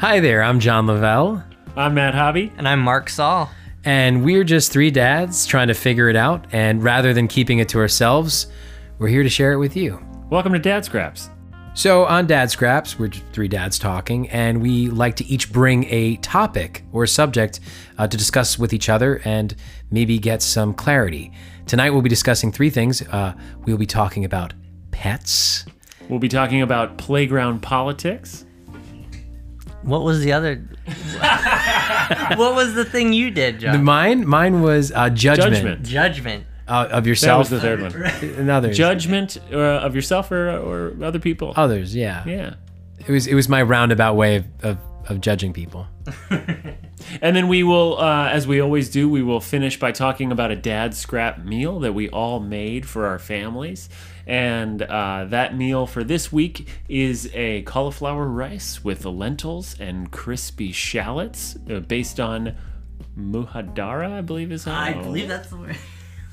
Hi 0.00 0.18
there, 0.18 0.42
I'm 0.42 0.60
John 0.60 0.86
Lavelle, 0.86 1.44
I'm 1.76 1.92
Matt 1.92 2.14
Hobby. 2.14 2.50
And 2.56 2.66
I'm 2.66 2.80
Mark 2.80 3.10
Saul. 3.10 3.50
and 3.84 4.24
we're 4.24 4.44
just 4.44 4.72
three 4.72 4.90
dads 4.90 5.44
trying 5.44 5.68
to 5.68 5.74
figure 5.74 6.08
it 6.08 6.16
out. 6.16 6.46
And 6.52 6.82
rather 6.82 7.12
than 7.12 7.28
keeping 7.28 7.58
it 7.58 7.68
to 7.68 7.78
ourselves, 7.80 8.46
we're 8.98 9.08
here 9.08 9.22
to 9.22 9.28
share 9.28 9.52
it 9.52 9.58
with 9.58 9.76
you. 9.76 10.02
Welcome 10.30 10.54
to 10.54 10.58
Dad 10.58 10.86
Scraps. 10.86 11.28
So, 11.74 12.06
on 12.06 12.26
Dad 12.26 12.50
Scraps, 12.50 12.98
we're 12.98 13.10
three 13.10 13.46
dads 13.46 13.78
talking, 13.78 14.26
and 14.30 14.62
we 14.62 14.88
like 14.88 15.16
to 15.16 15.26
each 15.26 15.52
bring 15.52 15.84
a 15.90 16.16
topic 16.16 16.82
or 16.92 17.06
subject 17.06 17.60
uh, 17.98 18.08
to 18.08 18.16
discuss 18.16 18.58
with 18.58 18.72
each 18.72 18.88
other 18.88 19.20
and 19.26 19.54
maybe 19.90 20.18
get 20.18 20.40
some 20.40 20.72
clarity. 20.72 21.30
Tonight, 21.66 21.90
we'll 21.90 22.00
be 22.00 22.08
discussing 22.08 22.52
three 22.52 22.70
things. 22.70 23.02
Uh, 23.02 23.34
we'll 23.66 23.76
be 23.76 23.84
talking 23.84 24.24
about 24.24 24.54
pets. 24.92 25.66
We'll 26.08 26.20
be 26.20 26.28
talking 26.28 26.62
about 26.62 26.96
playground 26.96 27.60
politics. 27.60 28.46
What 29.82 30.02
was 30.02 30.20
the 30.20 30.32
other? 30.32 30.56
what 32.36 32.54
was 32.54 32.74
the 32.74 32.84
thing 32.84 33.12
you 33.12 33.30
did, 33.30 33.60
John? 33.60 33.82
Mine, 33.82 34.26
mine 34.26 34.62
was 34.62 34.92
uh, 34.92 35.10
judgment, 35.10 35.54
Judgment. 35.54 35.82
Judgment. 35.82 36.44
Uh, 36.68 36.88
of 36.90 37.04
That 37.04 37.08
yourself 37.08 37.38
was 37.40 37.50
the 37.50 37.60
third 37.60 37.82
one. 37.82 37.92
and 38.38 38.50
others. 38.50 38.76
Judgment 38.76 39.38
uh, 39.52 39.56
of 39.56 39.94
yourself 39.94 40.30
or, 40.30 40.50
or 40.50 41.04
other 41.04 41.18
people. 41.18 41.52
others, 41.56 41.96
yeah. 41.96 42.24
Yeah. 42.26 42.54
It 42.98 43.08
was 43.08 43.26
it 43.26 43.34
was 43.34 43.48
my 43.48 43.62
roundabout 43.62 44.14
way 44.14 44.36
of, 44.36 44.44
of, 44.62 44.78
of 45.08 45.20
judging 45.20 45.52
people. 45.52 45.88
And 47.22 47.34
then 47.34 47.48
we 47.48 47.62
will, 47.62 47.98
uh, 47.98 48.28
as 48.28 48.46
we 48.46 48.60
always 48.60 48.90
do, 48.90 49.08
we 49.08 49.22
will 49.22 49.40
finish 49.40 49.78
by 49.78 49.92
talking 49.92 50.32
about 50.32 50.50
a 50.50 50.56
dad 50.56 50.94
scrap 50.94 51.44
meal 51.44 51.80
that 51.80 51.92
we 51.92 52.08
all 52.08 52.40
made 52.40 52.86
for 52.86 53.06
our 53.06 53.18
families. 53.18 53.88
And 54.30 54.82
uh, 54.82 55.24
that 55.30 55.56
meal 55.56 55.88
for 55.88 56.04
this 56.04 56.30
week 56.30 56.68
is 56.88 57.28
a 57.34 57.62
cauliflower 57.62 58.28
rice 58.28 58.84
with 58.84 59.04
lentils 59.04 59.74
and 59.80 60.08
crispy 60.12 60.70
shallots 60.70 61.56
uh, 61.68 61.80
based 61.80 62.20
on 62.20 62.54
muhadara, 63.18 64.12
I 64.12 64.20
believe 64.20 64.52
is 64.52 64.66
how 64.66 64.78
I 64.78 64.92
believe 64.92 65.26
that's 65.26 65.50
the 65.50 65.56
word. 65.56 65.76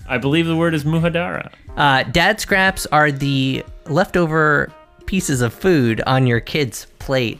I 0.07 0.19
believe 0.19 0.45
the 0.45 0.55
word 0.55 0.75
is 0.75 0.83
muhadara. 0.83 1.51
Uh, 1.75 2.03
dad 2.03 2.39
scraps 2.39 2.85
are 2.91 3.11
the 3.11 3.65
leftover 3.87 4.71
pieces 5.07 5.41
of 5.41 5.51
food 5.51 5.99
on 6.05 6.27
your 6.27 6.39
kid's 6.39 6.85
plate 6.99 7.39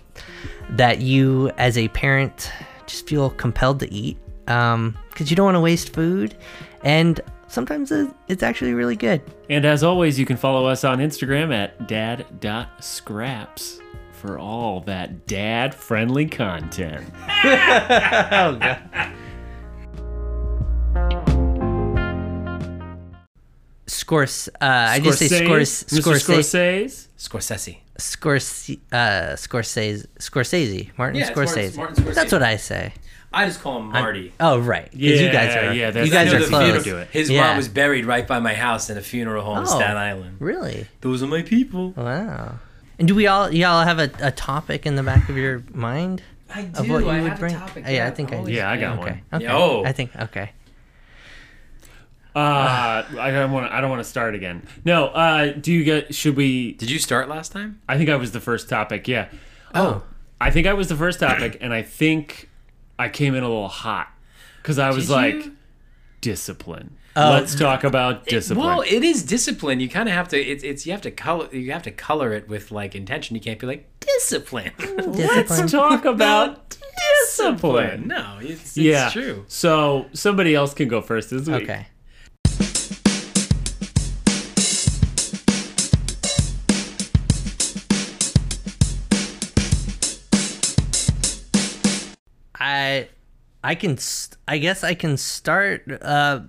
that 0.72 1.02
you, 1.02 1.52
as 1.60 1.78
a 1.78 1.88
parent, 1.90 2.52
just 2.88 3.08
feel 3.08 3.30
compelled 3.30 3.80
to 3.82 3.94
eat 3.94 4.18
because 4.46 5.30
you 5.30 5.36
don't 5.36 5.46
want 5.46 5.56
to 5.56 5.62
waste 5.62 5.94
food, 5.94 6.36
and 6.84 7.22
sometimes 7.48 7.92
it's 8.28 8.44
actually 8.44 8.74
really 8.74 8.96
good. 8.96 9.22
And 9.50 9.66
as 9.66 9.84
always, 9.84 10.20
you 10.20 10.26
can 10.26 10.38
follow 10.38 10.66
us 10.66 10.84
on 10.84 11.00
Instagram 11.00 11.54
at 11.54 11.88
dad.scraps 11.88 13.80
for 14.12 14.38
all 14.40 14.82
that 14.82 15.28
dad 15.28 15.74
friendly 15.76 16.26
content. 16.28 17.06
Scors, 23.88 24.50
uh, 24.50 24.66
I 24.66 25.00
just 25.00 25.20
say 25.20 25.28
Scors, 25.28 25.86
Mr. 25.86 26.02
Scorsese, 26.02 27.08
Scorsese. 27.18 27.18
Scorsese. 27.18 27.78
Scorsese, 27.98 28.80
uh, 28.92 29.36
Scorsese, 29.36 30.06
Scorsese, 30.20 30.98
Martin 30.98 31.20
Yeah, 31.22 31.32
Scorsese. 31.32 31.76
Martin- 31.76 31.76
Martin 31.78 32.04
Scorsese. 32.04 32.14
That's 32.16 32.32
what 32.32 32.44
I 32.44 32.58
say. 32.58 32.94
I 33.34 33.46
just 33.46 33.62
call 33.62 33.78
him 33.80 33.88
Marty. 33.92 34.34
Oh, 34.40 34.58
right. 34.60 34.90
'cause 34.90 35.00
you 35.00 35.30
guys 35.32 35.56
are, 35.56 35.74
yeah, 35.74 35.88
you 36.04 36.10
guys 36.12 36.34
I 36.34 36.38
are 36.38 36.40
the 36.40 36.46
close. 36.48 36.64
funeral- 36.64 36.84
do 36.84 36.98
it. 36.98 37.10
His 37.12 37.30
Yeah. 37.30 37.42
mom 37.48 37.58
was 37.58 37.68
buried 37.68 38.06
right 38.06 38.26
by 38.26 38.40
my 38.40 38.54
house 38.54 38.90
in 38.90 38.98
a 38.98 39.02
funeral 39.02 39.44
home 39.44 39.58
in 39.60 39.64
Oh. 39.64 39.66
Staten 39.66 39.98
Island. 39.98 40.38
Really? 40.40 40.88
Those 41.02 41.22
are 41.22 41.28
my 41.28 41.42
people. 41.42 41.92
Wow. 41.92 42.60
And 42.98 43.08
do 43.08 43.14
we 43.14 43.28
all 43.28 43.54
y'all 43.54 43.84
have 43.84 44.00
a, 44.00 44.10
a 44.22 44.32
topic 44.32 44.86
in 44.86 44.96
the 44.96 45.04
back 45.04 45.28
of 45.30 45.38
your 45.38 45.62
mind 45.74 46.24
I 46.54 46.64
do. 46.64 46.80
of 46.80 46.90
what 46.90 47.04
you 47.04 47.10
I 47.10 47.22
would 47.22 47.30
have 47.32 47.40
bring? 47.40 47.54
a 47.56 47.60
topic. 47.60 47.84
Oh, 47.86 47.92
yeah, 47.92 48.08
I 48.08 48.12
think 48.12 48.32
I 48.34 48.38
always- 48.38 48.56
Yeah, 48.56 48.72
I 48.72 48.78
got 48.78 49.00
okay. 49.00 49.22
one. 49.30 49.42
Okay. 49.42 49.46
Yo. 49.46 49.84
I 49.86 49.92
think 49.92 50.12
okay. 50.16 50.52
Uh, 52.36 53.04
I 53.20 53.32
don't 53.32 53.52
want. 53.52 53.72
I 53.72 53.82
don't 53.82 53.90
want 53.90 54.00
to 54.04 54.08
start 54.10 54.36
again. 54.36 54.62
No. 54.86 55.08
Uh, 55.08 55.54
do 55.54 55.72
you 55.72 55.84
get? 55.84 56.14
Should 56.14 56.36
we? 56.36 56.74
Did 56.74 56.92
you 56.92 57.00
start 57.00 57.30
last 57.30 57.52
time? 57.52 57.80
I 57.90 57.98
think 57.98 58.10
I 58.12 58.16
was 58.16 58.32
the 58.32 58.40
first 58.40 58.70
topic. 58.70 59.08
Yeah. 59.08 59.28
Oh. 59.74 60.04
I 60.40 60.52
think 60.52 60.68
I 60.68 60.74
was 60.74 60.88
the 60.88 60.96
first 60.96 61.20
topic, 61.20 61.58
and 61.62 61.74
I 61.74 61.82
think 61.82 62.47
I 63.00 63.10
came 63.10 63.36
in 63.36 63.44
a 63.44 63.48
little 63.48 63.68
hot 63.68 64.10
because 64.62 64.80
I 64.80 64.90
was 64.92 65.08
Did 65.08 65.14
like, 65.14 65.36
you? 65.36 65.56
discipline. 66.22 66.98
Oh. 67.16 67.32
Let's 67.32 67.56
talk 67.56 67.84
about 67.84 68.26
discipline. 68.28 68.66
Well, 68.66 68.82
it 68.82 69.04
is 69.04 69.24
discipline. 69.24 69.80
You 69.80 69.90
kind 69.90 70.08
of 70.08 70.14
have 70.14 70.28
to. 70.30 70.40
It's, 70.40 70.64
it's 70.64 70.86
you 70.86 70.92
have 70.92 71.02
to 71.02 71.12
color. 71.12 71.48
You 71.52 71.72
have 71.72 71.82
to 71.84 71.92
color 71.92 72.34
it 72.34 72.48
with 72.48 72.72
like 72.72 72.94
intention. 72.94 73.36
You 73.36 73.42
can't 73.42 73.60
be 73.60 73.66
like 73.66 73.88
discipline. 74.00 74.72
Mm, 74.78 74.98
discipline. 75.16 75.60
Let's 75.60 75.72
talk 75.72 76.06
about 76.06 76.78
discipline. 77.26 78.08
no, 78.08 78.38
it's, 78.40 78.62
it's 78.62 78.78
yeah, 78.78 79.10
true. 79.10 79.46
So 79.48 80.06
somebody 80.14 80.54
else 80.54 80.76
can 80.76 80.88
go 80.88 81.02
first 81.02 81.32
this 81.32 81.48
week. 81.48 81.64
Okay. 81.64 81.88
I 93.68 93.76
can 93.76 93.98
st- 93.98 94.38
I 94.48 94.58
guess 94.60 94.84
I 94.84 94.94
can 94.94 95.18
start 95.18 95.84
uh 96.02 96.40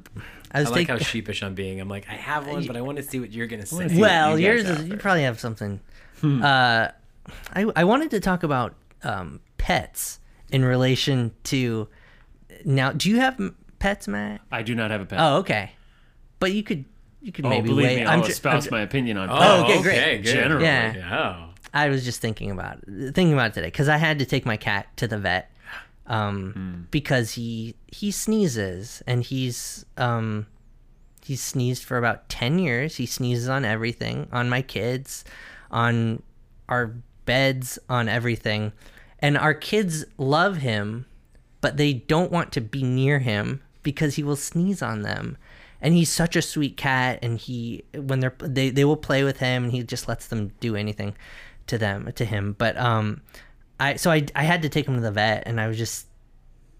I 0.50 0.60
was 0.60 0.68
I 0.70 0.74
like 0.74 0.88
how 0.88 0.98
sheepish 0.98 1.42
I'm 1.42 1.54
being. 1.54 1.78
I'm 1.80 1.88
like, 1.90 2.08
I 2.08 2.14
have 2.14 2.46
one, 2.48 2.66
but 2.66 2.76
I 2.76 2.80
want 2.80 2.96
to 2.96 3.02
see 3.02 3.20
what 3.20 3.30
you're 3.32 3.46
gonna 3.46 3.66
say. 3.66 3.88
well, 4.00 4.38
you 4.38 4.46
yours 4.46 4.64
is 4.68 4.88
you 4.88 4.96
probably 4.96 5.24
have 5.24 5.38
something. 5.38 5.80
Uh, 6.22 6.88
I 7.54 7.66
I 7.76 7.84
wanted 7.84 8.10
to 8.12 8.20
talk 8.20 8.42
about 8.42 8.74
um, 9.02 9.40
pets 9.58 10.20
in 10.50 10.64
relation 10.64 11.32
to 11.44 11.88
now. 12.64 12.92
Do 12.92 13.10
you 13.10 13.16
have 13.20 13.38
pets, 13.78 14.08
Matt? 14.08 14.40
I 14.50 14.62
do 14.62 14.74
not 14.74 14.90
have 14.90 15.00
a 15.02 15.04
pet. 15.06 15.18
Oh, 15.20 15.36
okay. 15.38 15.72
But 16.40 16.52
you 16.52 16.62
could 16.62 16.84
you 17.20 17.30
could 17.32 17.44
Oh, 17.44 17.50
maybe 17.50 17.68
believe 17.68 17.86
wait. 17.86 17.96
me, 17.96 18.02
I'm 18.06 18.20
I'll 18.20 18.24
ju- 18.24 18.30
espouse 18.32 18.64
I'm 18.64 18.70
ju- 18.70 18.76
my 18.76 18.80
opinion 18.82 19.18
on 19.18 19.28
Oh, 19.28 19.34
pets. 19.66 19.70
okay, 19.70 19.82
great. 19.82 19.98
Okay, 19.98 20.16
good. 20.18 20.32
Generally. 20.32 20.64
Yeah. 20.64 21.44
Oh. 21.44 21.54
I 21.74 21.88
was 21.90 22.04
just 22.04 22.20
thinking 22.22 22.50
about 22.50 22.78
thinking 22.86 23.34
about 23.34 23.50
it 23.50 23.54
today 23.54 23.66
because 23.66 23.88
I 23.88 23.98
had 23.98 24.18
to 24.20 24.24
take 24.24 24.46
my 24.46 24.56
cat 24.56 24.86
to 24.96 25.06
the 25.06 25.18
vet 25.18 25.50
um, 26.08 26.52
Hmm. 26.52 26.82
because 26.90 27.32
he 27.32 27.74
he 27.86 28.10
sneezes 28.10 29.02
and 29.06 29.22
he's 29.22 29.84
um, 29.96 30.46
he's 31.24 31.42
sneezed 31.42 31.84
for 31.84 31.96
about 31.98 32.28
ten 32.28 32.58
years. 32.58 32.96
He 32.96 33.06
sneezes 33.06 33.48
on 33.48 33.64
everything, 33.64 34.28
on 34.32 34.48
my 34.48 34.62
kids, 34.62 35.24
on 35.70 36.22
our 36.68 36.94
beds, 37.24 37.78
on 37.88 38.08
everything, 38.08 38.72
and 39.20 39.36
our 39.36 39.54
kids 39.54 40.04
love 40.16 40.56
him, 40.58 41.04
but 41.60 41.76
they 41.76 41.92
don't 41.92 42.32
want 42.32 42.52
to 42.52 42.60
be 42.60 42.82
near 42.82 43.18
him 43.20 43.62
because 43.82 44.16
he 44.16 44.22
will 44.22 44.36
sneeze 44.36 44.82
on 44.82 45.02
them. 45.02 45.36
And 45.80 45.94
he's 45.94 46.10
such 46.10 46.34
a 46.34 46.42
sweet 46.42 46.76
cat, 46.76 47.20
and 47.22 47.38
he 47.38 47.84
when 47.94 48.20
they're 48.20 48.34
they, 48.40 48.70
they 48.70 48.84
will 48.84 48.96
play 48.96 49.22
with 49.22 49.38
him, 49.38 49.64
and 49.64 49.72
he 49.72 49.82
just 49.84 50.08
lets 50.08 50.26
them 50.26 50.52
do 50.58 50.74
anything 50.74 51.14
to 51.68 51.78
them 51.78 52.10
to 52.16 52.24
him. 52.24 52.56
But 52.58 52.76
um, 52.78 53.20
I 53.80 53.96
so 53.96 54.10
I 54.10 54.26
I 54.34 54.44
had 54.44 54.62
to 54.62 54.68
take 54.68 54.86
him 54.86 54.94
to 54.94 55.00
the 55.00 55.10
vet, 55.10 55.44
and 55.46 55.60
I 55.60 55.68
was 55.68 55.78
just 55.78 56.06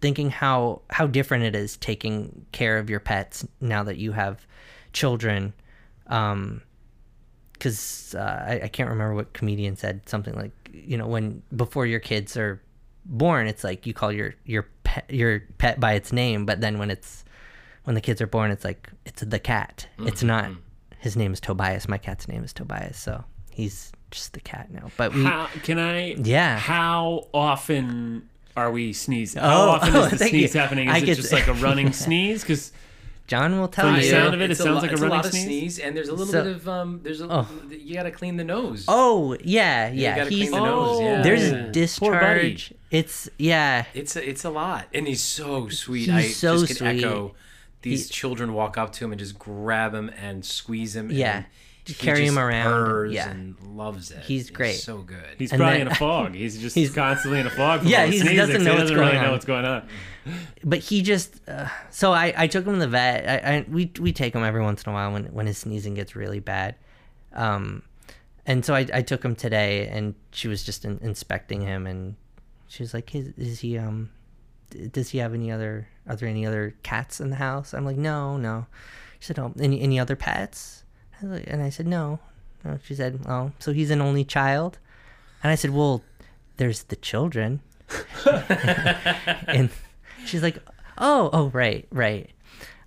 thinking 0.00 0.31
how 0.31 0.82
how 0.91 1.06
different 1.06 1.44
it 1.44 1.54
is 1.54 1.76
taking 1.76 2.47
care 2.53 2.78
of 2.78 2.91
your 2.91 3.00
pets 3.00 3.47
now 3.60 3.82
that 3.84 3.97
you 3.97 4.12
have 4.12 4.47
children. 4.92 5.53
Um, 6.06 6.62
because 7.53 8.14
uh, 8.14 8.44
I, 8.47 8.60
I 8.64 8.69
can't 8.69 8.88
remember 8.88 9.14
what 9.14 9.32
comedian 9.32 9.75
said 9.75 10.09
something 10.09 10.34
like 10.36 10.53
you 10.72 10.97
know 10.97 11.09
when 11.09 11.42
before 11.54 11.86
your 11.86 11.98
kids 11.98 12.36
are 12.36 12.62
born 13.04 13.48
it's 13.48 13.65
like 13.65 13.84
you 13.84 13.92
call 13.92 14.12
your 14.12 14.32
your 14.44 14.69
pet 14.84 15.04
your 15.10 15.41
pet 15.59 15.80
by 15.80 15.94
its 15.94 16.12
name 16.12 16.47
but 16.47 16.60
then 16.60 16.78
when 16.78 16.88
it's 16.88 17.25
when 17.82 17.94
the 17.94 18.00
kids 18.00 18.20
are 18.20 18.28
born 18.28 18.53
it's 18.53 18.65
like 18.65 18.91
it's 19.04 19.22
the 19.22 19.38
cat. 19.38 19.88
It's 19.98 20.22
not 20.22 20.50
his 20.98 21.16
name 21.16 21.32
is 21.32 21.41
tobias. 21.41 21.88
My 21.88 21.98
cat's 21.98 22.28
name 22.28 22.44
is 22.44 22.53
tobias. 22.53 22.97
So 22.97 23.25
he's 23.51 23.92
just 24.10 24.33
the 24.33 24.41
cat 24.41 24.71
now 24.71 24.91
but 24.97 25.13
we 25.15 25.22
How 25.25 25.47
can 25.63 25.78
I? 25.78 26.15
Yeah. 26.15 26.59
How 26.59 27.28
often 27.34 28.28
are 28.57 28.71
we 28.71 28.93
sneezing? 28.93 29.41
How 29.43 29.49
Oh, 29.66 29.69
often 29.71 29.97
oh, 29.97 30.03
is 30.05 30.10
the 30.19 30.19
sneeze 30.28 30.55
you. 30.55 30.60
happening? 30.60 30.89
I 30.89 30.99
Is 30.99 31.03
it 31.05 31.15
just 31.16 31.33
like 31.33 31.47
a 31.49 31.55
running 31.55 31.93
sneeze? 32.05 32.43
Because 32.43 32.72
john 33.27 33.59
will 33.60 33.69
tell 33.69 33.84
From 33.93 33.97
the 33.97 34.09
sound 34.09 34.33
of 34.34 34.41
it, 34.41 34.51
It's 34.51 34.59
it 34.59 34.63
sounds 34.63 34.77
lo- 34.77 34.81
like 34.83 34.91
a 34.91 34.95
it's 34.95 35.03
running 35.03 35.16
lot 35.19 35.27
of 35.27 35.31
sneeze. 35.33 35.45
sneeze, 35.45 35.78
and 35.81 35.95
there's 35.97 36.09
a 36.09 36.13
little 36.15 36.33
So- 36.33 36.45
bit 36.45 36.53
of 36.57 36.69
um. 36.69 37.01
There's 37.03 37.21
a 37.21 37.28
Oh. 37.31 37.47
you 37.69 37.95
gotta 37.95 38.10
clean 38.10 38.37
the 38.39 38.45
nose. 38.45 38.87
oh 38.89 39.37
yeah 39.45 39.91
you 39.91 40.03
yeah 40.03 40.16
gotta 40.16 40.31
he's 40.31 40.49
clean 40.49 40.63
the 40.63 40.66
nose. 40.66 41.01
Yeah, 41.03 41.22
there's 41.22 41.51
yeah. 41.53 41.63
Poor 41.63 41.71
discharge 41.72 42.75
it's 42.91 43.28
yeah 43.39 43.84
It's 43.93 44.16
a, 44.16 44.27
it's 44.27 44.45
a 44.45 44.51
lot, 44.51 44.87
and 44.95 45.07
he's 45.07 45.22
so 45.22 45.69
sweet. 45.69 46.07
He's 46.07 46.15
I 46.15 46.22
so 46.28 46.54
just 46.54 46.69
could 46.69 46.77
sweet. 46.78 47.04
echo. 47.04 47.34
These 47.83 48.09
He- 48.09 48.13
children 48.15 48.54
walk 48.54 48.78
up 48.78 48.93
to 48.95 49.04
him 49.04 49.13
and 49.13 49.19
just 49.21 49.39
grab 49.39 49.95
him 49.95 50.09
and 50.21 50.43
squeeze 50.45 50.97
him. 50.97 51.11
Yeah. 51.13 51.37
and 51.37 51.45
Just 51.45 51.54
he 51.54 51.67
carry 51.95 52.27
him 52.27 52.39
around, 52.39 53.11
yeah. 53.13 53.31
and 53.31 53.57
loves 53.75 54.11
it. 54.11 54.19
He's 54.25 54.51
great. 54.51 54.75
so 54.77 54.99
good. 54.99 55.19
he's 55.39 55.53
And 55.53 55.61
probably 55.61 55.79
then- 55.79 55.87
in 55.89 55.93
a 55.93 55.95
fog. 56.07 56.35
He's 56.35 56.59
just 56.59 56.75
He's- 56.75 56.93
constantly 56.93 57.41
in 57.41 57.47
a 57.47 57.51
fog. 57.51 57.81
from 57.81 57.89
Yeah, 57.89 58.01
all 58.03 58.07
the 58.07 58.13
he 58.13 58.19
sneezing, 58.19 58.37
doesn't 58.37 58.57
so 58.61 58.65
know 58.65 58.73
he 58.73 58.79
doesn't 58.79 58.97
really 58.97 59.13
going 59.13 59.23
know 59.25 59.33
what's 59.33 59.45
going 59.45 59.65
on. 59.65 59.89
but 60.65 60.79
he 60.81 61.03
just 61.03 61.41
uh, 61.49 61.69
so 61.91 62.13
I, 62.13 62.35
I 62.37 62.47
took 62.49 62.67
him 62.67 62.75
to 62.75 62.81
the 62.81 62.89
vet 62.89 63.45
I, 63.47 63.57
I 63.59 63.65
we 63.69 63.91
we 63.99 64.13
take 64.13 64.35
him 64.35 64.45
every 64.45 64.61
once 64.63 64.83
in 64.83 64.91
a 64.91 64.93
while 64.93 65.13
when 65.13 65.25
when 65.27 65.47
his 65.47 65.57
sneezing 65.59 65.95
gets 65.95 66.15
really 66.15 66.41
bad 66.41 66.75
um 67.33 67.83
and 68.45 68.65
so 68.65 68.75
I, 68.75 68.87
I 68.93 69.03
took 69.03 69.25
him 69.25 69.35
today 69.35 69.89
and 69.89 70.15
she 70.33 70.49
was 70.49 70.65
just 70.65 70.85
in, 70.85 70.99
inspecting 71.03 71.61
him 71.63 71.87
and 71.87 72.17
she 72.67 72.83
was 72.83 72.93
like, 72.95 73.15
is, 73.15 73.29
is 73.39 73.61
he 73.61 73.79
um, 73.79 74.11
d- 74.71 74.89
does 74.89 75.09
he 75.11 75.19
have 75.19 75.33
any 75.35 75.51
other? 75.51 75.89
Are 76.07 76.17
there 76.17 76.29
any 76.29 76.45
other 76.47 76.75
cats 76.83 77.21
in 77.21 77.29
the 77.31 77.37
house? 77.37 77.73
I'm 77.75 77.85
like, 77.87 77.97
no, 77.97 78.37
no. 78.37 78.67
She 79.21 79.27
said, 79.27 79.39
oh, 79.39 79.53
any 79.59 79.81
any 79.83 79.99
other 79.99 80.17
pets? 80.17 80.85
I 81.20 81.26
was 81.26 81.38
like- 81.41 81.47
And 81.48 81.62
I 81.62 81.70
said, 81.70 81.86
no. 81.86 82.18
no. 82.65 82.78
She 82.84 82.94
said, 82.94 83.20
oh, 83.26 83.53
so 83.59 83.72
he's 83.72 83.91
an 83.91 84.00
only 84.00 84.24
child. 84.24 84.78
And 85.42 85.50
I 85.53 85.54
said, 85.54 85.70
well, 85.70 86.03
there's 86.56 86.84
the 86.84 86.97
children. 86.97 87.60
and 89.47 89.70
she's 90.26 90.42
like, 90.42 90.59
oh, 90.98 91.30
oh, 91.32 91.48
right, 91.50 91.86
right. 91.91 92.30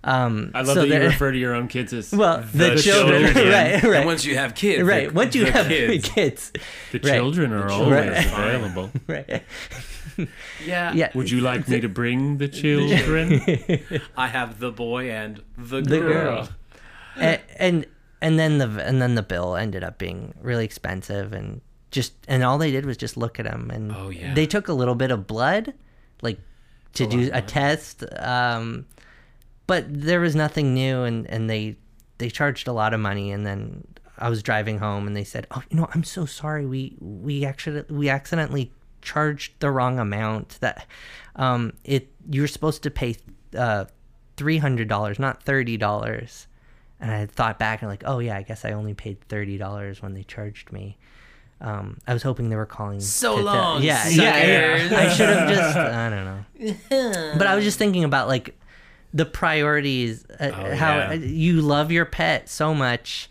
Um, 0.04 0.50
I 0.52 0.62
love 0.62 0.74
so 0.74 0.84
that 0.86 0.88
you 0.88 1.06
refer 1.06 1.30
to 1.30 1.38
your 1.38 1.54
own 1.54 1.68
kids 1.68 1.92
as 1.92 2.12
well, 2.12 2.42
the, 2.52 2.74
children, 2.76 3.22
children. 3.32 3.34
right, 3.52 3.72
And 3.74 3.84
right, 3.84 4.04
once 4.06 4.24
you 4.24 4.36
have 4.36 4.54
kids, 4.54 4.82
right. 4.82 5.08
the- 5.08 5.14
Once 5.14 5.34
you 5.34 5.44
have 5.46 5.68
kids, 5.68 6.08
kids, 6.08 6.52
The 6.90 6.98
Right. 6.98 7.14
children 7.14 7.52
are 7.52 7.68
children 7.68 8.08
always 8.08 8.26
are 8.26 8.28
fine. 8.30 8.48
available. 8.54 8.90
right, 9.06 9.42
yeah, 10.66 10.92
yeah. 10.92 11.10
Would 11.14 11.30
you 11.30 11.40
like 11.40 11.68
me 11.68 11.80
to 11.80 11.88
bring 11.88 12.38
the 12.38 12.48
children? 12.48 13.40
I 14.16 14.26
have 14.28 14.58
the 14.58 14.72
boy 14.72 15.10
and 15.10 15.40
the 15.56 15.80
girl. 15.82 15.82
the 15.82 15.98
girl. 16.00 16.48
and, 17.16 17.40
and 17.58 17.86
and 18.22 18.38
then 18.38 18.56
the 18.58 18.68
and 18.88 19.02
then 19.02 19.14
the 19.16 19.22
bill 19.22 19.54
ended 19.56 19.84
up 19.84 19.98
being 19.98 20.32
really 20.40 20.64
expensive 20.64 21.32
and 21.34 21.60
just 21.90 22.14
and 22.28 22.42
all 22.42 22.56
they 22.56 22.70
did 22.70 22.86
was 22.86 22.96
just 22.96 23.16
look 23.18 23.38
at 23.38 23.44
him 23.46 23.70
and 23.70 23.92
Oh, 23.94 24.08
yeah. 24.08 24.32
they 24.32 24.46
took 24.46 24.68
a 24.68 24.72
little 24.72 24.94
bit 24.94 25.10
of 25.10 25.26
blood 25.26 25.74
like 26.22 26.38
to 26.94 27.06
do 27.06 27.28
a 27.34 27.42
test 27.42 28.02
um 28.18 28.86
but 29.66 29.84
there 29.88 30.20
was 30.20 30.34
nothing 30.34 30.72
new 30.72 31.02
and 31.02 31.26
and 31.28 31.50
they 31.50 31.76
they 32.18 32.30
charged 32.30 32.66
a 32.68 32.72
lot 32.72 32.94
of 32.94 33.00
money 33.00 33.30
and 33.32 33.44
then 33.44 33.84
I 34.18 34.28
was 34.30 34.42
driving 34.42 34.78
home 34.78 35.06
and 35.06 35.14
they 35.16 35.24
said 35.24 35.46
oh 35.50 35.62
you 35.70 35.76
know 35.76 35.88
I'm 35.94 36.04
so 36.04 36.24
sorry. 36.26 36.64
We 36.66 36.96
we 37.00 37.44
actually 37.44 37.82
we 37.90 38.08
accidentally 38.08 38.70
charged 39.02 39.54
the 39.58 39.70
wrong 39.70 39.98
amount 39.98 40.58
that 40.60 40.86
um 41.36 41.72
it 41.84 42.08
you're 42.30 42.46
supposed 42.46 42.82
to 42.84 42.90
pay 42.90 43.16
uh 43.58 43.86
$300 44.36 45.18
not 45.18 45.44
$30 45.44 46.46
and 47.02 47.10
I 47.10 47.26
thought 47.26 47.58
back 47.58 47.82
and 47.82 47.90
like, 47.90 48.04
oh 48.06 48.18
yeah, 48.20 48.36
I 48.38 48.42
guess 48.42 48.64
I 48.64 48.72
only 48.72 48.94
paid 48.94 49.20
thirty 49.28 49.58
dollars 49.58 50.00
when 50.00 50.14
they 50.14 50.22
charged 50.22 50.72
me. 50.72 50.96
Um, 51.60 51.98
I 52.08 52.12
was 52.14 52.22
hoping 52.22 52.48
they 52.48 52.56
were 52.56 52.64
calling. 52.66 52.98
So 53.00 53.32
to- 53.36 53.42
to- 53.42 53.44
long, 53.44 53.82
yeah, 53.82 54.08
yeah, 54.08 54.76
yeah. 54.88 54.98
I 54.98 55.08
should 55.12 55.28
have 55.28 55.48
just. 55.54 55.76
I 55.76 56.08
don't 56.08 56.24
know. 56.24 57.34
But 57.38 57.46
I 57.46 57.54
was 57.54 57.64
just 57.64 57.78
thinking 57.78 58.04
about 58.04 58.26
like 58.28 58.58
the 59.14 59.26
priorities. 59.26 60.24
Uh, 60.40 60.50
Oh, 60.54 60.74
how 60.76 60.94
yeah. 60.96 61.12
you 61.14 61.60
love 61.60 61.92
your 61.92 62.04
pet 62.06 62.48
so 62.48 62.74
much. 62.74 63.28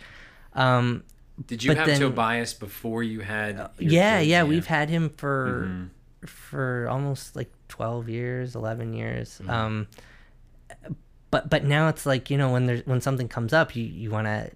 Um, 0.54 1.04
Did 1.48 1.64
you 1.64 1.74
have 1.76 1.88
then- 1.88 2.00
Tobias 2.00 2.54
before 2.54 3.04
you 3.04 3.22
had? 3.22 3.56
your 3.80 3.92
yeah, 3.92 4.20
kids? 4.20 4.30
yeah, 4.30 4.44
we've 4.44 4.68
had 4.68 4.90
him 4.90 5.10
for 5.18 5.66
Mm-hmm. 5.68 6.26
for 6.28 6.88
almost 6.90 7.36
like 7.36 7.52
twelve 7.68 8.08
years, 8.10 8.56
eleven 8.56 8.94
years. 8.94 9.40
Mm-hmm. 9.42 9.50
Um, 9.50 9.88
but 11.32 11.50
but 11.50 11.64
now 11.64 11.88
it's 11.88 12.06
like 12.06 12.30
you 12.30 12.38
know 12.38 12.52
when 12.52 12.66
there's 12.68 12.86
when 12.86 13.02
something 13.02 13.28
comes 13.28 13.54
up, 13.54 13.76
you 13.76 13.84
you 13.84 14.12
want 14.12 14.28
to 14.28 14.52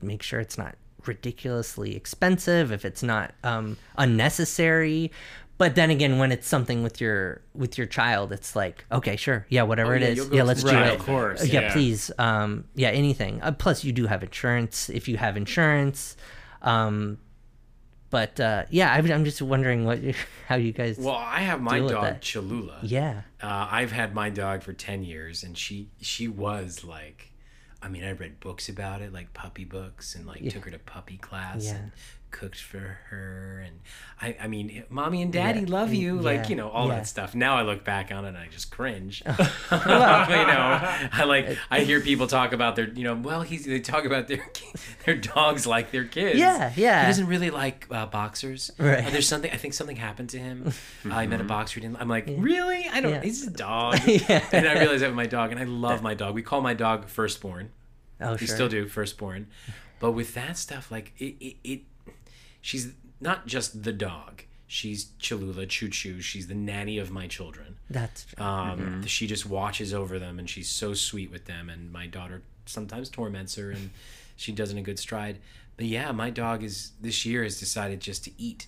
make 0.00 0.22
sure 0.22 0.38
it's 0.40 0.56
not 0.56 0.76
ridiculously 1.06 1.96
expensive, 1.96 2.70
if 2.70 2.84
it's 2.84 3.02
not 3.02 3.32
um, 3.42 3.76
unnecessary. 3.96 5.10
But 5.56 5.74
then 5.74 5.90
again, 5.90 6.18
when 6.18 6.30
it's 6.30 6.46
something 6.46 6.84
with 6.84 7.00
your 7.00 7.40
with 7.52 7.76
your 7.78 7.86
child, 7.88 8.30
it's 8.32 8.54
like 8.54 8.84
okay, 8.92 9.16
sure, 9.16 9.44
yeah, 9.48 9.62
whatever 9.62 9.94
Oh, 9.94 9.98
yeah, 9.98 10.06
is, 10.06 10.28
yeah, 10.30 10.42
let's 10.44 10.62
the 10.62 10.70
do 10.70 10.76
Right, 10.76 10.92
it. 10.92 11.00
of 11.00 11.06
course, 11.06 11.44
yeah, 11.46 11.60
yeah. 11.62 11.72
please, 11.72 12.12
um, 12.18 12.64
yeah, 12.76 12.90
anything. 12.90 13.40
Uh, 13.42 13.50
plus, 13.50 13.82
you 13.82 13.92
do 13.92 14.06
have 14.06 14.22
insurance. 14.22 14.88
If 14.88 15.08
you 15.08 15.16
have 15.16 15.36
insurance, 15.36 16.16
um, 16.62 17.18
but 18.10 18.40
uh, 18.40 18.64
yeah, 18.70 18.92
I'm, 18.92 19.10
I'm 19.10 19.24
just 19.24 19.40
wondering 19.42 19.84
what 19.84 20.00
how 20.48 20.56
you 20.56 20.72
guys. 20.72 20.98
Well, 20.98 21.14
I 21.16 21.40
have 21.40 21.60
my 21.60 21.78
dog. 21.80 22.20
Cholula. 22.20 22.78
yeah, 22.82 23.22
Uh, 23.42 23.68
I've 23.70 23.92
had 23.92 24.14
my 24.14 24.30
dog 24.30 24.62
for 24.62 24.72
ten 24.72 25.02
years, 25.04 25.42
and 25.42 25.56
she 25.56 25.88
she 26.00 26.28
was 26.28 26.84
like, 26.84 27.32
I 27.82 27.88
mean, 27.88 28.04
I 28.04 28.12
read 28.12 28.40
books 28.40 28.68
about 28.68 29.00
it, 29.02 29.12
like 29.12 29.32
puppy 29.34 29.64
books, 29.64 30.14
and 30.14 30.26
like 30.26 30.48
took 30.50 30.64
her 30.64 30.70
to 30.70 30.78
puppy 30.78 31.16
class 31.18 31.64
Yeah. 31.66 31.74
and 31.76 31.92
cooked 32.30 32.60
for 32.60 32.98
her, 33.10 33.62
and 33.66 33.80
I 34.20 34.36
I 34.44 34.48
mean, 34.48 34.84
mommy 34.88 35.22
and 35.22 35.32
daddy 35.32 35.60
Yeah. 35.60 35.66
love 35.68 35.92
you, 35.94 36.16
Yeah. 36.16 36.22
like 36.22 36.48
you 36.50 36.56
know 36.56 36.68
all 36.70 36.88
Yeah. 36.88 36.96
that 36.96 37.06
stuff. 37.06 37.34
Now 37.34 37.56
I 37.56 37.62
look 37.62 37.84
back 37.84 38.10
on 38.12 38.24
it 38.24 38.28
and 38.28 38.36
I 38.38 38.48
just 38.48 38.70
cringe. 38.70 39.22
you 39.26 39.32
know, 39.32 39.38
I 41.12 41.24
like 41.26 41.56
I 41.70 41.80
hear 41.80 42.00
people 42.00 42.26
talk 42.26 42.52
about 42.52 42.76
their 42.76 42.88
you 42.88 43.04
know 43.04 43.14
well 43.14 43.42
he's 43.42 43.64
they 43.64 43.80
talk 43.80 44.04
about 44.04 44.28
their 44.28 44.44
their 45.06 45.16
dogs 45.16 45.66
like 45.66 45.90
their 45.90 46.04
kids. 46.04 46.38
Yeah, 46.38 46.72
yeah. 46.76 47.02
He 47.02 47.06
doesn't 47.08 47.26
really 47.26 47.50
like 47.50 47.86
uh, 47.90 48.06
boxers. 48.06 48.70
Right. 48.78 49.04
Uh, 49.06 49.10
there's 49.10 49.28
something 49.28 49.50
I 49.50 49.56
think 49.56 49.74
something 49.74 49.96
happened 49.96 50.30
to 50.30 50.38
him. 50.38 50.72
Uh, 51.08 51.14
I 51.14 51.26
met 51.26 51.40
a 51.40 51.44
boxer. 51.44 51.80
He 51.80 51.86
didn't. 51.86 52.00
I'm 52.00 52.08
like 52.08 52.26
really? 52.28 52.88
I 52.92 53.00
don't. 53.00 53.12
Yeah. 53.12 53.22
He's 53.22 53.46
a 53.46 53.50
dog. 53.50 53.98
Yeah. 54.06 54.44
And 54.52 54.66
I 54.68 54.78
realized 54.78 55.02
that 55.02 55.08
with 55.08 55.16
my 55.16 55.26
dog, 55.26 55.50
and 55.52 55.60
I 55.60 55.64
love 55.64 56.02
my 56.02 56.14
dog. 56.14 56.34
We 56.34 56.42
call 56.42 56.60
my 56.60 56.74
dog 56.74 57.08
Firstborn. 57.08 57.70
oh 58.20 58.32
We 58.32 58.38
sure. 58.38 58.48
still 58.48 58.68
do 58.68 58.86
Firstborn. 58.88 59.46
But 60.00 60.12
with 60.12 60.34
that 60.34 60.56
stuff, 60.56 60.90
like 60.90 61.12
it, 61.18 61.34
it, 61.40 61.56
it, 61.64 61.80
she's 62.68 62.92
not 63.18 63.46
just 63.46 63.82
the 63.82 63.94
dog. 63.94 64.42
She's 64.66 65.12
Cholula, 65.18 65.64
Choo 65.64 65.88
Choo. 65.88 66.20
She's 66.20 66.48
the 66.48 66.54
nanny 66.54 66.98
of 66.98 67.10
my 67.10 67.26
children. 67.26 67.78
That's 67.88 68.26
true. 68.26 68.44
Um, 68.44 69.06
She 69.06 69.26
just 69.26 69.46
watches 69.46 69.94
over 69.94 70.18
them, 70.18 70.38
and 70.38 70.48
she's 70.50 70.68
so 70.68 70.92
sweet 70.92 71.30
with 71.30 71.46
them. 71.46 71.70
And 71.70 71.90
my 71.90 72.06
daughter 72.06 72.42
sometimes 72.66 73.08
torments 73.08 73.54
her, 73.56 73.70
and 73.70 73.88
she 74.36 74.52
does 74.52 74.70
in 74.70 74.76
a 74.76 74.82
good 74.82 74.98
stride. 74.98 75.38
But 75.78 75.86
yeah, 75.86 76.12
my 76.12 76.28
dog 76.28 76.62
is 76.62 76.92
this 77.00 77.24
year 77.24 77.42
has 77.42 77.58
decided 77.58 78.00
just 78.00 78.24
to 78.24 78.32
eat 78.36 78.66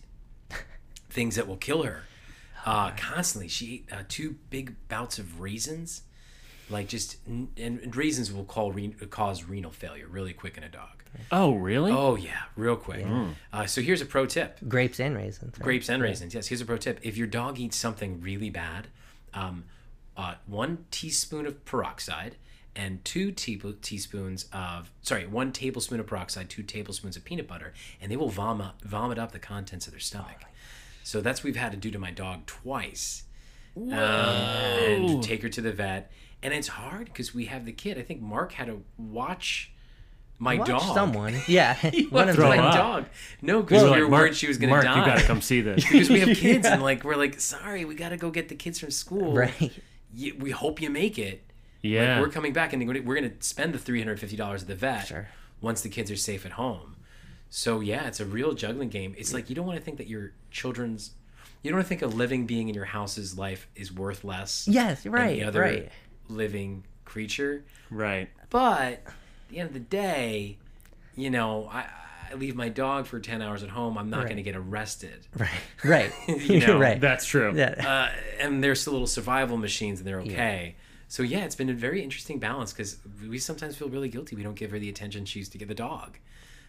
things 1.11 1.37
that 1.37 1.47
will 1.47 1.59
kill 1.59 1.83
her. 1.83 2.05
Uh, 2.65 2.93
constantly, 2.97 3.49
she 3.49 3.75
ate 3.75 3.93
uh, 3.93 4.03
two 4.09 4.37
big 4.49 4.77
bouts 4.89 5.19
of 5.19 5.41
raisins, 5.41 6.03
like 6.71 6.89
just 6.89 7.19
and, 7.27 7.49
and 7.59 7.95
raisins 7.95 8.33
will 8.33 8.45
call 8.45 8.73
re- 8.73 8.95
cause 9.11 9.45
renal 9.45 9.71
failure 9.71 10.07
really 10.09 10.33
quick 10.33 10.57
in 10.57 10.65
a 10.65 10.69
dog. 10.71 11.00
Oh, 11.33 11.55
really? 11.55 11.93
Oh 11.93 12.17
yeah, 12.17 12.43
real 12.57 12.77
quick. 12.77 13.07
Uh, 13.53 13.67
so 13.67 13.81
here's 13.81 14.01
a 14.01 14.07
pro 14.07 14.27
tip: 14.27 14.59
grapes 14.69 14.99
and 15.01 15.17
raisins. 15.17 15.55
right? 15.57 15.63
grapes 15.65 15.89
and 15.89 16.03
raisins. 16.03 16.35
Yes, 16.35 16.49
here's 16.49 16.61
a 16.61 16.65
pro 16.67 16.77
tip: 16.77 17.01
if 17.03 17.17
your 17.17 17.27
dog 17.27 17.59
eats 17.59 17.77
something 17.77 18.21
really 18.21 18.51
bad, 18.51 18.89
um, 19.35 19.65
uh, 20.17 20.35
one 20.47 20.87
teaspoon 20.91 21.47
of 21.47 21.65
peroxide 21.65 22.37
and 22.77 23.05
two 23.05 23.33
te- 23.33 23.61
teaspoons 23.83 24.47
of 24.53 24.91
sorry, 25.03 25.27
one 25.27 25.53
tablespoon 25.53 25.99
of 26.01 26.07
peroxide, 26.07 26.49
two 26.49 26.63
tablespoons 26.63 27.17
of 27.17 27.25
peanut 27.25 27.47
butter, 27.49 27.73
and 28.01 28.11
they 28.11 28.17
will 28.17 28.29
vomit 28.29 28.73
vomit 28.83 29.19
up 29.19 29.33
the 29.33 29.39
contents 29.39 29.87
of 29.87 29.93
their 29.93 30.01
stomach. 30.01 30.45
So 31.03 31.21
that's 31.21 31.41
what 31.41 31.47
we've 31.47 31.57
had 31.57 31.73
to 31.73 31.79
do 31.79 31.91
to 31.91 31.99
my 31.99 32.11
dog 32.11 32.47
twice, 32.47 33.25
um, 33.77 33.93
and 33.93 35.23
take 35.23 35.43
her 35.43 35.49
to 35.49 35.61
the 35.61 35.73
vet. 35.73 36.13
And 36.43 36.55
it's 36.55 36.69
hard 36.69 37.07
because 37.07 37.35
we 37.35 37.47
have 37.47 37.65
the 37.67 37.73
kid. 37.73 37.99
I 37.99 38.03
think 38.03 38.21
Mark 38.23 38.53
had 38.53 38.67
to 38.69 38.83
watch 38.97 39.73
my 40.41 40.57
Watch 40.57 40.67
dog. 40.69 40.95
someone. 40.95 41.37
Yeah, 41.47 41.77
one 42.11 42.29
of 42.29 42.35
throw 42.35 42.49
my 42.49 42.57
them. 42.57 42.65
up. 42.65 42.75
dog. 42.75 43.05
No, 43.43 43.63
because 43.63 43.83
You're 43.83 43.93
we 43.95 44.03
were 44.03 44.09
Mark, 44.09 44.23
worried 44.23 44.37
she 44.37 44.49
was 44.49 44.59
gonna 44.59 44.71
Mark, 44.73 44.85
die. 44.85 44.99
you 44.99 45.05
gotta 45.07 45.23
come 45.23 45.41
see 45.41 45.61
this. 45.61 45.85
because 45.91 46.11
we 46.11 46.19
have 46.21 46.37
kids 46.37 46.67
and 46.67 46.83
like 46.83 47.05
we're 47.05 47.15
like, 47.17 47.39
sorry, 47.41 47.85
we 47.85 47.95
gotta 47.95 48.17
go 48.17 48.31
get 48.31 48.49
the 48.49 48.57
kids 48.57 48.81
from 48.81 48.91
school. 48.91 49.35
Right. 49.35 49.71
Y- 50.19 50.33
We 50.39 50.51
hope 50.51 50.81
you 50.83 50.91
make 50.91 51.19
it. 51.19 51.43
Like, 51.83 51.93
yeah. 51.93 52.21
we're 52.21 52.29
coming 52.31 52.53
back 52.53 52.73
and 52.73 52.87
we're 53.07 53.15
gonna 53.15 53.33
spend 53.41 53.73
the 53.75 53.79
three 53.79 54.01
hundred 54.01 54.19
fifty 54.19 54.35
dollars 54.37 54.63
at 54.63 54.69
the 54.69 54.75
vet 54.75 55.07
Sure. 55.07 55.29
once 55.61 55.83
the 55.83 55.89
kids 55.89 56.11
are 56.11 56.17
safe 56.17 56.45
at 56.45 56.53
home. 56.53 56.97
So 57.51 57.81
yeah, 57.81 58.07
it's 58.07 58.19
a 58.21 58.25
real 58.27 58.53
juggling 58.55 58.89
game. 58.89 59.15
It's 59.19 59.33
like 59.35 59.49
you 59.51 59.55
don't 59.57 59.67
want 59.67 59.79
to 59.79 59.85
think 59.85 59.99
that 59.99 60.07
your 60.07 60.33
children's, 60.51 61.11
you 61.63 61.71
don't 61.71 61.77
want 61.79 61.85
to 61.87 61.89
think 61.89 62.03
a 62.03 62.07
living 62.07 62.47
being 62.47 62.69
in 62.69 62.75
your 62.75 62.85
house's 62.87 63.37
life 63.37 63.69
is 63.77 63.93
worth 63.93 64.25
less. 64.25 64.67
Yes, 64.69 65.03
than 65.03 65.13
right, 65.13 65.39
the 65.39 65.45
other 65.45 65.61
right. 65.61 65.89
living 66.29 66.85
creature. 67.05 67.65
right. 67.91 68.29
But 68.51 69.03
at 69.07 69.13
the 69.51 69.59
end 69.59 69.69
of 69.69 69.75
the 69.75 69.81
day, 69.81 70.59
you 71.17 71.31
know, 71.31 71.69
I, 71.73 71.87
I 72.31 72.35
leave 72.35 72.55
my 72.55 72.69
dog 72.69 73.07
for 73.07 73.19
10 73.21 73.43
hours 73.43 73.63
at 73.63 73.69
home. 73.71 73.99
I'm 73.99 74.09
not 74.11 74.19
Right. 74.21 74.25
going 74.27 74.37
to 74.37 74.43
get 74.43 74.57
arrested. 74.57 75.27
Right, 75.37 75.51
right. 75.85 76.13
You 76.29 76.61
know, 76.67 76.79
right. 76.79 77.01
That's 77.01 77.27
true. 77.27 77.53
yeah. 77.57 77.75
Uh, 78.11 78.13
and 78.41 78.63
they're 78.63 78.75
still 78.75 78.93
little 78.95 79.07
survival 79.09 79.57
machines 79.57 79.99
and 80.01 80.07
they're 80.09 80.21
okay. 80.21 80.77
So, 81.09 81.25
yeah, 81.25 81.45
it's 81.45 81.57
been 81.57 81.69
a 81.71 81.75
very 81.75 82.03
interesting 82.03 82.39
balance 82.39 82.73
because 82.73 82.99
we 83.29 83.39
sometimes 83.39 83.77
feel 83.77 83.89
really 83.89 84.09
guilty. 84.09 84.37
We 84.37 84.45
don't 84.45 84.55
give 84.55 84.71
her 84.71 84.79
the 84.79 84.89
attention 84.89 85.25
she 85.25 85.41
used 85.41 85.51
to 85.53 85.59
give 85.59 85.67
the 85.69 85.75
dog. 85.75 86.19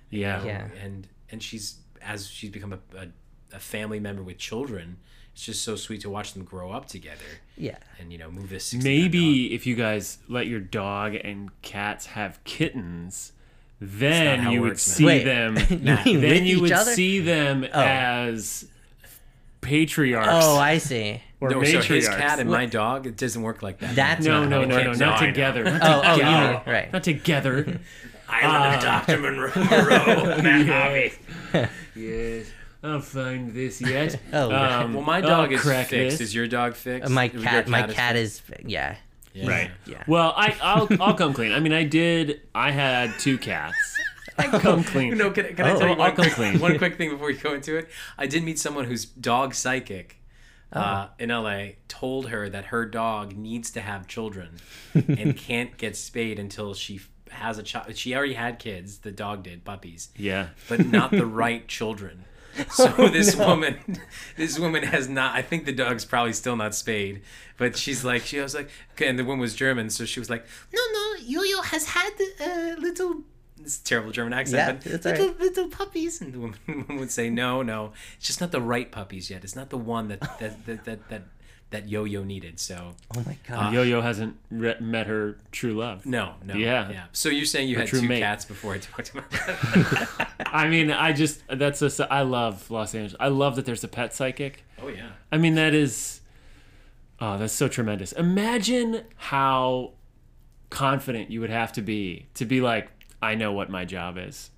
Yeah. 0.09 0.43
Yeah. 0.43 0.67
And, 0.83 1.07
and 1.29 1.43
she's, 1.43 1.75
as 2.01 2.27
she's 2.27 2.49
become 2.49 2.73
a, 2.73 2.79
a, 2.97 3.07
a 3.53 3.59
family 3.59 3.99
member 3.99 4.23
with 4.23 4.39
children, 4.39 4.97
it's 5.33 5.45
just 5.45 5.63
so 5.63 5.75
sweet 5.75 6.01
to 6.01 6.09
watch 6.09 6.33
them 6.33 6.43
grow 6.43 6.71
up 6.71 6.87
together 6.87 7.23
yeah. 7.57 7.77
and, 7.99 8.11
you 8.11 8.17
know, 8.17 8.29
move 8.29 8.49
this. 8.49 8.65
60 8.65 8.77
pound 8.77 8.83
Maybe 8.83 9.53
if 9.53 9.65
you 9.65 9.75
guys 9.75 10.17
let 10.27 10.47
your 10.47 10.59
dog 10.59 11.15
and 11.15 11.49
cats 11.61 12.07
have 12.07 12.43
kittens, 12.43 13.31
then 13.79 14.39
how 14.39 14.49
it 14.49 14.53
you 14.53 14.61
would 14.61 14.69
works, 14.71 14.87
man. 14.87 14.95
see 14.97 15.05
Wait, 15.05 15.23
them. 15.23 15.57
you 15.69 15.77
mean 16.05 16.21
then 16.21 16.31
with 16.31 16.43
you 16.43 16.55
each 16.57 16.61
would 16.61 16.71
other? 16.73 16.93
see 16.93 17.19
them 17.19 17.65
oh. 17.73 17.81
as 17.81 18.65
patriarchs. 19.61 20.29
Oh, 20.31 20.57
I 20.57 20.77
see. 20.79 21.21
or 21.39 21.49
dog. 21.49 21.63
No, 21.63 21.63
so 21.63 21.81
his 21.81 22.07
matriarchs. 22.07 22.17
cat 22.17 22.39
and 22.39 22.49
my 22.49 22.65
dog, 22.65 23.07
it 23.07 23.15
doesn't 23.17 23.41
work 23.41 23.63
like 23.63 23.79
that. 23.79 23.95
That's 23.95 24.25
no, 24.25 24.41
not 24.41 24.49
no, 24.49 24.59
how 24.61 24.65
no, 24.65 24.91
no, 24.91 24.93
not 24.93 25.19
together. 25.19 25.63
Not 25.63 25.81
Oh, 25.81 26.01
oh, 26.03 26.11
you 26.15 26.19
together. 26.23 26.51
mean 26.65 26.73
right? 26.73 26.93
Not 26.93 27.03
together. 27.03 27.79
I 28.27 28.47
love 28.47 28.77
uh, 28.77 28.81
Dr. 28.81 29.17
Monroe. 29.19 29.51
Matt 30.41 30.67
Harvey. 30.67 31.13
yes. 31.95 32.47
I'll 32.83 32.99
find 33.01 33.53
this 33.53 33.79
yet. 33.81 34.19
Oh. 34.33 34.51
Um, 34.53 34.93
Well, 34.93 35.03
my 35.03 35.17
I'll 35.17 35.21
dog 35.21 35.51
is 35.51 35.61
crack 35.61 35.87
fixed. 35.87 36.17
this. 36.19 36.29
Is 36.29 36.35
your 36.35 36.47
dog 36.47 36.75
fixed? 36.75 37.11
my 37.11 37.25
Your 37.25 37.41
cat, 37.43 37.67
my 37.67 37.85
is 37.87 37.93
cat 37.93 38.15
fixed? 38.15 38.43
is 38.49 38.61
yeah. 38.65 38.95
Yeah. 39.33 39.47
Right. 39.49 39.71
Yeah. 39.85 40.03
Well, 40.07 40.33
I 40.35 40.55
I'll 40.61 40.87
I'll 40.99 41.13
come 41.13 41.33
clean. 41.33 41.53
I 41.53 41.59
mean, 41.59 41.73
I 41.73 41.83
did. 41.83 42.41
I 42.53 42.71
had 42.71 43.17
two 43.19 43.37
cats. 43.37 43.77
I 44.37 44.47
come 44.47 44.83
clean. 44.83 45.17
No, 45.17 45.29
can, 45.31 45.45
I- 45.45 45.51
can 45.53 45.65
I 45.65 45.71
Oh, 45.73 45.79
tell 45.79 45.87
you 45.87 45.93
I'll 45.93 45.99
one 45.99 46.15
come 46.15 46.25
quick, 46.25 46.33
clean. 46.33 46.59
one 46.59 46.77
quick 46.77 46.97
thing 46.97 47.09
before 47.11 47.27
we 47.27 47.33
go 47.35 47.53
into 47.53 47.77
it? 47.77 47.87
I 48.17 48.27
did 48.27 48.43
meet 48.43 48.59
someone 48.59 48.85
whose 48.85 49.05
dog 49.05 49.53
psychic 49.53 50.17
Oh. 50.73 50.79
uh, 50.79 51.09
in 51.19 51.29
LA 51.29 51.71
told 51.89 52.29
her 52.29 52.47
that 52.49 52.65
her 52.67 52.85
dog 52.85 53.35
needs 53.35 53.71
to 53.71 53.81
have 53.81 54.07
children 54.07 54.51
and 54.93 55.35
can't 55.35 55.77
get 55.77 55.97
spayed 55.97 56.39
until 56.39 56.73
she 56.73 57.01
has 57.29 57.57
a 57.57 57.63
child. 57.63 57.95
She 57.97 58.15
already 58.15 58.33
had 58.35 58.57
kids. 58.57 58.99
The 58.99 59.11
dog 59.11 59.43
did 59.43 59.65
puppies, 59.65 60.09
Yeah. 60.15 60.47
but 60.69 60.85
not 60.87 61.11
the 61.11 61.25
right 61.25 61.67
children. 61.67 62.23
So 62.71 62.87
this 63.09 63.35
woman, 63.35 63.77
this 64.37 64.59
woman 64.59 64.83
has 64.83 65.07
not. 65.07 65.35
I 65.35 65.41
think 65.41 65.65
the 65.65 65.71
dog's 65.73 66.05
probably 66.05 66.33
still 66.33 66.55
not 66.55 66.73
spayed, 66.75 67.21
but 67.57 67.77
she's 67.77 68.03
like, 68.03 68.23
she 68.23 68.39
was 68.39 68.53
like, 68.53 68.69
okay, 68.93 69.07
and 69.07 69.17
the 69.17 69.23
woman 69.25 69.39
was 69.39 69.55
German, 69.55 69.89
so 69.89 70.05
she 70.05 70.19
was 70.19 70.29
like, 70.29 70.45
no, 70.73 70.81
no, 70.93 71.13
Yo-Yo 71.25 71.61
has 71.61 71.85
had 71.85 72.11
uh, 72.41 72.75
little. 72.79 73.21
This 73.57 73.77
terrible 73.77 74.11
German 74.11 74.33
accent, 74.33 74.83
Yeah, 74.85 74.91
but 74.93 75.05
little 75.05 75.27
right. 75.27 75.39
little 75.39 75.67
puppies, 75.69 76.19
and 76.19 76.33
the 76.33 76.39
woman, 76.39 76.57
woman 76.67 76.97
would 76.97 77.11
say, 77.11 77.29
no, 77.29 77.61
no, 77.61 77.93
it's 78.17 78.25
just 78.25 78.41
not 78.41 78.51
the 78.51 78.61
right 78.61 78.91
puppies 78.91 79.29
yet. 79.29 79.43
It's 79.43 79.55
not 79.55 79.69
the 79.69 79.77
one 79.77 80.07
that 80.07 80.19
that 80.39 80.65
that 80.65 80.85
that 80.85 81.09
that, 81.09 81.21
that 81.71 81.89
Yo-Yo 81.89 82.23
needed. 82.23 82.59
So 82.59 82.93
Oh 83.15 83.23
my 83.25 83.31
uh, 83.31 83.35
god. 83.47 83.73
Yo-Yo 83.73 84.01
hasn't 84.01 84.37
re- 84.49 84.75
met 84.79 85.07
her 85.07 85.37
true 85.51 85.73
love. 85.73 86.05
no, 86.05 86.35
no, 86.45 86.53
Yeah. 86.53 86.89
yeah. 86.91 87.03
So 87.13 87.29
you're 87.29 87.45
saying 87.45 87.67
you 87.69 87.77
had 87.77 87.87
true 87.87 88.01
two 88.01 88.07
mate. 88.07 88.19
cats 88.19 88.45
before 88.45 88.73
I 88.73 88.77
talked 88.77 89.09
about 89.11 89.29
that? 89.31 90.27
I 90.45 90.67
mean, 90.67 90.91
I 90.91 91.13
just 91.13 91.41
that's 91.47 91.81
a. 91.81 92.07
I 92.13 92.21
love 92.21 92.69
Los 92.69 92.93
Angeles. 92.93 93.15
I 93.19 93.29
love 93.29 93.55
that 93.55 93.65
there's 93.65 93.83
a 93.83 93.87
pet 93.87 94.13
psychic. 94.13 94.63
oh 94.81 94.87
yeah. 94.89 95.09
I 95.31 95.37
mean, 95.37 95.55
that 95.55 95.73
is. 95.73 96.19
Oh, 97.19 97.37
that's 97.37 97.53
so 97.53 97.67
tremendous. 97.67 98.11
Imagine 98.13 99.03
how 99.15 99.91
confident 100.71 101.29
you 101.29 101.39
would 101.41 101.49
have 101.51 101.71
to 101.73 101.81
be 101.81 102.25
to 102.33 102.45
be 102.45 102.61
like, 102.61 102.89
I 103.21 103.35
know 103.35 103.51
what 103.51 103.69
my 103.69 103.85
job 103.85 104.17
is. 104.17 104.49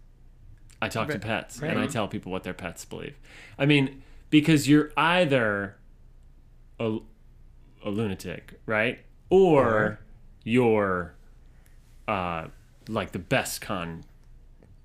I 0.81 0.87
talk 0.89 1.07
to 1.07 1.13
Right, 1.13 1.21
pets 1.21 1.59
and 1.61 1.77
I 1.79 1.87
tell 1.87 2.07
people 2.07 2.31
what 2.31 2.43
their 2.43 2.53
pets 2.53 2.85
believe. 2.85 3.17
I 3.57 3.65
mean, 3.65 4.01
because 4.29 4.67
you're 4.67 4.91
either 4.97 5.75
a, 6.79 6.97
a 7.85 7.89
lunatic, 7.89 8.59
right? 8.65 8.99
Or 9.29 9.65
Or- 9.65 9.99
you're 10.43 11.15
uh, 12.07 12.47
like 12.87 13.11
the 13.11 13.19
best 13.19 13.61
con 13.61 14.03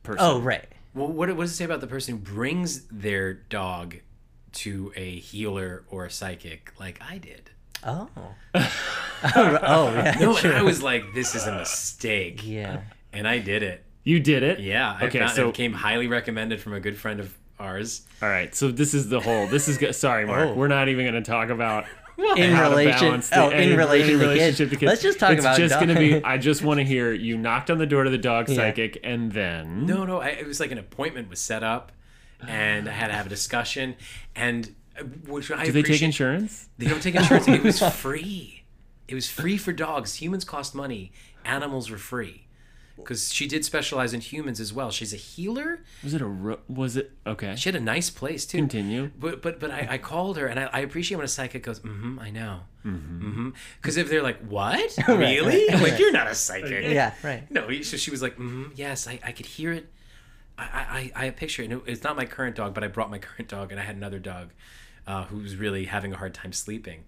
person. 0.02 0.24
Oh 0.24 0.40
right. 0.40 0.66
Well, 0.94 1.08
what, 1.08 1.28
what 1.36 1.44
does 1.44 1.52
it 1.52 1.54
say 1.56 1.64
about 1.64 1.80
the 1.80 1.86
person 1.86 2.14
who 2.16 2.20
brings 2.20 2.82
their 2.86 3.34
dog 3.34 3.96
to 4.52 4.92
a 4.96 5.18
healer 5.18 5.84
or 5.90 6.06
a 6.06 6.10
psychic 6.10 6.72
like 6.80 7.00
I 7.00 7.18
did? 7.18 7.50
Oh. 7.84 8.08
oh, 8.54 8.64
oh 9.34 9.92
yeah. 9.94 10.16
No, 10.20 10.34
true. 10.36 10.52
I 10.52 10.62
was 10.62 10.82
like, 10.82 11.04
this 11.14 11.34
is 11.34 11.46
a 11.46 11.52
mistake. 11.54 12.40
Yeah. 12.44 12.80
And 13.12 13.28
I 13.28 13.38
did 13.38 13.62
it. 13.62 13.84
You 14.04 14.20
did 14.20 14.42
it? 14.42 14.60
Yeah. 14.60 14.96
I 15.00 15.06
Okay, 15.06 15.18
found, 15.20 15.32
so 15.32 15.48
it 15.50 15.54
came 15.54 15.72
highly 15.72 16.06
recommended 16.06 16.60
from 16.60 16.72
a 16.72 16.80
good 16.80 16.96
friend 16.96 17.20
of 17.20 17.36
ours. 17.58 18.02
All 18.22 18.28
right, 18.28 18.54
so 18.54 18.70
this 18.70 18.94
is 18.94 19.08
the 19.08 19.20
whole. 19.20 19.46
This 19.46 19.68
is 19.68 19.78
go- 19.78 19.92
sorry, 19.92 20.26
Mark. 20.26 20.48
Oh. 20.50 20.54
We're 20.54 20.68
not 20.68 20.88
even 20.88 21.04
going 21.06 21.22
to 21.22 21.28
talk 21.30 21.50
about 21.50 21.84
In 22.36 22.58
relation. 22.58 23.20
the- 23.20 23.28
Oh, 23.34 23.48
any- 23.50 23.72
in 23.72 23.78
relation 23.78 24.10
any 24.10 24.18
to 24.18 24.28
relationship 24.28 24.70
kids. 24.70 24.82
Let's 24.82 25.02
just 25.02 25.18
talk 25.20 25.32
it's 25.32 25.40
about. 25.40 25.56
just 25.56 25.74
dog- 25.74 25.84
going 25.86 25.94
to 25.96 26.00
be. 26.18 26.24
I 26.24 26.36
just 26.38 26.62
want 26.62 26.78
to 26.78 26.84
hear 26.84 27.12
you 27.12 27.38
knocked 27.38 27.70
on 27.70 27.78
the 27.78 27.86
door 27.86 28.02
to 28.04 28.10
the 28.10 28.18
dog 28.18 28.48
psychic, 28.48 28.98
and 29.04 29.30
then 29.32 29.86
No, 29.86 30.04
no, 30.04 30.20
I, 30.20 30.28
it 30.30 30.46
was 30.46 30.58
like 30.60 30.72
an 30.72 30.78
appointment 30.78 31.28
was 31.30 31.40
set 31.40 31.62
up, 31.62 31.92
and 32.46 32.88
I 32.88 32.92
had 32.92 33.06
to 33.08 33.12
have 33.12 33.26
a 33.26 33.28
discussion. 33.28 33.94
And 34.34 34.74
uh, 34.98 35.04
which 35.04 35.50
I 35.52 35.64
do 35.66 35.70
they 35.72 35.82
take 35.82 36.02
insurance? 36.02 36.68
They 36.76 36.86
don't 36.86 37.00
take 37.02 37.14
insurance. 37.14 37.46
it 37.46 37.62
was 37.62 37.78
free. 37.94 38.64
It 39.06 39.14
was 39.14 39.28
free 39.30 39.56
for 39.56 39.72
dogs. 39.72 40.16
Humans 40.16 40.44
cost 40.44 40.74
money. 40.74 41.12
Animals 41.44 41.88
were 41.88 41.98
free. 41.98 42.47
Because 42.98 43.32
she 43.32 43.46
did 43.46 43.64
specialize 43.64 44.12
in 44.12 44.20
humans 44.20 44.60
as 44.60 44.72
well. 44.72 44.90
She's 44.90 45.12
a 45.12 45.16
healer. 45.16 45.80
Was 46.02 46.14
it 46.14 46.20
a? 46.20 46.26
ro- 46.26 46.60
Was 46.68 46.96
it 46.96 47.12
okay? 47.26 47.54
She 47.56 47.68
had 47.68 47.76
a 47.76 47.80
nice 47.80 48.10
place 48.10 48.44
too. 48.46 48.58
Continue. 48.58 49.10
But 49.18 49.40
but 49.42 49.58
but 49.60 49.70
I, 49.70 49.86
I 49.92 49.98
called 49.98 50.36
her 50.36 50.46
and 50.46 50.58
I, 50.60 50.64
I 50.72 50.80
appreciate 50.80 51.16
when 51.16 51.24
a 51.24 51.28
psychic 51.28 51.62
goes, 51.62 51.80
mm-hmm, 51.80 52.18
I 52.18 52.30
know. 52.30 52.60
Mm-hmm. 52.84 53.50
Because 53.80 53.96
if 53.96 54.08
they're 54.10 54.22
like, 54.22 54.40
what? 54.46 54.96
really? 55.08 55.70
I'm 55.70 55.82
like, 55.82 55.98
you're 55.98 56.12
not 56.12 56.26
a 56.28 56.34
psychic. 56.34 56.84
Yeah. 56.92 57.14
Right. 57.22 57.50
No, 57.50 57.70
so 57.82 57.96
she 57.96 58.10
was 58.10 58.22
like, 58.22 58.36
mm, 58.36 58.70
yes, 58.76 59.06
I, 59.06 59.18
I 59.24 59.32
could 59.32 59.46
hear 59.46 59.72
it. 59.72 59.90
I, 60.56 61.10
I, 61.16 61.26
I 61.26 61.30
picture 61.30 61.62
it. 61.62 61.70
And 61.70 61.74
it- 61.82 61.90
It's 61.90 62.02
not 62.02 62.16
my 62.16 62.24
current 62.24 62.56
dog, 62.56 62.74
but 62.74 62.82
I 62.84 62.88
brought 62.88 63.10
my 63.10 63.18
current 63.26 63.48
dog, 63.48 63.70
and 63.72 63.80
I 63.80 63.84
had 63.84 63.96
another 63.96 64.18
dog 64.18 64.50
uh, 65.06 65.24
who 65.24 65.38
was 65.38 65.56
really 65.56 65.84
having 65.86 66.12
a 66.12 66.16
hard 66.16 66.34
time 66.34 66.52
sleeping. 66.52 67.04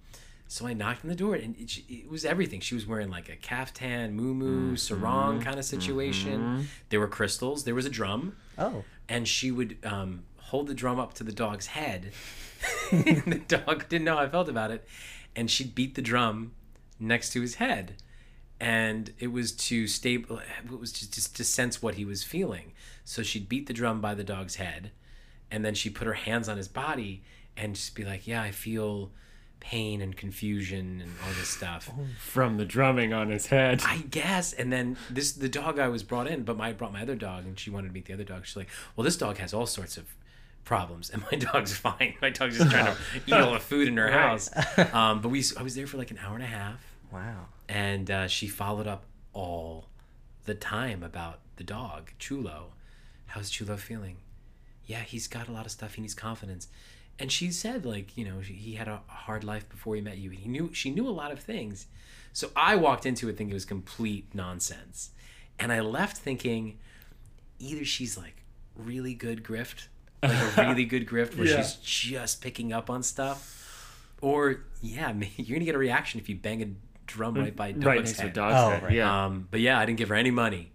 So 0.50 0.66
I 0.66 0.72
knocked 0.72 1.04
on 1.04 1.08
the 1.08 1.14
door, 1.14 1.36
and 1.36 1.56
it, 1.56 1.78
it 1.88 2.10
was 2.10 2.24
everything. 2.24 2.58
She 2.58 2.74
was 2.74 2.84
wearing 2.84 3.08
like 3.08 3.28
a 3.28 3.36
caftan, 3.36 4.14
moo 4.14 4.34
mm-hmm. 4.34 4.74
sarong 4.74 5.34
mm-hmm. 5.34 5.44
kind 5.44 5.60
of 5.60 5.64
situation. 5.64 6.40
Mm-hmm. 6.40 6.62
There 6.88 6.98
were 6.98 7.06
crystals. 7.06 7.62
There 7.62 7.74
was 7.76 7.86
a 7.86 7.90
drum, 7.90 8.34
Oh. 8.58 8.82
and 9.08 9.28
she 9.28 9.52
would 9.52 9.78
um, 9.84 10.24
hold 10.38 10.66
the 10.66 10.74
drum 10.74 10.98
up 10.98 11.14
to 11.14 11.24
the 11.24 11.30
dog's 11.30 11.68
head. 11.68 12.10
the 12.90 13.40
dog 13.46 13.88
didn't 13.88 14.04
know 14.04 14.16
how 14.16 14.24
I 14.24 14.28
felt 14.28 14.48
about 14.48 14.72
it, 14.72 14.84
and 15.36 15.48
she'd 15.48 15.72
beat 15.72 15.94
the 15.94 16.02
drum 16.02 16.50
next 16.98 17.30
to 17.34 17.40
his 17.40 17.54
head 17.54 17.94
and 18.60 19.14
it 19.18 19.28
was 19.28 19.52
to 19.52 19.86
stable 19.86 20.38
it 20.38 20.78
was 20.78 20.92
just, 20.92 21.14
just 21.14 21.34
to 21.34 21.42
sense 21.42 21.80
what 21.80 21.94
he 21.94 22.04
was 22.04 22.22
feeling 22.22 22.72
so 23.06 23.22
she'd 23.22 23.48
beat 23.48 23.66
the 23.66 23.72
drum 23.72 24.02
by 24.02 24.14
the 24.14 24.22
dog's 24.22 24.56
head 24.56 24.90
and 25.50 25.64
then 25.64 25.74
she'd 25.74 25.94
put 25.94 26.06
her 26.06 26.12
hands 26.12 26.46
on 26.46 26.58
his 26.58 26.68
body 26.68 27.22
and 27.56 27.74
just 27.74 27.94
be 27.94 28.04
like 28.04 28.26
yeah 28.26 28.42
i 28.42 28.50
feel 28.50 29.10
pain 29.60 30.00
and 30.00 30.16
confusion 30.16 31.00
and 31.02 31.12
all 31.24 31.32
this 31.38 31.48
stuff. 31.48 31.90
From 32.18 32.56
the 32.56 32.64
drumming 32.64 33.12
on 33.12 33.28
his 33.28 33.46
head. 33.46 33.82
i 33.84 33.98
guess 34.10 34.52
and 34.54 34.72
then 34.72 34.96
this 35.10 35.32
the 35.32 35.48
dog 35.48 35.78
i 35.78 35.86
was 35.88 36.02
brought 36.02 36.26
in 36.26 36.42
but 36.44 36.56
my, 36.56 36.68
I 36.68 36.72
brought 36.72 36.92
my 36.92 37.02
other 37.02 37.14
dog 37.14 37.44
and 37.44 37.58
she 37.58 37.70
wanted 37.70 37.88
to 37.88 37.94
meet 37.94 38.06
the 38.06 38.14
other 38.14 38.24
dog. 38.24 38.46
She's 38.46 38.56
like 38.56 38.68
well 38.96 39.04
this 39.04 39.16
dog 39.16 39.36
has 39.38 39.52
all 39.54 39.66
sorts 39.66 39.96
of 39.96 40.06
problems 40.64 41.10
and 41.10 41.22
my 41.30 41.38
dog's 41.52 41.76
fine. 41.76 42.14
My 42.22 42.30
dog's 42.30 42.58
just 42.58 42.70
trying 42.70 42.86
to 42.86 42.96
eat 43.26 43.32
all 43.34 43.52
the 43.52 43.60
food 43.60 43.88
in 43.88 43.96
her 43.96 44.06
Right. 44.06 44.12
house. 44.14 44.50
Um, 44.94 45.20
but 45.20 45.28
we 45.28 45.44
i 45.58 45.62
was 45.62 45.74
there 45.74 45.86
for 45.86 45.98
like 45.98 46.10
an 46.10 46.18
hour 46.24 46.34
and 46.34 46.42
a 46.42 46.46
half. 46.46 46.82
Wow. 47.12 47.46
and 47.68 48.10
uh, 48.10 48.28
she 48.28 48.46
followed 48.48 48.86
up 48.86 49.04
all 49.32 49.86
the 50.46 50.54
time 50.54 51.02
about 51.02 51.40
the 51.56 51.64
dog 51.64 52.12
chulo. 52.18 52.72
How's 53.26 53.50
chulo 53.50 53.76
feeling? 53.76 54.16
Yeah 54.86 55.02
he's 55.02 55.28
got 55.28 55.48
a 55.48 55.52
lot 55.52 55.66
of 55.66 55.72
stuff. 55.72 55.94
He 55.94 56.00
needs 56.02 56.14
confidence 56.14 56.68
and 57.20 57.30
she 57.30 57.50
said 57.52 57.84
like 57.84 58.16
you 58.16 58.24
know 58.24 58.40
she- 58.42 58.54
he 58.54 58.74
had 58.74 58.88
a 58.88 59.00
hard 59.06 59.44
life 59.44 59.68
before 59.68 59.94
he 59.94 60.00
met 60.00 60.18
you 60.18 60.30
he 60.30 60.48
knew 60.48 60.72
she 60.72 60.90
knew 60.90 61.06
a 61.06 61.10
lot 61.10 61.30
of 61.30 61.38
things 61.40 61.86
so 62.32 62.48
i 62.56 62.74
walked 62.74 63.04
into 63.06 63.28
it 63.28 63.36
thinking 63.36 63.50
it 63.50 63.54
was 63.54 63.64
complete 63.64 64.26
nonsense 64.34 65.10
and 65.58 65.72
i 65.72 65.80
left 65.80 66.16
thinking 66.16 66.78
either 67.58 67.84
she's 67.84 68.16
like 68.16 68.42
really 68.76 69.14
good 69.14 69.42
grift 69.44 69.88
like 70.22 70.32
a 70.56 70.62
really 70.68 70.84
good 70.84 71.06
grift 71.06 71.36
where 71.36 71.46
Yeah. 71.46 71.62
she's 71.62 71.74
just 71.76 72.40
picking 72.40 72.72
up 72.72 72.88
on 72.90 73.02
stuff 73.02 73.56
or 74.20 74.60
yeah 74.80 75.12
you're 75.36 75.56
gonna 75.56 75.64
get 75.66 75.74
a 75.74 75.78
reaction 75.78 76.20
if 76.20 76.28
you 76.28 76.36
bang 76.36 76.62
a 76.62 76.68
drum 77.06 77.34
right 77.34 77.54
by 77.54 77.68
a 77.68 77.72
dog's 77.72 77.84
right 77.86 77.98
next 78.04 78.18
to 78.18 78.26
a 78.26 78.30
dog's 78.30 78.54
Oh, 78.56 78.70
head. 78.70 78.82
right. 78.84 78.92
Yeah. 78.92 79.24
Um, 79.26 79.48
but 79.50 79.58
yeah, 79.60 79.78
I 79.80 79.84
didn't 79.84 79.98
give 79.98 80.10
her 80.10 80.14
any 80.14 80.30
money. 80.30 80.70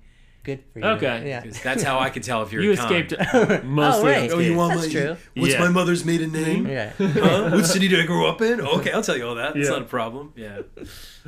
Good 0.46 0.64
for 0.72 0.80
you. 0.80 0.86
Okay. 0.86 1.28
Yeah. 1.28 1.42
'Cause 1.44 1.60
That's 1.62 1.84
how 1.84 2.00
I 2.00 2.10
could 2.10 2.24
tell 2.24 2.44
if 2.44 2.54
you're 2.54 2.62
you 2.64 2.72
a 2.74 2.78
con. 2.78 2.94
escaped 2.94 3.14
mostly. 3.66 4.02
Oh, 4.16 4.20
right. 4.22 4.32
Oh, 4.32 4.40
you 4.40 4.56
want 4.56 4.75
That's 4.80 4.88
my- 4.94 5.02
true. 5.02 5.18
What's 5.36 5.54
Yeah. 5.54 5.60
my 5.60 5.70
mother's 5.70 6.06
maiden 6.06 6.32
name? 6.32 6.68
Yeah. 6.68 6.92
Huh? 7.00 7.50
What 7.52 7.66
city 7.66 7.88
did 7.88 8.00
I 8.00 8.06
grow 8.06 8.30
up 8.30 8.42
in? 8.42 8.62
Okay, 8.62 8.92
I'll 8.92 9.02
tell 9.04 9.18
you 9.18 9.28
all 9.28 9.36
that. 9.36 9.56
It's 9.58 9.68
Yeah. 9.68 9.74
not 9.74 9.82
a 9.82 9.86
problem. 9.86 10.32
Yeah. 10.36 10.62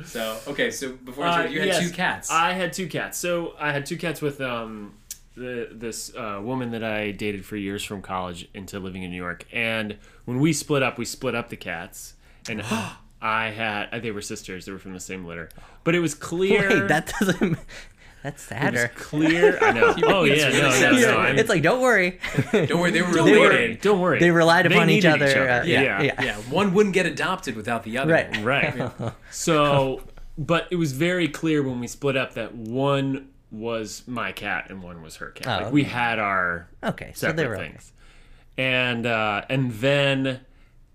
So 0.04 0.38
okay, 0.46 0.70
so 0.70 0.92
before 0.92 1.24
I 1.24 1.28
Uh, 1.28 1.32
started, 1.32 1.52
you 1.52 1.58
had 1.60 1.68
yes. 1.68 1.80
two 1.82 1.90
cats. 1.90 2.30
I 2.30 2.52
had 2.52 2.72
two 2.72 2.86
cats. 2.86 3.18
So 3.18 3.54
I 3.58 3.72
had 3.72 3.84
two 3.84 3.96
cats 3.96 4.22
with 4.22 4.40
um, 4.40 4.94
the, 5.36 5.68
this 5.72 6.14
uh, 6.16 6.40
woman 6.42 6.70
that 6.70 6.84
I 6.84 7.10
dated 7.10 7.44
for 7.44 7.56
years 7.56 7.84
from 7.84 8.02
college 8.02 8.48
into 8.54 8.78
living 8.78 9.02
in 9.02 9.10
New 9.10 9.16
York. 9.16 9.44
And 9.52 9.96
when 10.24 10.38
we 10.40 10.52
split 10.52 10.82
up, 10.82 10.98
we 10.98 11.04
split 11.04 11.34
up 11.34 11.48
the 11.48 11.56
cats. 11.56 12.14
And 12.48 12.62
I 13.20 13.50
had 13.50 13.88
uh, 13.92 13.98
they 13.98 14.12
were 14.12 14.22
sisters. 14.22 14.66
They 14.66 14.72
were 14.72 14.78
from 14.78 14.94
the 14.94 15.00
same 15.00 15.24
litter. 15.26 15.48
But 15.84 15.94
it 15.96 16.00
was 16.00 16.14
clear. 16.14 16.68
Wait, 16.68 16.88
that 16.88 17.12
doesn't. 17.18 17.58
That's 18.22 18.50
it 18.50 18.54
was 18.54 18.60
sadder. 18.60 18.90
clear. 18.96 19.58
I 19.62 19.72
know. 19.72 19.94
Oh 20.04 20.24
It's 20.24 20.40
yeah, 20.40 20.48
really 20.48 20.60
no, 20.62 20.70
sad. 20.70 20.92
no, 20.94 21.00
no. 21.00 21.18
I'm- 21.18 21.38
it's 21.38 21.48
like 21.48 21.62
don't 21.62 21.80
worry. 21.80 22.18
Don't 22.52 22.80
worry, 22.80 22.90
they 22.90 23.02
were 23.02 23.12
don't 23.12 23.26
they 23.26 23.32
were- 23.38 23.48
worry. 23.48 23.74
Don't 23.80 24.00
worry. 24.00 24.18
they 24.18 24.30
relied 24.30 24.66
upon 24.66 24.90
each 24.90 25.04
needed 25.04 25.22
other, 25.22 25.48
uh, 25.48 25.64
yeah. 25.64 25.80
yeah, 25.82 25.82
yeah. 25.82 26.02
yeah. 26.02 26.22
yeah, 26.24 26.36
one 26.50 26.74
wouldn't 26.74 26.94
get 26.94 27.06
adopted 27.06 27.54
without 27.56 27.84
the 27.84 27.98
other. 27.98 28.12
Right. 28.12 28.36
Right. 28.42 29.12
So, 29.30 30.02
but 30.36 30.66
it 30.70 30.76
was 30.76 30.92
very 30.92 31.28
clear 31.28 31.62
when 31.62 31.80
we 31.80 31.86
split 31.86 32.16
up 32.16 32.34
that 32.34 32.54
one 32.54 33.28
was 33.50 34.02
my 34.06 34.32
cat 34.32 34.66
and 34.68 34.82
one 34.82 35.00
was 35.02 35.16
her 35.16 35.30
cat. 35.30 35.60
Oh, 35.60 35.64
like 35.64 35.72
we 35.72 35.84
had 35.84 36.18
our 36.18 36.68
Okay, 36.82 37.12
so 37.14 37.28
separate 37.28 37.36
they 37.36 37.46
were 37.46 37.56
okay. 37.56 37.68
things. 37.68 37.92
And 38.58 39.06
uh, 39.06 39.42
and 39.48 39.70
then 39.72 40.40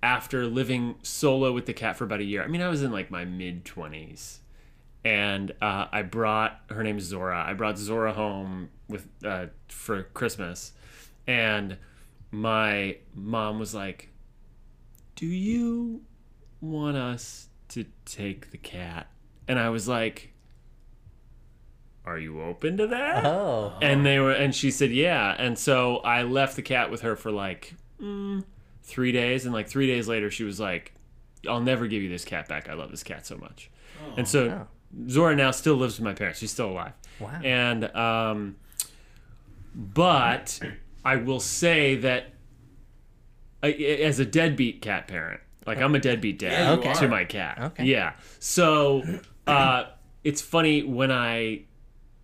after 0.04 0.46
living 0.46 0.96
solo 1.02 1.52
with 1.54 1.66
the 1.66 1.74
cat 1.74 1.96
for 1.98 2.04
about 2.04 2.20
a 2.20 2.24
year, 2.26 2.44
I 2.44 2.48
mean, 2.48 2.62
I 2.62 2.68
was 2.68 2.84
in 2.84 2.92
like 2.92 3.10
my 3.10 3.24
mid 3.26 3.64
twenties, 3.66 4.40
and 5.06 5.52
uh, 5.62 5.88
I 5.92 6.02
brought 6.04 6.60
her 6.70 6.84
name 6.84 6.98
is 6.98 7.06
Zora. 7.06 7.44
I 7.46 7.54
brought 7.54 7.78
Zora 7.78 8.14
home 8.14 8.70
with 8.88 9.08
uh, 9.26 9.48
for 9.68 10.04
Christmas, 10.04 10.74
and 11.28 11.78
my 12.32 12.98
mom 13.14 13.60
was 13.60 13.74
like, 13.76 14.10
"Do 15.16 15.26
you 15.26 16.02
want 16.62 16.98
us 16.98 17.50
to 17.70 17.86
take 18.06 18.52
the 18.52 18.58
cat?" 18.58 19.08
And 19.48 19.60
I 19.60 19.70
was 19.70 19.88
like, 19.88 20.32
"Are 22.06 22.18
you 22.18 22.42
open 22.42 22.78
to 22.78 22.88
that?" 22.88 23.26
Oh. 23.26 23.74
and 23.82 24.06
they 24.06 24.20
were 24.20 24.32
and 24.32 24.54
she 24.56 24.72
said 24.72 24.92
yeah 24.92 25.36
and 25.38 25.58
so 25.58 25.98
i 25.98 26.24
left 26.24 26.56
the 26.56 26.62
cat 26.62 26.92
with 26.92 27.02
her 27.02 27.16
for 27.16 27.32
like 27.32 27.74
mm, 28.02 28.44
three 28.84 29.12
days 29.12 29.46
and 29.46 29.54
like 29.54 29.68
three 29.68 29.88
days 29.88 30.08
later 30.08 30.30
she 30.32 30.44
was 30.44 30.60
like 30.60 30.94
i'll 31.48 31.62
never 31.62 31.88
give 31.88 32.02
you 32.04 32.10
this 32.10 32.26
cat 32.26 32.48
back 32.48 32.68
i 32.70 32.74
love 32.74 32.92
this 32.92 33.04
cat 33.04 33.26
so 33.26 33.38
much 33.38 33.70
Oh, 34.02 34.14
and 34.18 34.28
so 34.28 34.50
Oh. 34.50 34.68
Zora 35.10 35.36
now 35.36 35.52
still 35.52 35.76
lives 35.76 35.98
with 36.00 36.06
my 36.06 36.14
parents 36.14 36.40
she's 36.40 36.52
still 36.52 36.70
alive 36.70 36.94
Wow. 37.20 37.40
and 37.44 37.96
um 37.96 38.56
but 39.76 40.60
i 41.04 41.16
will 41.16 41.40
say 41.40 41.96
that 41.96 42.28
I, 43.62 43.72
as 43.72 44.20
a 44.20 44.26
deadbeat 44.26 44.82
cat 44.82 45.08
parent 45.08 45.42
like 45.66 45.80
i'm 45.80 45.96
a 45.96 46.00
deadbeat 46.00 46.40
dad 46.40 46.52
Yeah, 46.52 46.72
Okay. 46.74 46.94
to 46.96 47.08
my 47.08 47.24
cat 47.26 47.58
Okay. 47.62 47.86
yeah 47.86 48.14
so 48.40 49.04
uh 49.48 49.86
it's 50.24 50.42
funny 50.42 50.84
when 50.84 51.12
i 51.12 51.64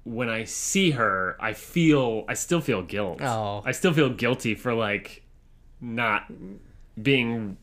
when 0.05 0.29
I 0.29 0.45
see 0.45 0.91
her, 0.91 1.37
I 1.39 1.53
feel 1.53 2.23
I 2.27 2.33
still 2.33 2.61
feel 2.61 2.81
guilt. 2.81 3.21
Oh. 3.21 3.61
I 3.63 3.73
still 3.73 3.93
feel 3.93 4.09
guilty 4.09 4.55
for 4.55 4.73
like 4.73 5.23
not 5.81 6.23
being 6.99 7.57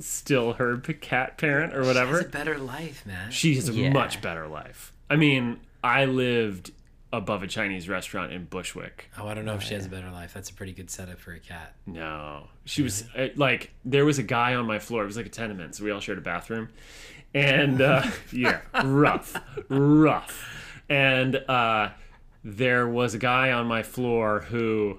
still 0.00 0.54
her 0.54 0.76
cat 0.78 1.38
parent 1.38 1.74
or 1.74 1.84
whatever. 1.84 2.18
She 2.18 2.24
has 2.24 2.26
a 2.26 2.28
better 2.30 2.58
life, 2.58 3.06
man. 3.06 3.30
She 3.30 3.54
has 3.56 3.68
a 3.68 3.72
Yeah. 3.72 3.90
much 3.90 4.20
better 4.20 4.46
life. 4.46 4.92
I 5.10 5.16
mean, 5.16 5.60
I 5.82 6.04
lived 6.04 6.72
above 7.12 7.42
a 7.42 7.46
Chinese 7.46 7.88
restaurant 7.88 8.32
in 8.32 8.44
Bushwick. 8.44 9.08
oh, 9.18 9.26
I 9.28 9.34
don't 9.34 9.44
know 9.46 9.54
if 9.54 9.62
she 9.62 9.72
has 9.74 9.86
a 9.86 9.88
better 9.88 10.10
life. 10.10 10.34
That's 10.34 10.50
a 10.50 10.54
pretty 10.54 10.72
good 10.72 10.90
setup 10.90 11.18
for 11.18 11.32
a 11.32 11.38
cat. 11.38 11.74
No, 11.86 12.48
she 12.66 12.82
was 12.82 13.04
uh, 13.16 13.28
like 13.36 13.70
there 13.84 14.04
was 14.04 14.18
a 14.18 14.22
guy 14.22 14.54
on 14.54 14.66
my 14.66 14.78
floor. 14.78 15.04
It 15.04 15.06
was 15.06 15.16
like 15.16 15.26
a 15.26 15.30
tenement, 15.30 15.74
so 15.76 15.84
we 15.84 15.90
all 15.90 16.00
shared 16.00 16.18
a 16.18 16.20
bathroom, 16.20 16.68
and 17.32 17.80
uh, 17.80 18.02
yeah, 18.32 18.60
rough, 18.84 19.34
rough. 19.70 20.82
And 20.90 21.36
uh, 21.36 21.90
there 22.44 22.86
was 22.88 23.14
a 23.14 23.18
guy 23.18 23.52
on 23.52 23.66
my 23.66 23.82
floor 23.82 24.40
who 24.40 24.98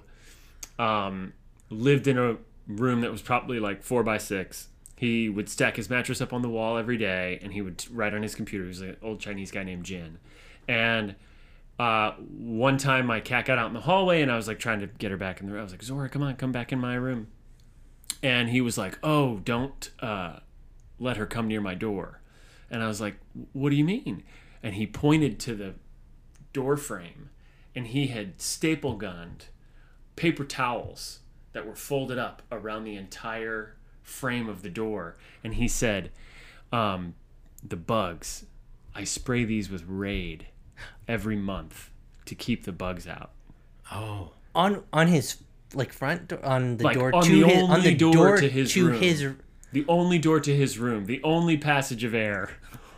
um, 0.80 1.34
lived 1.70 2.08
in 2.08 2.18
a 2.18 2.38
room 2.68 3.02
that 3.02 3.12
was 3.12 3.22
probably 3.22 3.60
like 3.60 3.84
four 3.84 4.02
by 4.04 4.18
six. 4.18 4.69
He 5.00 5.30
would 5.30 5.48
stack 5.48 5.78
his 5.78 5.90
mattress 5.90 6.20
up 6.20 6.34
on 6.34 6.42
the 6.42 6.50
wall 6.50 6.78
every 6.78 6.98
day, 6.98 7.40
and 7.42 7.54
he 7.54 7.62
would 7.62 7.86
write 7.90 8.14
on 8.14 8.22
his 8.22 8.36
computer. 8.36 8.66
He 8.66 8.68
was 8.68 8.82
an 8.82 8.98
old 9.02 9.22
Chinese 9.22 9.50
guy 9.50 9.64
named 9.64 9.86
Jin, 9.86 10.20
and 10.68 11.16
uh, 11.80 12.12
one 12.18 12.78
time 12.78 13.06
my 13.06 13.22
cat 13.22 13.46
got 13.46 13.58
out 13.58 13.68
in 13.68 13.74
the 13.74 13.80
hallway 13.80 14.22
and 14.22 14.30
I 14.30 14.36
was 14.36 14.50
like 14.50 14.60
trying 14.60 14.82
to 14.82 14.88
get 14.88 15.12
her 15.12 15.18
back 15.18 15.40
in 15.40 15.48
the 15.48 15.54
room. 15.54 15.62
I 15.62 15.64
was 15.64 15.72
like, 15.72 15.82
Zora, 15.82 16.10
come 16.10 16.22
on, 16.22 16.36
come 16.36 16.52
back 16.52 16.74
in 16.74 16.80
my 16.80 16.96
room. 16.96 17.28
And 18.22 18.50
he 18.50 18.60
was 18.60 18.78
like, 18.78 19.00
oh, 19.02 19.38
don't 19.38 19.90
uh, 20.02 20.40
let 21.00 21.16
her 21.16 21.26
come 21.26 21.48
near 21.48 21.62
my 21.62 21.76
door. 21.76 22.20
And 22.70 22.84
I 22.84 22.88
was 22.88 23.00
like, 23.00 23.16
what 23.54 23.70
do 23.70 23.78
you 23.78 23.86
mean? 23.86 24.24
And 24.62 24.76
he 24.76 24.86
pointed 24.86 25.40
to 25.40 25.56
the 25.56 25.76
door 26.52 26.76
frame 26.76 27.30
and 27.74 27.88
he 27.88 28.08
had 28.08 28.42
staple 28.42 28.98
gunned 28.98 29.46
paper 30.18 30.44
towels 30.44 31.20
that 31.54 31.66
were 31.66 31.76
folded 31.76 32.18
up 32.18 32.42
around 32.52 32.84
the 32.84 32.98
entire 32.98 33.78
frame 34.10 34.50
of 34.50 34.62
the 34.62 34.70
door. 34.70 35.16
And 35.44 35.54
he 35.56 35.68
said, 35.68 36.12
um, 36.72 37.16
the 37.64 37.76
bugs, 37.76 38.46
I 38.96 39.04
spray 39.04 39.46
these 39.46 39.70
with 39.70 39.84
Raid 39.88 40.48
every 41.08 41.36
month 41.36 41.90
to 42.26 42.36
keep 42.36 42.66
the 42.66 42.72
bugs 42.72 43.08
out. 43.08 43.32
Oh, 43.92 44.32
on 44.54 44.84
on 44.94 45.08
his 45.08 45.38
like 45.74 45.94
front 45.94 46.28
door 46.28 46.44
on 46.46 46.78
the 46.78 46.84
Like, 46.84 46.98
door 46.98 47.16
on 47.16 47.24
to 47.24 47.32
the 47.32 47.48
his 47.48 47.70
on 47.70 47.82
the 47.84 47.96
door 47.96 48.14
door 48.14 48.38
to 48.38 48.50
his 48.50 48.74
to 48.74 48.88
room. 48.88 49.02
his 49.02 49.28
The 49.72 49.86
only 49.88 50.18
door 50.20 50.40
to 50.40 50.56
his 50.56 50.80
room, 50.80 51.06
the 51.06 51.22
only 51.24 51.58
passage 51.58 52.04
of 52.04 52.14
air 52.14 52.52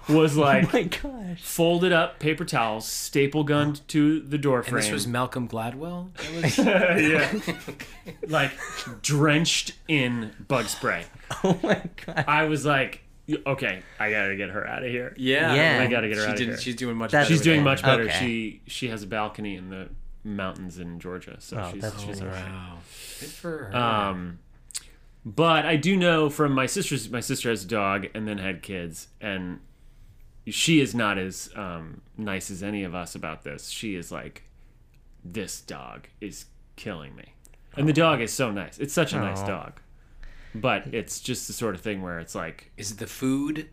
was 0.10 0.36
like 0.38 0.66
Oh 0.74 0.78
my 0.78 0.84
gosh 0.84 1.42
folded 1.42 1.92
up 1.92 2.20
paper 2.20 2.46
towels, 2.46 2.88
staple 2.88 3.44
gunned 3.44 3.88
to 3.90 4.20
the 4.22 4.38
door 4.38 4.62
and 4.62 4.78
this 4.78 4.92
was 4.92 5.08
Malcolm 5.08 5.48
Gladwell. 5.48 6.10
That 6.58 6.96
was 6.96 7.08
yeah. 7.08 7.54
like 8.28 8.52
drenched 9.02 9.74
in 9.88 10.32
bug 10.48 10.66
spray. 10.66 11.06
oh 11.44 11.60
my 11.64 11.82
god 12.06 12.26
I 12.28 12.46
was 12.46 12.66
like, 12.66 13.02
okay, 13.48 13.82
I 14.00 14.12
gotta 14.12 14.36
get 14.36 14.50
her 14.50 14.68
out 14.68 14.84
of 14.84 14.90
here. 14.90 15.14
yeah. 15.18 15.54
Yeah. 15.54 15.84
I 15.84 15.88
gotta 15.88 16.08
get 16.08 16.18
her 16.18 16.24
She 16.24 16.30
out 16.30 16.34
of 16.42 16.48
here. 16.48 16.58
she's 16.58 16.76
doing 16.76 16.98
much. 16.98 17.12
That's- 17.12 17.28
better 17.28 17.36
She's 17.38 17.44
doing 17.44 17.62
it. 17.62 17.64
much 17.64 17.82
better. 17.82 18.04
Okay. 18.04 18.18
She 18.20 18.62
she 18.68 18.88
has 18.90 19.04
a 19.04 19.08
balcony 19.08 19.56
in 19.56 19.70
the 19.70 19.90
mountains 20.24 20.78
in 20.78 21.00
Georgia, 21.00 21.38
so 21.40 21.58
Oh, 21.58 21.72
she's, 21.72 21.82
that's 21.82 22.02
she's 22.04 22.22
all 22.22 22.28
right. 22.28 22.36
Wow, 22.46 22.78
good 23.20 23.30
for 23.30 23.50
her. 23.72 23.76
Um, 23.76 24.40
but 25.26 25.66
I 25.66 25.76
do 25.78 25.96
know 25.98 26.30
from 26.30 26.52
my 26.54 26.66
sister's. 26.66 27.10
My 27.10 27.20
sister 27.22 27.50
has 27.50 27.64
a 27.64 27.68
dog 27.68 28.08
and 28.14 28.28
then 28.28 28.38
had 28.38 28.62
kids, 28.62 29.08
and 29.20 29.60
she 30.48 30.80
is 30.80 30.94
not 30.96 31.18
as 31.18 31.50
um, 31.56 32.02
nice 32.18 32.50
as 32.52 32.64
any 32.64 32.84
of 32.84 32.96
us 32.96 33.16
about 33.16 33.44
this. 33.44 33.70
She 33.70 33.96
is 33.96 34.12
like, 34.12 34.44
this 35.24 35.62
dog 35.62 36.08
is 36.20 36.46
killing 36.76 37.16
me, 37.16 37.34
and 37.78 37.88
the 37.88 37.94
dog 37.94 38.22
is 38.22 38.34
so 38.34 38.52
nice. 38.52 38.80
It's 38.80 38.94
such 38.94 39.14
a 39.14 39.18
nice 39.20 39.40
Aw. 39.42 39.48
dog, 39.48 39.80
but 40.56 40.88
it's 40.94 41.20
just 41.20 41.48
the 41.48 41.54
sort 41.54 41.76
of 41.76 41.82
thing 41.82 42.02
where 42.02 42.20
it's 42.20 42.34
like, 42.36 42.72
Is 42.78 42.92
it 42.92 42.98
the 42.98 43.08
food? 43.08 43.70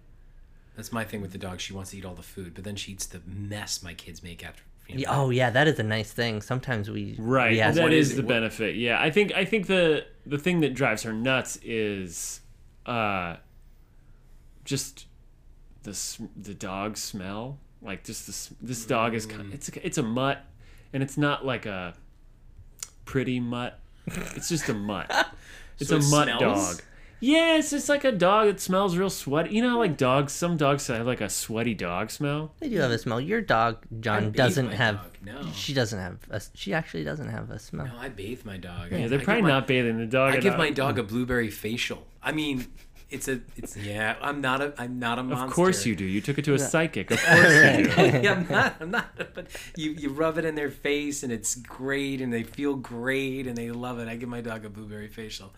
That's 0.77 0.93
my 0.93 1.05
thing 1.05 1.23
with 1.23 1.33
the 1.33 1.39
dog. 1.39 1.59
She 1.61 1.73
wants 1.73 1.91
to 1.91 1.99
eat 1.99 2.05
all 2.05 2.15
the 2.15 2.23
food, 2.23 2.55
but 2.55 2.63
then 2.65 2.77
she 2.77 2.93
eats 2.93 3.07
the 3.07 3.21
mess 3.27 3.83
my 3.83 3.95
kids 3.95 4.23
make 4.23 4.45
after. 4.47 4.63
You 4.91 5.05
know, 5.05 5.13
oh 5.13 5.29
yeah 5.31 5.51
that 5.51 5.69
is 5.69 5.79
a 5.79 5.83
nice 5.83 6.13
thing 6.13 6.41
sometimes 6.41 6.89
we 6.89 7.15
right? 7.19 7.51
we 7.51 7.61
ask- 7.61 7.77
that 7.77 7.83
What 7.83 7.93
is 7.93 8.11
is 8.13 8.17
the? 8.17 8.23
What- 8.23 8.29
benefit. 8.29 8.77
Yeah, 8.77 8.99
I 8.99 9.11
think 9.11 9.35
I 9.35 9.45
think 9.45 9.67
the 9.67 10.07
the 10.25 10.39
thing 10.39 10.61
that 10.61 10.73
drives 10.73 11.03
her 11.03 11.13
nuts 11.13 11.59
is, 11.63 12.41
uh, 12.87 13.37
just 14.65 15.07
the 15.89 16.29
the 16.41 16.55
dog 16.55 16.97
smell. 16.97 17.59
Like 17.83 18.05
just 18.05 18.27
this 18.27 18.51
this 18.61 18.85
dog 18.87 19.15
is 19.15 19.27
Mm. 19.27 19.31
kind. 19.37 19.55
It's 19.55 19.69
a, 19.69 19.87
it's 19.87 19.99
a 19.99 20.03
mutt, 20.03 20.45
and 20.93 21.03
it's 21.03 21.17
not 21.17 21.45
like 21.47 21.67
a 21.67 21.95
pretty 23.05 23.41
mutt. 23.41 23.79
It's 24.07 24.49
just 24.49 24.69
a 24.69 24.75
mutt. 24.75 25.11
It's 25.81 25.91
So 25.91 25.97
a 25.97 25.99
it 26.01 26.11
mutt 26.11 26.27
smells? 26.39 26.41
dog. 26.77 26.83
Yeah, 27.21 27.57
it's 27.57 27.71
just 27.71 27.89
like 27.89 28.03
a 28.03 28.11
dog 28.11 28.49
that 28.49 28.59
smells 28.59 28.97
real 28.97 29.11
sweaty. 29.11 29.51
You 29.55 29.63
know, 29.63 29.71
how, 29.71 29.79
like 29.79 29.97
dogs. 29.97 30.33
Some 30.33 30.57
dogs 30.57 30.89
have 30.89 31.07
like 31.07 31.21
a 31.21 31.29
sweaty 31.29 31.73
dog 31.75 32.11
smell. 32.11 32.53
they 32.59 32.69
do 32.69 32.79
have 32.79 32.91
a 32.91 32.99
smell 32.99 33.21
your 33.21 33.41
dog 33.41 33.77
John 34.01 34.25
bathe 34.31 34.35
doesn't 34.35 34.71
have 34.73 34.97
dog. 34.97 35.17
No. 35.45 35.53
she 35.53 35.75
doesn't 35.75 36.01
have 36.01 36.19
a, 36.31 36.41
she 36.55 36.75
actually 36.75 37.05
doesn't 37.05 37.29
have 37.29 37.49
a 37.51 37.61
smell 37.61 37.87
No, 37.87 37.93
I 37.97 38.09
bathe 38.09 38.45
my 38.45 38.57
dog. 38.57 38.91
Yeah, 38.91 39.05
I, 39.05 39.09
they're 39.09 39.21
I 39.21 39.25
probably 39.25 39.43
my, 39.43 39.49
not 39.51 39.67
bathing 39.69 39.99
the 39.99 40.07
dog. 40.07 40.33
I 40.33 40.37
give 40.39 40.47
enough. 40.55 40.59
my 40.59 40.71
dog 40.71 40.99
a 41.05 41.05
blueberry 41.05 41.49
facial. 41.51 42.05
I 42.21 42.33
mean, 42.33 42.67
it's 43.11 43.27
a, 43.29 43.41
it's 43.57 43.77
yeah. 43.77 44.17
I'm 44.21 44.41
not 44.41 44.61
a, 44.61 44.75
I'm 44.79 44.99
not 44.99 45.19
a 45.19 45.23
monster. 45.23 45.47
Of 45.47 45.53
course 45.53 45.87
you 45.87 45.97
do. 45.97 46.05
You 46.05 46.21
took 46.21 46.39
it 46.39 46.45
to 46.45 46.55
a 46.55 46.59
psychic. 46.59 47.11
Of 47.11 47.21
course 47.25 47.55
you 47.79 47.85
do. 47.85 48.19
yeah, 48.23 48.33
I'm 48.35 48.49
not. 48.49 48.75
I'm 48.81 48.91
not. 48.91 49.35
But 49.35 49.47
you, 49.77 49.93
you 49.93 50.11
rub 50.11 50.37
it 50.39 50.45
in 50.45 50.55
their 50.55 50.71
face, 50.71 51.23
and 51.23 51.33
it's 51.33 51.55
great, 51.55 52.21
and 52.21 52.33
they 52.33 52.43
feel 52.43 52.75
great, 52.75 53.47
and 53.47 53.57
they 53.57 53.71
love 53.71 53.99
it. 53.99 54.09
I 54.09 54.17
give 54.17 54.29
my 54.29 54.41
dog 54.41 54.65
a 54.65 54.69
blueberry 54.71 55.09
facial. 55.09 55.53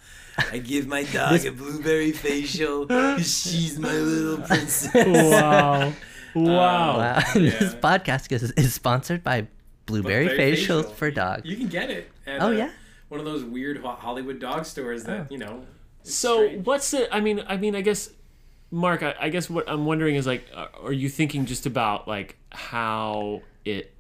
I 0.53 0.59
give 0.59 0.87
my 0.87 1.03
dog 1.13 1.45
a 1.45 1.51
blueberry 1.53 2.13
facial. 2.13 2.87
She's 3.19 3.79
my 3.79 3.93
little 3.93 4.47
princess. 4.47 4.95
wow. 5.07 5.93
Wow. 6.35 6.99
wow 6.99 7.21
this 7.35 7.75
podcast 7.75 8.31
is, 8.31 8.53
is 8.53 8.73
sponsored 8.73 9.25
by 9.25 9.49
blueberry, 9.87 10.27
Blueberry 10.29 10.53
facials 10.53 10.57
facial. 10.57 10.83
for 10.85 11.11
dogs 11.11 11.43
You 11.45 11.57
can 11.57 11.67
get 11.67 11.91
it. 11.91 12.09
At, 12.25 12.41
Oh, 12.41 12.47
uh, 12.47 12.51
yeah? 12.51 12.71
One 13.09 13.19
of 13.19 13.27
those 13.27 13.43
weird 13.43 13.83
Hollywood 13.83 14.39
dog 14.39 14.65
stores 14.65 15.03
that 15.05 15.23
Oh. 15.23 15.27
you 15.29 15.39
know. 15.39 15.67
It's 16.01 16.15
So 16.15 16.47
strange. 16.47 16.67
what's 16.67 16.91
the? 16.91 17.15
I 17.15 17.21
mean, 17.21 17.43
I 17.47 17.57
mean, 17.57 17.75
I 17.75 17.81
guess, 17.81 18.11
Mark. 18.71 19.03
I, 19.03 19.15
I 19.21 19.29
guess 19.29 19.49
what 19.51 19.69
I'm 19.69 19.85
wondering 19.87 20.17
is 20.17 20.27
like, 20.27 20.47
are 20.83 20.93
you 20.93 21.09
thinking 21.09 21.47
just 21.47 21.67
about 21.67 22.07
like 22.09 22.37
how 22.51 23.43
it, 23.65 23.95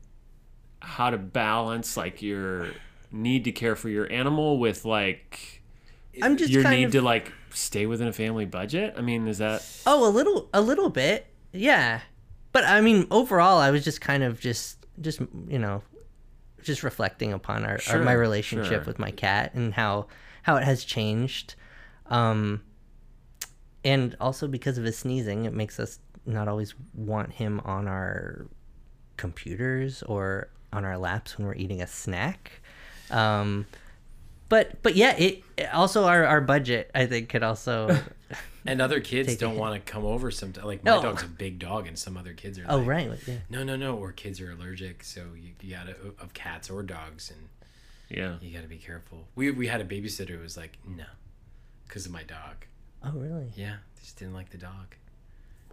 how 0.80 1.10
to 1.10 1.18
balance 1.18 1.96
like 1.96 2.22
your 2.22 2.68
need 3.12 3.44
to 3.44 3.52
care 3.52 3.76
for 3.76 3.88
your 3.88 4.10
animal 4.12 4.58
with 4.60 4.84
like 4.84 5.60
i'm 6.22 6.36
just 6.36 6.48
your 6.48 6.62
need 6.70 6.84
of 6.84 6.92
to 6.92 7.02
like 7.02 7.32
stay 7.54 7.86
within 7.86 8.08
a 8.08 8.12
family 8.12 8.46
budget? 8.46 8.94
I 8.96 9.00
mean, 9.00 9.26
is 9.28 9.38
that? 9.38 9.66
Oh, 9.86 10.08
a 10.08 10.10
little, 10.10 10.48
a 10.52 10.60
little 10.60 10.90
bit, 10.90 11.26
yeah. 11.52 12.00
But 12.52 12.64
I 12.64 12.80
mean, 12.80 13.06
overall, 13.10 13.58
I 13.58 13.70
was 13.70 13.84
just 13.84 14.00
kind 14.00 14.22
of 14.22 14.40
just, 14.40 14.84
just 15.00 15.20
you 15.48 15.58
know, 15.58 15.82
just 16.62 16.82
reflecting 16.82 17.32
upon 17.32 17.64
our, 17.64 17.78
our 17.90 18.02
my 18.02 18.12
relationship 18.12 18.82
sure. 18.82 18.84
with 18.84 18.98
my 18.98 19.10
cat 19.10 19.54
and 19.54 19.74
how 19.74 20.06
how 20.42 20.56
it 20.56 20.64
has 20.64 20.84
changed, 20.84 21.54
um, 22.10 22.62
and 23.84 24.14
also 24.20 24.46
because 24.46 24.76
of 24.78 24.84
his 24.84 24.98
sneezing, 24.98 25.44
it 25.46 25.54
makes 25.54 25.80
us 25.80 25.98
not 26.26 26.48
always 26.48 26.74
want 26.94 27.32
him 27.32 27.60
on 27.64 27.88
our 27.88 28.46
computers 29.16 30.02
or 30.04 30.48
on 30.72 30.84
our 30.84 30.98
laps 30.98 31.38
when 31.38 31.46
we're 31.46 31.54
eating 31.54 31.80
a 31.82 31.86
snack. 31.86 32.60
Um, 33.10 33.66
but 34.48 34.82
but 34.82 34.96
yeah, 34.96 35.16
it 35.16 35.42
also 35.72 36.04
our, 36.04 36.24
our 36.26 36.40
budget 36.40 36.90
I 36.94 37.06
think 37.06 37.28
could 37.28 37.42
also 37.42 37.96
And 38.66 38.82
other 38.82 39.00
kids 39.00 39.36
don't 39.36 39.56
want 39.56 39.74
to 39.74 39.90
come 39.90 40.04
over. 40.04 40.30
Sometimes, 40.30 40.66
like 40.66 40.84
my 40.84 40.96
No. 40.96 41.02
dog's 41.02 41.22
a 41.22 41.26
big 41.28 41.58
dog, 41.58 41.86
and 41.86 41.98
some 41.98 42.18
other 42.18 42.34
kids 42.34 42.58
are. 42.58 42.66
oh 42.68 42.76
like, 42.78 42.86
right 42.86 43.10
yeah. 43.26 43.36
No, 43.48 43.64
no, 43.64 43.74
no. 43.74 43.96
Or 43.96 44.12
kids 44.12 44.38
are 44.40 44.50
allergic, 44.50 45.02
so 45.02 45.22
you, 45.34 45.52
you 45.62 45.74
gotta 45.74 45.96
of 46.20 46.34
cats 46.34 46.68
or 46.68 46.82
dogs, 46.82 47.30
and 47.30 47.48
Yeah. 48.10 48.36
You 48.42 48.52
got 48.52 48.62
to 48.62 48.68
be 48.68 48.76
careful. 48.76 49.28
We 49.34 49.50
we 49.50 49.66
had 49.68 49.80
a 49.80 49.84
babysitter 49.84 50.36
who 50.36 50.40
was 50.40 50.58
like, 50.58 50.76
no, 50.86 51.04
because 51.90 52.07
of 52.07 52.12
my 52.12 52.22
dog. 52.22 52.66
Oh, 53.05 53.11
really? 53.14 53.50
Yeah, 53.57 53.74
they 53.96 54.03
just 54.03 54.16
didn't 54.16 54.33
like 54.33 54.50
the 54.50 54.59
dog. 54.59 54.94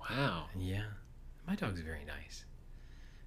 Wow. 0.09 0.45
Yeah, 0.57 0.81
my 1.47 1.53
dog's 1.53 1.81
very 1.81 2.03
nice. 2.07 2.43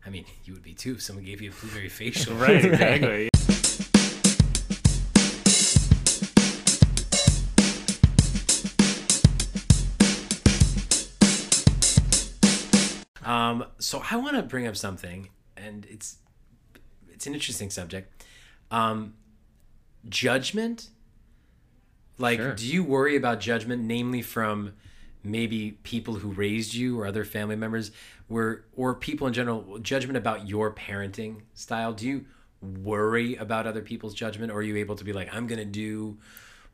I 0.05 0.11
mean, 0.11 0.25
you 0.45 0.55
would 0.55 0.65
be 0.65 0.75
too 0.75 0.95
if 0.95 1.03
someone 1.03 1.25
gave 1.25 1.41
you 1.41 1.51
a 1.51 1.53
blueberry 1.53 1.89
facial. 1.89 2.35
Right. 2.35 2.65
Exactly. 2.65 3.31
Um, 13.25 13.67
so 13.79 14.03
I 14.11 14.17
want 14.17 14.35
to 14.35 14.43
bring 14.43 14.67
up 14.67 14.77
something, 14.77 15.29
and 15.57 15.87
it's 15.89 16.17
it's 17.09 17.29
an 17.29 17.35
interesting 17.35 17.71
subject. 17.71 18.25
Um, 18.73 19.15
judgment. 20.09 20.89
Like, 22.21 22.39
Sure. 22.39 22.55
do 22.55 22.67
you 22.67 22.85
worry 22.85 23.17
about 23.17 23.41
judgment, 23.41 23.83
namely 23.83 24.21
from 24.23 24.75
maybe 25.25 25.73
people 25.83 26.15
who 26.17 26.31
raised 26.33 26.75
you 26.75 26.99
or 27.01 27.07
other 27.07 27.25
family 27.25 27.57
members, 27.57 27.91
where 28.29 28.65
or 28.77 28.95
people 28.95 29.27
in 29.27 29.33
general, 29.33 29.79
judgment 29.79 30.17
about 30.17 30.47
your 30.49 30.73
parenting 30.73 31.43
style? 31.55 31.93
Do 31.93 32.07
you 32.07 32.27
worry 32.61 33.37
about 33.37 33.67
other 33.67 33.81
people's 33.83 34.15
judgment, 34.15 34.53
or 34.53 34.57
are 34.57 34.63
you 34.63 34.77
able 34.77 34.97
to 34.97 35.05
be 35.05 35.13
like, 35.15 35.35
I'm 35.35 35.47
gonna 35.47 35.65
do 35.65 36.19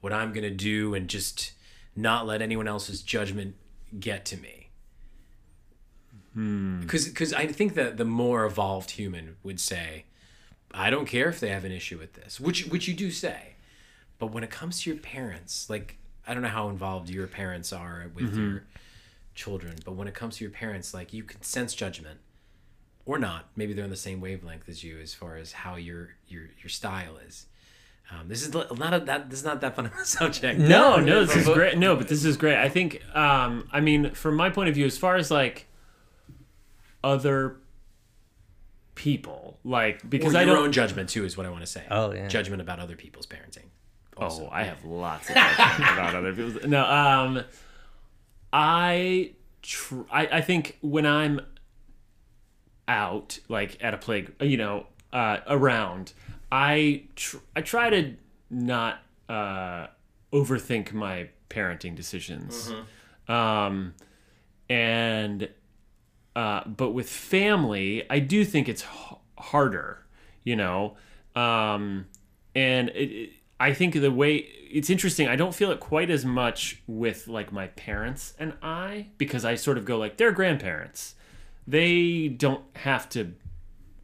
what 0.01 0.13
I'm 0.13 0.33
gonna 0.33 0.51
do, 0.51 0.95
and 0.95 1.09
just 1.09 1.53
not 1.95 2.27
let 2.27 2.43
anyone 2.43 2.67
else's 2.69 3.03
judgment 3.03 3.55
get 4.01 4.25
to 4.27 4.37
me? 4.37 4.63
Hmm. 6.35 6.81
because 6.81 7.09
because 7.09 7.33
I 7.33 7.47
think 7.47 7.75
that 7.75 7.97
the 7.97 8.05
more 8.05 8.45
evolved 8.45 8.91
human 8.91 9.37
would 9.43 9.59
say, 9.59 10.05
I 10.75 10.91
don't 10.91 11.07
care 11.07 11.29
if 11.31 11.41
they 11.41 11.49
have 11.49 11.65
an 11.65 11.73
issue 11.73 11.99
with 11.99 12.13
this, 12.13 12.39
which 12.39 12.67
which 12.67 12.87
you 12.89 12.93
do 12.95 13.11
say, 13.11 13.55
but 14.19 14.29
when 14.33 14.43
it 14.45 14.51
comes 14.51 14.83
to 14.83 14.91
your 14.91 14.99
parents, 14.99 15.69
like 15.71 15.97
I 16.27 16.35
don't 16.35 16.43
know 16.43 16.49
how 16.49 16.69
involved 16.69 17.09
your 17.11 17.27
parents 17.27 17.73
are 17.73 18.11
with 18.15 18.37
your 18.37 18.65
children, 19.35 19.77
but 19.85 19.93
when 19.93 20.09
it 20.09 20.15
comes 20.15 20.37
to 20.39 20.45
your 20.45 20.51
parents, 20.51 20.93
like 20.95 21.13
you 21.13 21.23
can 21.23 21.43
sense 21.43 21.75
judgment 21.75 22.21
or 23.05 23.19
not. 23.19 23.49
Maybe 23.55 23.73
they're 23.73 23.85
on 23.85 23.91
the 23.91 23.97
same 23.97 24.21
wavelength 24.21 24.69
as 24.69 24.83
you 24.83 24.99
as 24.99 25.15
far 25.15 25.37
as 25.37 25.53
how 25.53 25.77
your 25.77 26.17
your 26.29 26.45
your 26.61 26.69
style 26.69 27.17
is. 27.27 27.47
Um, 28.11 28.29
this 28.29 28.47
is 28.47 28.55
not 28.55 28.95
a, 28.95 29.01
that 29.01 29.31
this 29.31 29.41
is 29.41 29.45
not 29.45 29.61
that 29.63 29.75
fun 29.77 29.87
of 29.87 29.93
a 29.95 30.05
subject. 30.05 30.59
No, 30.61 30.97
no, 31.01 31.25
this 31.27 31.37
is 31.37 31.49
great. 31.49 31.77
No, 31.77 31.97
but 31.97 32.07
this 32.09 32.25
is 32.25 32.37
great. 32.37 32.57
I 32.57 32.69
think, 32.69 33.03
um, 33.17 33.69
I 33.73 33.81
mean, 33.81 34.13
from 34.13 34.37
my 34.37 34.49
point 34.49 34.69
of 34.69 34.75
view, 34.77 34.87
as 34.87 34.97
far 34.97 35.17
as 35.17 35.29
like 35.31 35.67
other 37.03 37.57
people, 38.95 39.59
like 39.65 40.09
because 40.09 40.35
Or 40.35 40.39
I 40.39 40.43
your 40.43 40.55
don't. 40.57 40.65
own 40.67 40.73
judgment 40.73 41.09
too 41.09 41.25
is 41.25 41.37
what 41.37 41.47
I 41.47 41.51
want 41.51 41.63
to 41.63 41.71
say. 41.71 41.85
Oh, 41.91 42.13
yeah. 42.13 42.29
judgment 42.29 42.63
about 42.63 42.79
other 42.81 42.97
people's 42.97 43.27
parenting. 43.27 43.65
Oh, 44.19 44.49
I 44.51 44.63
have 44.65 44.85
lots 44.85 45.29
of 45.29 45.35
judgment 45.59 45.93
about 45.93 46.15
other 46.15 46.33
people's. 46.35 46.65
No, 46.65 46.85
um, 46.85 47.45
I, 48.53 49.33
tr- 49.63 50.03
I, 50.11 50.27
I 50.27 50.41
think 50.41 50.79
when 50.81 51.05
I'm 51.07 51.41
out, 52.89 53.39
like 53.49 53.77
at 53.83 53.95
a 53.95 53.99
play, 53.99 54.27
you 54.41 54.57
know, 54.57 54.87
uh, 55.13 55.39
around, 55.47 56.13
I, 56.51 57.05
tr- 57.17 57.39
I 57.55 57.61
try 57.61 57.91
to 57.91 58.15
not 58.51 58.99
uh, 59.29 59.89
overthink 60.33 60.93
my 60.93 61.29
parenting 61.51 61.95
decisions. 61.97 62.73
Um, 63.29 63.95
and, 64.69 65.49
uh, 66.37 66.67
but 66.69 66.91
with 66.93 67.09
family, 67.09 68.05
I 68.09 68.19
do 68.21 68.45
think 68.45 68.69
it's 68.69 68.83
h- 68.83 69.17
harder, 69.39 70.05
you 70.45 70.55
know. 70.57 70.97
Um, 71.35 72.07
and 72.55 72.89
it, 72.91 73.11
it, 73.11 73.31
I 73.59 73.73
think 73.73 73.95
the 73.95 74.11
way 74.11 74.37
it's 74.37 74.91
interesting, 74.91 75.29
I 75.29 75.37
don't 75.37 75.55
feel 75.55 75.71
it 75.71 75.81
quite 75.81 76.11
as 76.11 76.25
much 76.25 76.83
with 76.87 77.29
like 77.29 77.53
my 77.53 77.69
parents 77.69 78.35
and 78.39 78.55
I 78.63 79.09
because 79.17 79.45
I 79.45 79.55
sort 79.55 79.79
of 79.79 79.85
go 79.85 79.97
like 79.97 80.17
they're 80.17 80.33
grandparents. 80.33 81.15
They 81.67 82.29
don't 82.29 82.63
have 82.77 83.09
to 83.11 83.33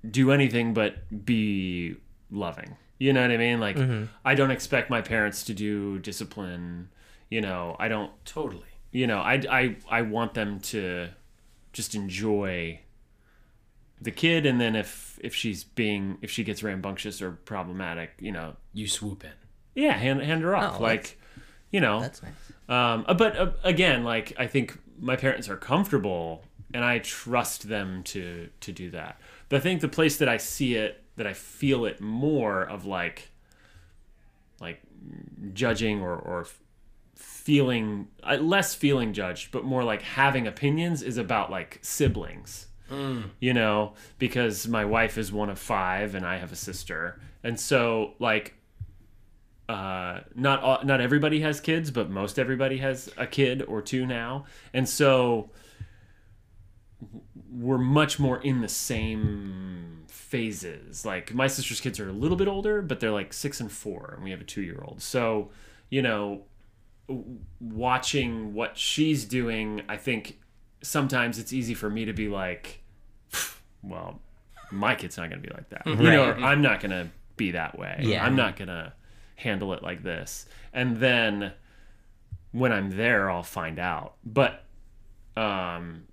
do 0.09 0.33
anything 0.33 0.75
but 0.75 1.25
be 1.25 1.97
loving. 2.31 2.77
You 2.99 3.13
know 3.13 3.23
what 3.23 3.31
I 3.31 3.37
mean? 3.37 3.61
Like 3.61 3.77
mm-hmm. 3.77 4.05
I 4.25 4.35
don't 4.35 4.51
expect 4.51 4.89
my 4.89 5.03
parents 5.03 5.43
to 5.45 5.55
do 5.55 5.99
discipline. 5.99 6.89
You 7.29 7.41
know, 7.41 7.77
I 7.79 7.89
don't 7.89 8.13
Totally. 8.25 8.65
you 8.91 9.07
know, 9.07 9.19
I, 9.19 9.43
I, 9.51 9.77
I 9.91 10.03
want 10.03 10.35
them 10.35 10.61
to 10.61 11.09
just 11.73 11.95
enjoy 11.95 12.81
the 14.01 14.11
kid. 14.11 14.47
And 14.47 14.61
then 14.61 14.77
if, 14.77 15.19
if 15.23 15.35
she's 15.35 15.65
being, 15.65 16.19
if 16.23 16.31
she 16.31 16.45
gets 16.45 16.63
rambunctious 16.63 17.21
or 17.23 17.33
problematic, 17.33 18.13
you 18.21 18.33
know, 18.33 18.57
You 18.73 18.87
swoop 18.87 19.25
in. 19.25 19.33
Yeah, 19.75 19.93
hand, 19.93 20.23
hand 20.23 20.43
her 20.43 20.55
off. 20.55 20.77
Oh, 20.79 20.83
like, 20.83 21.19
you 21.71 21.81
know, 21.81 22.01
That's 22.01 22.23
nice. 22.23 22.33
um, 22.69 23.05
uh, 23.09 23.15
but 23.15 23.37
uh, 23.37 23.51
again, 23.65 24.05
like 24.05 24.33
I 24.39 24.47
think 24.47 24.79
my 25.01 25.17
parents 25.17 25.49
are 25.49 25.57
comfortable, 25.57 26.45
and 26.75 26.85
I 26.85 26.99
trust 26.99 27.69
them 27.69 28.03
to 28.05 28.49
to 28.61 28.73
do 28.73 28.91
that. 28.91 29.21
But 29.49 29.57
I 29.57 29.61
think 29.61 29.81
the 29.81 29.89
place 29.89 30.17
that 30.19 30.29
I 30.29 30.37
see 30.37 30.75
it, 30.77 31.03
that 31.17 31.27
I 31.27 31.33
feel 31.33 31.85
it 31.85 32.01
more 32.01 32.63
of 32.63 32.87
like, 32.87 33.31
like 34.61 34.81
judging 35.53 36.01
or 36.01 36.15
or 36.15 36.47
feeling 37.17 38.09
uh, 38.23 38.37
less 38.37 38.75
feeling 38.75 39.13
judged, 39.13 39.51
but 39.51 39.65
more 39.65 39.83
like 39.85 40.03
having 40.03 40.47
opinions 40.47 41.03
is 41.03 41.17
about 41.17 41.51
like 41.51 41.79
siblings. 41.83 42.67
You 43.41 43.55
know, 43.55 43.95
because 44.19 44.69
my 44.69 44.85
wife 44.85 45.17
is 45.17 45.33
one 45.33 45.49
of 45.49 45.59
five, 45.59 46.15
and 46.15 46.27
I 46.27 46.37
have 46.37 46.53
a 46.53 46.57
sister, 46.57 47.19
and 47.43 47.59
so 47.59 48.13
like 48.19 48.55
uh, 49.69 50.21
not 50.35 50.63
all, 50.63 50.85
not 50.85 51.01
everybody 51.01 51.41
has 51.41 51.61
kids, 51.61 51.91
but 51.91 52.11
most 52.11 52.39
everybody 52.39 52.79
has 52.79 53.11
a 53.17 53.27
kid 53.27 53.63
or 53.63 53.81
two 53.81 54.07
now, 54.07 54.45
and 54.73 54.89
so 54.89 55.51
we're 57.51 57.79
much 57.79 58.19
more 58.19 58.41
in 58.41 58.61
the 58.61 58.69
same 58.69 60.05
phases. 60.09 61.05
Like 61.05 61.35
my 61.35 61.47
sister's 61.47 61.81
kids 61.81 62.01
are 62.01 62.09
a 62.09 62.13
little 62.13 62.37
bit 62.37 62.49
older, 62.49 62.83
but 62.83 63.01
they're 63.01 63.11
like 63.11 63.33
six 63.33 63.61
and 63.61 63.71
four, 63.71 64.15
and 64.15 64.25
we 64.25 64.31
have 64.31 64.41
a 64.41 64.45
two 64.45 64.63
year 64.63 64.83
old. 64.87 65.01
So 65.03 65.51
you 65.91 66.03
know, 66.03 66.43
watching 67.61 68.55
what 68.55 68.77
she's 68.79 69.25
doing, 69.25 69.83
I 69.89 69.97
think 69.97 70.39
sometimes 70.83 71.39
it's 71.39 71.53
easy 71.53 71.75
for 71.75 71.89
me 71.89 72.07
to 72.07 72.13
be 72.13 72.29
like, 72.29 72.83
well, 73.83 74.21
my 74.71 74.95
kid's 74.95 75.17
not 75.17 75.29
going 75.29 75.43
to 75.43 75.49
be 75.49 75.55
like 75.55 75.69
that. 75.71 75.87
You 75.87 75.97
know, 75.97 76.31
or 76.31 76.35
I'm 76.37 76.63
not 76.63 76.81
going 76.81 76.91
to 76.93 77.09
be 77.37 77.53
that 77.53 77.79
way. 77.79 78.01
Yeah. 78.03 78.25
I'm 78.25 78.37
not 78.37 78.57
going 78.57 78.69
to 78.69 78.93
handle 79.37 79.73
it 79.73 79.83
like 79.83 80.03
this. 80.03 80.47
And 80.73 80.99
then 80.99 81.53
when 82.53 82.73
I'm 82.73 82.91
there, 82.97 83.31
I'll 83.31 83.43
find 83.43 83.79
out. 83.79 84.15
But, 84.25 84.65
um, 85.37 86.05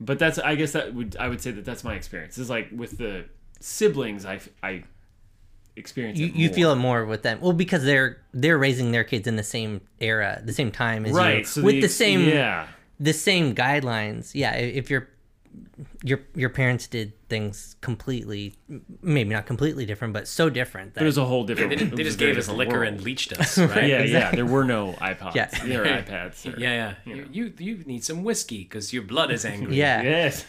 but 0.00 0.18
that's, 0.18 0.38
I 0.38 0.54
guess 0.54 0.72
that 0.72 0.94
would, 0.94 1.16
I 1.18 1.28
would 1.28 1.40
say 1.40 1.50
that 1.50 1.64
that's 1.64 1.84
my 1.84 1.94
experience 1.94 2.38
is 2.38 2.50
like 2.50 2.68
with 2.74 2.98
the 2.98 3.26
siblings, 3.60 4.24
I, 4.24 4.40
I 4.62 4.84
experience 5.76 6.18
You, 6.18 6.26
you 6.26 6.48
feel 6.50 6.72
it 6.72 6.76
more 6.76 7.06
with 7.06 7.22
them. 7.22 7.40
Well, 7.40 7.52
because 7.54 7.84
they're 7.84 8.18
they're 8.32 8.58
raising 8.58 8.92
their 8.92 9.04
kids 9.04 9.26
in 9.26 9.36
the 9.36 9.42
same 9.42 9.80
era, 10.00 10.42
the 10.44 10.52
same 10.52 10.70
time 10.70 11.06
as 11.06 11.12
right. 11.12 11.38
you, 11.38 11.44
So 11.44 11.62
with 11.62 11.76
the, 11.76 11.84
ex- 11.84 11.94
same 11.94 12.28
yeah. 12.28 12.66
the 13.00 13.12
same 13.12 13.54
guidelines. 13.54 14.32
Yeah, 14.34 14.54
if 14.54 14.90
your 14.90 15.08
your 16.02 16.20
your 16.34 16.48
parents 16.50 16.86
did 16.86 17.12
things 17.28 17.76
completely, 17.80 18.54
maybe 19.02 19.30
not 19.30 19.46
completely 19.46 19.84
different, 19.86 20.12
but 20.14 20.26
so 20.28 20.48
different 20.48 20.94
that 20.94 21.02
It 21.02 21.06
was 21.06 21.18
a 21.18 21.24
whole 21.24 21.44
different. 21.44 21.70
They, 21.70 21.84
it 21.84 21.96
they 21.96 22.02
just 22.04 22.18
gave 22.18 22.36
us 22.38 22.48
liquor 22.48 22.78
world. 22.80 22.88
and 22.94 23.00
leached 23.02 23.32
us, 23.32 23.58
right? 23.58 23.84
Yeah, 23.88 24.02
yeah. 24.02 24.30
There 24.30 24.46
were 24.46 24.64
no 24.64 24.92
iPods. 25.00 25.34
Yeah. 25.34 25.48
There 25.64 25.80
were 25.80 25.86
iPads. 25.86 26.46
or- 26.46 26.58
yeah, 26.58 26.94
yeah. 27.04 27.14
You, 27.14 27.26
you 27.30 27.52
you 27.58 27.76
need 27.84 28.04
some 28.04 28.24
whiskey 28.24 28.62
because 28.64 28.92
your 28.92 29.02
blood 29.02 29.30
is 29.30 29.44
angry. 29.44 29.76
yeah, 29.76 30.02
Yes. 30.02 30.44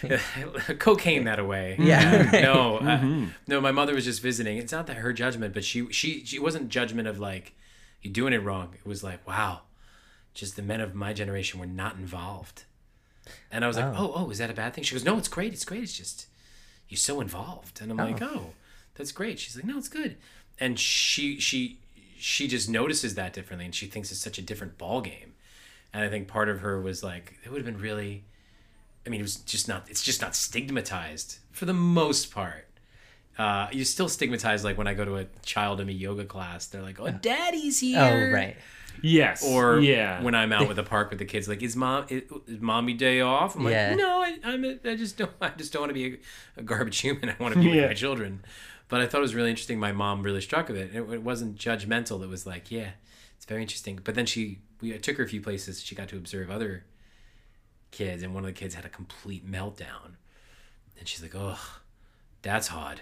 cocaine 0.78 1.24
that 1.24 1.38
away. 1.38 1.76
Yeah. 1.78 2.30
no, 2.42 2.78
uh, 2.78 3.26
no. 3.46 3.60
My 3.60 3.72
mother 3.72 3.94
was 3.94 4.04
just 4.04 4.22
visiting. 4.22 4.58
It's 4.58 4.72
not 4.72 4.86
that 4.88 4.96
her 4.98 5.12
judgment, 5.12 5.54
but 5.54 5.64
she 5.64 5.90
she 5.92 6.24
she 6.24 6.38
wasn't 6.38 6.68
judgment 6.68 7.08
of 7.08 7.18
like 7.18 7.54
you 8.02 8.10
doing 8.10 8.32
it 8.32 8.42
wrong. 8.42 8.74
It 8.74 8.86
was 8.88 9.02
like 9.02 9.26
wow, 9.26 9.62
just 10.34 10.56
the 10.56 10.62
men 10.62 10.80
of 10.80 10.94
my 10.94 11.12
generation 11.12 11.60
were 11.60 11.66
not 11.66 11.96
involved. 11.96 12.64
And 13.50 13.64
I 13.64 13.68
was 13.68 13.76
like, 13.76 13.86
oh, 13.98 14.12
oh, 14.14 14.30
is 14.30 14.38
that 14.38 14.50
a 14.50 14.54
bad 14.54 14.74
thing? 14.74 14.84
She 14.84 14.94
goes, 14.94 15.04
no, 15.04 15.18
it's 15.18 15.28
great. 15.28 15.52
It's 15.52 15.64
great. 15.64 15.82
It's 15.82 15.96
just 15.96 16.26
you're 16.88 16.98
so 16.98 17.20
involved. 17.20 17.80
And 17.80 17.90
I'm 17.90 17.96
like, 17.96 18.22
oh, 18.22 18.52
that's 18.94 19.12
great. 19.12 19.38
She's 19.38 19.56
like, 19.56 19.64
no, 19.64 19.78
it's 19.78 19.88
good. 19.88 20.16
And 20.58 20.78
she 20.78 21.38
she 21.40 21.78
she 22.18 22.48
just 22.48 22.68
notices 22.68 23.14
that 23.16 23.32
differently, 23.32 23.64
and 23.66 23.74
she 23.74 23.86
thinks 23.86 24.10
it's 24.10 24.20
such 24.20 24.38
a 24.38 24.42
different 24.42 24.78
ball 24.78 25.00
game. 25.00 25.34
And 25.92 26.04
I 26.04 26.08
think 26.08 26.28
part 26.28 26.48
of 26.48 26.60
her 26.60 26.80
was 26.80 27.02
like, 27.02 27.38
it 27.44 27.50
would 27.50 27.58
have 27.58 27.66
been 27.66 27.80
really. 27.80 28.24
I 29.06 29.08
mean, 29.08 29.20
it 29.20 29.24
was 29.24 29.36
just 29.36 29.68
not. 29.68 29.88
It's 29.88 30.02
just 30.02 30.20
not 30.20 30.34
stigmatized 30.34 31.38
for 31.52 31.64
the 31.64 31.74
most 31.74 32.32
part. 32.32 32.66
Uh, 33.38 33.68
you're 33.70 33.84
still 33.84 34.08
stigmatize 34.08 34.64
Like 34.64 34.78
when 34.78 34.86
I 34.86 34.94
go 34.94 35.04
to 35.04 35.16
a 35.16 35.26
child 35.44 35.80
in 35.80 35.88
a 35.88 35.92
yoga 35.92 36.24
class, 36.24 36.66
they're 36.66 36.82
like, 36.82 36.98
"Oh, 36.98 37.10
daddy's 37.10 37.80
here." 37.80 38.00
Oh 38.00 38.34
right. 38.34 38.56
Yes. 39.02 39.44
Or 39.44 39.78
yeah. 39.78 40.22
when 40.22 40.34
I'm 40.34 40.52
out 40.52 40.68
with 40.68 40.76
the 40.76 40.82
park 40.82 41.10
with 41.10 41.18
the 41.18 41.24
kids, 41.24 41.48
like, 41.48 41.62
"Is 41.62 41.76
mom 41.76 42.06
is, 42.08 42.22
is 42.46 42.60
mommy 42.60 42.94
day 42.94 43.20
off?" 43.20 43.54
I'm 43.56 43.66
Yeah. 43.68 43.88
like, 43.90 43.98
"No, 43.98 44.20
I, 44.22 44.36
I'm. 44.44 44.64
A, 44.64 44.78
I 44.84 44.96
just 44.96 45.16
don't. 45.16 45.30
I 45.40 45.50
just 45.50 45.72
don't 45.72 45.82
want 45.82 45.90
to 45.90 45.94
be 45.94 46.14
a, 46.56 46.60
a 46.60 46.62
garbage 46.62 46.98
human. 47.00 47.28
I 47.30 47.36
want 47.38 47.54
to 47.54 47.60
be 47.60 47.66
Yeah. 47.66 47.82
with 47.82 47.90
my 47.90 47.94
children." 47.94 48.44
But 48.88 49.00
I 49.00 49.06
thought 49.06 49.18
it 49.18 49.22
was 49.22 49.34
really 49.34 49.50
interesting. 49.50 49.80
My 49.80 49.90
mom 49.92 50.22
really 50.22 50.40
struck 50.40 50.68
with 50.68 50.76
it. 50.76 50.94
It, 50.94 51.00
it 51.10 51.22
wasn't 51.22 51.56
judgmental. 51.56 52.22
It 52.22 52.28
was 52.28 52.46
like, 52.46 52.70
yeah, 52.70 52.90
it's 53.36 53.44
very 53.44 53.60
interesting. 53.60 53.98
But 54.04 54.14
then 54.14 54.26
she, 54.26 54.60
we 54.80 54.94
I 54.94 54.98
took 54.98 55.16
her 55.16 55.24
a 55.24 55.28
few 55.28 55.40
places. 55.40 55.82
She 55.82 55.96
got 55.96 56.08
to 56.10 56.16
observe 56.16 56.50
other 56.52 56.84
kids, 57.90 58.22
and 58.22 58.32
one 58.34 58.44
of 58.44 58.46
the 58.48 58.52
kids 58.52 58.74
had 58.76 58.84
a 58.84 58.88
complete 58.88 59.44
meltdown. 59.50 60.14
And 60.98 61.08
she's 61.08 61.20
like, 61.20 61.34
oh, 61.34 61.58
that's 62.42 62.68
hard. 62.68 63.00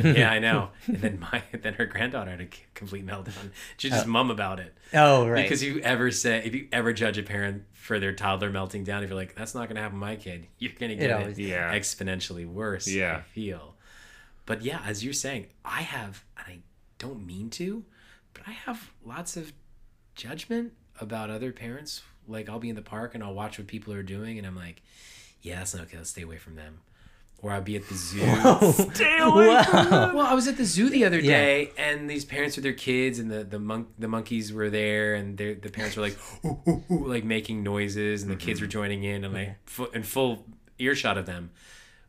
yeah, 0.16 0.30
I 0.30 0.38
know. 0.38 0.70
And 0.86 0.98
then 1.00 1.20
my 1.20 1.42
then 1.62 1.74
her 1.74 1.86
granddaughter 1.86 2.30
had 2.30 2.40
a 2.40 2.48
complete 2.74 3.04
meltdown. 3.06 3.50
She 3.76 3.90
just 3.90 4.06
uh, 4.06 4.08
mum 4.08 4.30
about 4.30 4.60
it. 4.60 4.74
Oh, 4.94 5.28
right. 5.28 5.42
Because 5.42 5.62
you 5.62 5.80
ever 5.80 6.10
say 6.10 6.42
if 6.44 6.54
you 6.54 6.68
ever 6.72 6.92
judge 6.92 7.18
a 7.18 7.22
parent 7.22 7.64
for 7.72 7.98
their 7.98 8.12
toddler 8.12 8.50
melting 8.50 8.84
down, 8.84 9.02
if 9.02 9.10
you're 9.10 9.18
like, 9.18 9.34
that's 9.34 9.54
not 9.54 9.68
gonna 9.68 9.80
happen 9.80 9.98
to 9.98 10.00
my 10.00 10.16
kid, 10.16 10.46
you're 10.58 10.72
gonna 10.78 10.94
get 10.94 11.10
it, 11.10 11.12
always- 11.12 11.38
Yeah. 11.38 11.74
exponentially 11.74 12.46
worse. 12.46 12.88
Yeah. 12.88 13.18
I 13.18 13.20
feel. 13.22 13.74
But 14.46 14.62
yeah, 14.62 14.80
as 14.86 15.04
you're 15.04 15.12
saying, 15.12 15.46
I 15.64 15.82
have 15.82 16.24
and 16.36 16.46
I 16.46 16.58
don't 16.98 17.24
mean 17.26 17.50
to, 17.50 17.84
but 18.34 18.42
I 18.46 18.52
have 18.52 18.90
lots 19.04 19.36
of 19.36 19.52
judgment 20.14 20.72
about 21.00 21.30
other 21.30 21.52
parents. 21.52 22.02
Like 22.28 22.48
I'll 22.48 22.58
be 22.60 22.68
in 22.68 22.76
the 22.76 22.82
park 22.82 23.14
and 23.14 23.22
I'll 23.24 23.34
watch 23.34 23.58
what 23.58 23.66
people 23.66 23.92
are 23.92 24.02
doing 24.02 24.38
and 24.38 24.46
I'm 24.46 24.56
like, 24.56 24.82
yeah, 25.40 25.56
that's 25.58 25.74
not 25.74 25.84
okay, 25.84 25.96
let's 25.96 26.10
stay 26.10 26.22
away 26.22 26.38
from 26.38 26.54
them. 26.56 26.80
Or 27.42 27.50
I'll 27.50 27.60
be 27.60 27.74
at 27.74 27.88
the 27.88 27.94
zoo. 27.96 28.20
Stay 28.94 29.18
away 29.18 29.62
from 29.64 29.90
Wow. 29.90 30.14
Well, 30.14 30.26
I 30.26 30.32
was 30.32 30.46
at 30.46 30.56
the 30.56 30.64
zoo 30.64 30.88
the 30.88 31.04
other 31.04 31.18
Yeah. 31.18 31.30
day, 31.32 31.70
and 31.76 32.08
these 32.08 32.24
parents 32.24 32.56
with 32.56 32.62
their 32.62 32.72
kids, 32.72 33.18
and 33.18 33.28
the 33.28 33.42
the 33.42 33.58
monk 33.58 33.88
the 33.98 34.06
monkeys 34.06 34.52
were 34.52 34.70
there, 34.70 35.14
and 35.14 35.36
their- 35.36 35.56
the 35.56 35.68
parents 35.68 35.96
were 35.96 36.02
like, 36.02 36.16
"Ooh, 36.44 36.60
ooh, 36.68 36.84
ooh," 36.88 37.06
like 37.08 37.24
making 37.24 37.64
noises, 37.64 38.22
and 38.22 38.30
the 38.30 38.36
kids 38.36 38.60
were 38.60 38.68
mm-hmm. 38.68 38.72
joining 38.72 39.02
in, 39.02 39.24
and 39.24 39.34
like 39.34 39.56
fu- 39.66 39.90
in 39.90 40.04
full 40.04 40.44
earshot 40.78 41.18
of 41.18 41.26
them. 41.26 41.50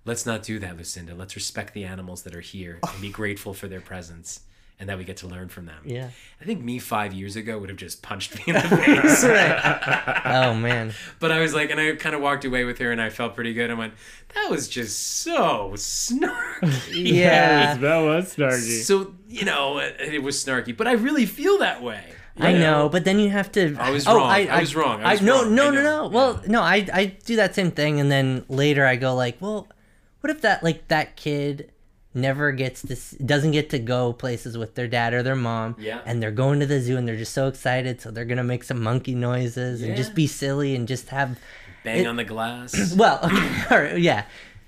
Let's 0.05 0.25
not 0.25 0.43
do 0.43 0.59
that, 0.59 0.77
Lucinda. 0.77 1.15
Let's 1.15 1.35
respect 1.35 1.73
the 1.73 1.85
animals 1.85 2.23
that 2.23 2.35
are 2.35 2.41
here 2.41 2.79
and 2.83 3.01
be 3.01 3.09
oh. 3.09 3.11
grateful 3.11 3.53
for 3.53 3.67
their 3.67 3.81
presence, 3.81 4.41
and 4.83 4.89
that 4.89 4.97
we 4.97 5.05
get 5.05 5.15
to 5.15 5.27
learn 5.27 5.47
from 5.47 5.65
them. 5.65 5.81
Yeah. 5.85 6.09
I 6.41 6.43
think 6.43 6.61
me 6.61 6.77
five 6.77 7.13
years 7.13 7.37
ago 7.37 7.57
would 7.57 7.69
have 7.69 7.77
just 7.77 8.01
punched 8.01 8.35
me 8.35 8.43
in 8.47 8.55
the 8.55 8.61
face. 8.67 9.23
oh 9.23 10.53
man. 10.55 10.93
But 11.21 11.31
I 11.31 11.39
was 11.39 11.53
like, 11.53 11.69
and 11.69 11.79
I 11.79 11.95
kind 11.95 12.13
of 12.13 12.21
walked 12.21 12.43
away 12.43 12.65
with 12.65 12.79
her, 12.79 12.91
and 12.91 13.01
I 13.01 13.09
felt 13.09 13.33
pretty 13.33 13.53
good. 13.53 13.71
I 13.71 13.75
went, 13.75 13.93
that 14.35 14.51
was 14.51 14.67
just 14.67 15.21
so 15.21 15.71
snarky. 15.75 17.13
Yeah. 17.13 17.77
that 17.77 17.97
was 17.99 18.35
snarky. 18.35 18.83
So 18.83 19.15
you 19.29 19.45
know, 19.45 19.77
it, 19.77 19.95
it 20.01 20.21
was 20.21 20.43
snarky, 20.43 20.75
but 20.75 20.85
I 20.85 20.93
really 20.93 21.25
feel 21.25 21.59
that 21.59 21.81
way. 21.81 22.03
I 22.37 22.51
know, 22.51 22.89
but 22.89 23.05
then 23.05 23.19
you 23.19 23.29
have 23.29 23.49
to. 23.53 23.77
I 23.79 23.91
was 23.91 24.05
oh, 24.05 24.17
wrong. 24.17 24.29
I 24.29 24.59
was 24.59 24.75
wrong. 24.75 25.01
I 25.01 25.13
was 25.13 25.21
no, 25.21 25.43
wrong. 25.43 25.55
no, 25.55 25.67
I 25.69 25.75
no, 25.75 25.83
no. 25.83 26.07
Well, 26.07 26.41
no, 26.45 26.61
I, 26.61 26.85
I 26.91 27.05
do 27.23 27.37
that 27.37 27.55
same 27.55 27.71
thing, 27.71 28.01
and 28.01 28.11
then 28.11 28.43
later 28.49 28.85
I 28.85 28.97
go 28.97 29.15
like, 29.15 29.37
well, 29.39 29.69
what 30.19 30.29
if 30.29 30.41
that 30.41 30.61
like 30.61 30.89
that 30.89 31.15
kid 31.15 31.71
never 32.13 32.51
gets 32.51 32.81
to 32.83 33.23
doesn't 33.25 33.51
get 33.51 33.69
to 33.71 33.79
go 33.79 34.13
places 34.13 34.57
with 34.57 34.75
their 34.75 34.87
dad 34.87 35.13
or 35.13 35.23
their 35.23 35.35
mom, 35.35 35.75
Yeah. 35.79 36.01
and 36.05 36.21
they're 36.21 36.31
going 36.31 36.59
to 36.59 36.65
the 36.65 36.79
zoo 36.79 36.97
and 36.97 37.07
they're 37.07 37.17
just 37.17 37.33
so 37.33 37.47
excited, 37.47 38.01
so 38.01 38.11
they're 38.11 38.25
gonna 38.25 38.43
make 38.43 38.63
some 38.63 38.81
monkey 38.81 39.15
noises 39.15 39.81
and 39.81 39.95
just 39.95 40.13
be 40.13 40.27
silly 40.27 40.75
and 40.75 40.87
just 40.87 41.09
have 41.09 41.39
Bang 41.83 41.99
It- 42.05 42.07
on 42.07 42.15
the 42.15 42.23
glass. 42.23 42.93
well, 42.97 43.19
okay, 43.23 43.51
all 43.71 43.81
right, 43.81 43.97
yeah, 43.99 44.23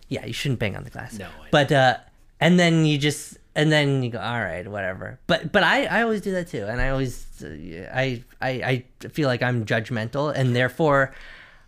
yeah, 0.10 0.26
you 0.26 0.34
shouldn't 0.34 0.60
bang 0.60 0.76
on 0.76 0.84
the 0.84 0.90
glass. 0.90 1.18
No, 1.18 1.28
but 1.52 1.72
uh, 1.72 1.98
and 2.42 2.60
then 2.60 2.84
you 2.86 2.98
just 2.98 3.38
and 3.56 3.72
then 3.72 4.04
you 4.04 4.10
go, 4.10 4.20
all 4.20 4.42
right, 4.42 4.68
whatever. 4.68 5.18
But 5.28 5.52
but 5.54 5.64
I 5.64 5.86
I 5.86 6.02
always 6.04 6.20
do 6.22 6.32
that 6.34 6.48
too, 6.50 6.66
and 6.66 6.82
I 6.82 6.90
always 6.90 7.26
uh, 7.42 7.48
I 7.94 8.22
I 8.42 8.84
I 9.04 9.08
feel 9.10 9.28
like 9.30 9.42
I'm 9.42 9.66
judgmental, 9.66 10.34
and 10.36 10.54
therefore 10.56 11.14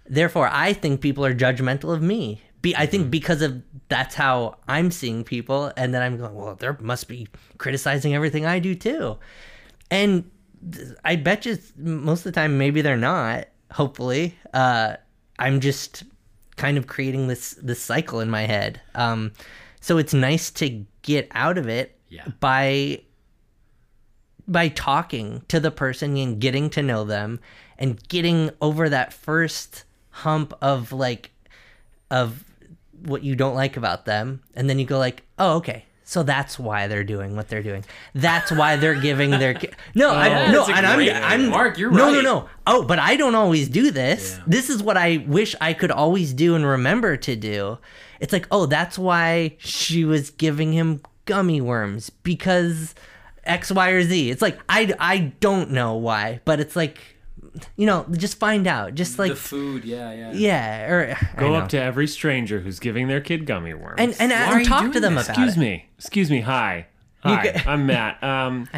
therefore 0.10 0.50
I 0.52 0.74
think 0.74 1.02
people 1.02 1.26
are 1.26 1.34
judgmental 1.36 1.94
of 1.94 2.02
me. 2.02 2.42
Be 2.68 2.76
I 2.76 2.82
Mm-hmm. 2.82 2.92
think 2.92 3.12
because 3.12 3.42
of 3.42 3.62
that's 3.90 4.16
how 4.16 4.58
I'm 4.68 4.92
seeing 4.92 5.24
people, 5.24 5.72
and 5.78 5.94
then 5.94 6.02
I'm 6.02 6.18
going, 6.18 6.36
well, 6.36 6.56
there 6.56 6.78
must 6.82 7.08
be 7.08 7.28
criticizing 7.58 8.14
everything 8.14 8.46
I 8.46 8.60
do 8.60 8.76
too, 8.76 9.18
and 9.90 10.30
I 11.06 11.16
bet 11.16 11.46
you 11.46 11.58
most 11.78 12.20
of 12.26 12.34
the 12.34 12.40
time 12.42 12.58
maybe 12.58 12.82
they're 12.82 12.98
not. 12.98 13.48
Hopefully, 13.72 14.36
uh, 14.54 14.96
I'm 15.40 15.60
just 15.60 16.04
kind 16.56 16.78
of 16.78 16.88
creating 16.88 17.28
this 17.28 17.52
this 17.62 17.82
cycle 17.82 18.20
in 18.20 18.30
my 18.30 18.42
head. 18.46 18.82
Um, 18.96 19.32
so 19.82 19.98
it's 19.98 20.14
nice 20.14 20.50
to 20.52 20.86
get 21.04 21.28
out 21.32 21.58
of 21.58 21.68
it 21.70 21.98
Yeah. 22.10 22.26
by 22.40 23.02
by 24.48 24.70
talking 24.70 25.44
to 25.50 25.60
the 25.60 25.72
person 25.72 26.16
and 26.18 26.40
getting 26.40 26.70
to 26.72 26.82
know 26.82 27.04
them 27.04 27.40
and 27.78 28.02
getting 28.08 28.50
over 28.62 28.90
that 28.90 29.14
first 29.14 29.84
hump 30.10 30.54
of 30.62 30.92
like 30.92 31.32
of 32.10 32.44
what 33.04 33.24
you 33.24 33.36
don't 33.36 33.56
like 33.56 33.78
about 33.78 34.06
them 34.06 34.42
and 34.56 34.70
then 34.70 34.80
you 34.80 34.86
go 34.86 34.98
like 34.98 35.24
oh 35.40 35.56
okay 35.58 35.86
so 36.04 36.24
that's 36.24 36.58
why 36.58 36.88
they're 36.88 37.04
doing 37.04 37.36
what 37.36 37.50
they're 37.50 37.64
doing 37.64 37.84
that's 38.16 38.52
why 38.52 38.76
they're 38.78 39.00
giving 39.00 39.32
their 39.32 39.54
ki- 39.54 39.70
no 39.94 40.10
oh, 40.12 40.16
I, 40.16 40.52
no 40.52 40.66
and 40.66 40.86
I'm, 40.86 41.24
I'm 41.24 41.50
Mark, 41.50 41.78
you're 41.78 41.92
no 41.92 42.10
no 42.10 42.16
right. 42.16 42.24
no 42.24 42.50
oh 42.66 42.84
but 42.84 43.00
I 43.00 43.16
don't 43.18 43.36
always 43.36 43.70
do 43.70 43.92
this 43.92 44.38
Yeah. 44.38 44.44
this 44.48 44.70
is 44.70 44.82
what 44.82 44.98
I 44.98 45.24
wish 45.28 45.56
I 45.62 45.74
could 45.74 45.92
always 45.92 46.34
do 46.34 46.56
and 46.56 46.66
remember 46.66 47.18
to 47.18 47.36
do 47.36 47.78
it's 48.20 48.34
like 48.34 48.48
oh 48.52 48.66
that's 48.66 48.98
why 48.98 49.56
she 49.60 50.06
was 50.06 50.30
giving 50.30 50.74
him 50.74 51.02
gummy 51.26 51.62
worms 51.62 52.10
because 52.10 52.96
X, 53.44 53.72
Y, 53.72 53.90
or 53.92 54.04
Z. 54.04 54.30
It's 54.30 54.42
like 54.42 54.60
I, 54.68 54.94
I 55.00 55.20
don't 55.40 55.72
know 55.72 55.96
why, 55.96 56.42
but 56.44 56.60
it's 56.60 56.76
like, 56.76 57.00
you 57.76 57.86
know, 57.86 58.06
just 58.12 58.38
find 58.40 58.68
out. 58.68 58.96
Just 58.96 59.18
like 59.20 59.32
the 59.32 59.36
food, 59.36 59.86
yeah, 59.86 60.12
yeah. 60.14 60.32
yeah, 60.34 60.90
or 60.92 61.18
Go 61.38 61.54
up 61.56 61.70
to 61.70 61.82
every 61.82 62.08
stranger 62.08 62.60
who's 62.60 62.80
giving 62.80 63.08
their 63.08 63.22
kid 63.22 63.46
gummy 63.46 63.74
worms. 63.74 63.96
and 64.00 64.16
and, 64.20 64.32
and 64.32 64.66
talk 64.66 64.92
to 64.94 65.00
them 65.00 65.16
this? 65.16 65.26
about 65.28 65.38
excuse 65.38 65.58
it. 65.58 65.60
me, 65.60 65.90
excuse 65.98 66.30
me. 66.32 66.42
Hi, 66.42 66.88
hi. 67.20 67.52
ca- 67.52 67.70
I'm 67.72 67.86
Matt. 67.86 68.24
Um, 68.24 68.68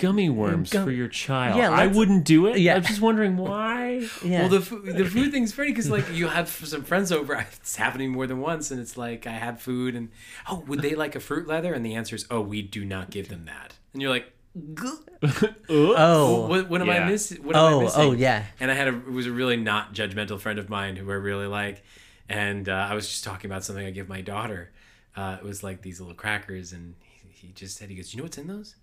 gummy 0.00 0.30
worms 0.30 0.70
Gum- 0.70 0.84
for 0.84 0.90
your 0.90 1.08
child. 1.08 1.58
Yeah, 1.58 1.70
I 1.70 1.86
wouldn't 1.86 2.24
do 2.24 2.46
it. 2.46 2.58
Yeah. 2.58 2.76
I'm 2.76 2.82
just 2.82 3.00
wondering 3.00 3.36
why. 3.36 4.08
Yeah. 4.24 4.40
Well, 4.40 4.48
the 4.48 4.60
food, 4.60 4.96
the 4.96 5.04
food 5.04 5.30
thing's 5.32 5.52
funny 5.52 5.70
because 5.70 5.90
like 5.90 6.10
you 6.12 6.28
have 6.28 6.48
some 6.48 6.84
friends 6.84 7.12
over. 7.12 7.34
It's 7.60 7.76
happening 7.76 8.10
more 8.10 8.26
than 8.26 8.40
once, 8.40 8.70
and 8.70 8.80
it's 8.80 8.96
like 8.96 9.26
I 9.26 9.32
had 9.32 9.60
food, 9.60 9.94
and 9.94 10.08
oh, 10.48 10.64
would 10.66 10.80
they 10.80 10.94
like 10.94 11.14
a 11.16 11.20
fruit 11.20 11.46
leather? 11.46 11.74
And 11.74 11.84
the 11.84 11.94
answer 11.94 12.16
is, 12.16 12.26
oh, 12.30 12.40
we 12.40 12.62
do 12.62 12.84
not 12.84 13.10
give 13.10 13.28
them 13.28 13.44
that. 13.46 13.74
And 13.92 14.00
you're 14.00 14.10
like, 14.10 14.26
"Gah." 14.26 14.30
oh, 15.68 16.46
what, 16.48 16.68
what 16.68 16.80
am 16.80 16.88
Yeah. 16.88 17.04
I 17.04 17.08
missing? 17.08 17.42
What 17.44 17.56
am 17.56 17.62
I 17.64 17.68
oh, 17.72 17.80
missing? 17.82 18.00
oh, 18.02 18.12
yeah. 18.12 18.44
And 18.58 18.70
I 18.70 18.74
had 18.74 18.88
a 18.88 18.96
it 18.96 19.10
was 19.10 19.26
a 19.26 19.32
really 19.32 19.56
not 19.56 19.94
judgmental 19.94 20.38
friend 20.40 20.58
of 20.58 20.68
mine 20.68 20.96
who 20.96 21.10
I 21.10 21.14
really 21.14 21.46
like, 21.46 21.82
and 22.28 22.68
uh, 22.68 22.86
I 22.90 22.94
was 22.94 23.08
just 23.08 23.24
talking 23.24 23.50
about 23.50 23.64
something 23.64 23.84
I 23.86 23.90
give 23.90 24.08
my 24.08 24.20
daughter. 24.20 24.70
Uh, 25.16 25.36
it 25.40 25.44
was 25.44 25.62
like 25.62 25.82
these 25.82 26.00
little 26.00 26.14
crackers, 26.14 26.72
and 26.72 26.94
he, 27.00 27.46
he 27.46 27.52
just 27.52 27.76
said, 27.76 27.90
he 27.90 27.96
goes, 27.96 28.12
you 28.14 28.18
know 28.18 28.24
what's 28.24 28.38
in 28.38 28.46
those? 28.46 28.76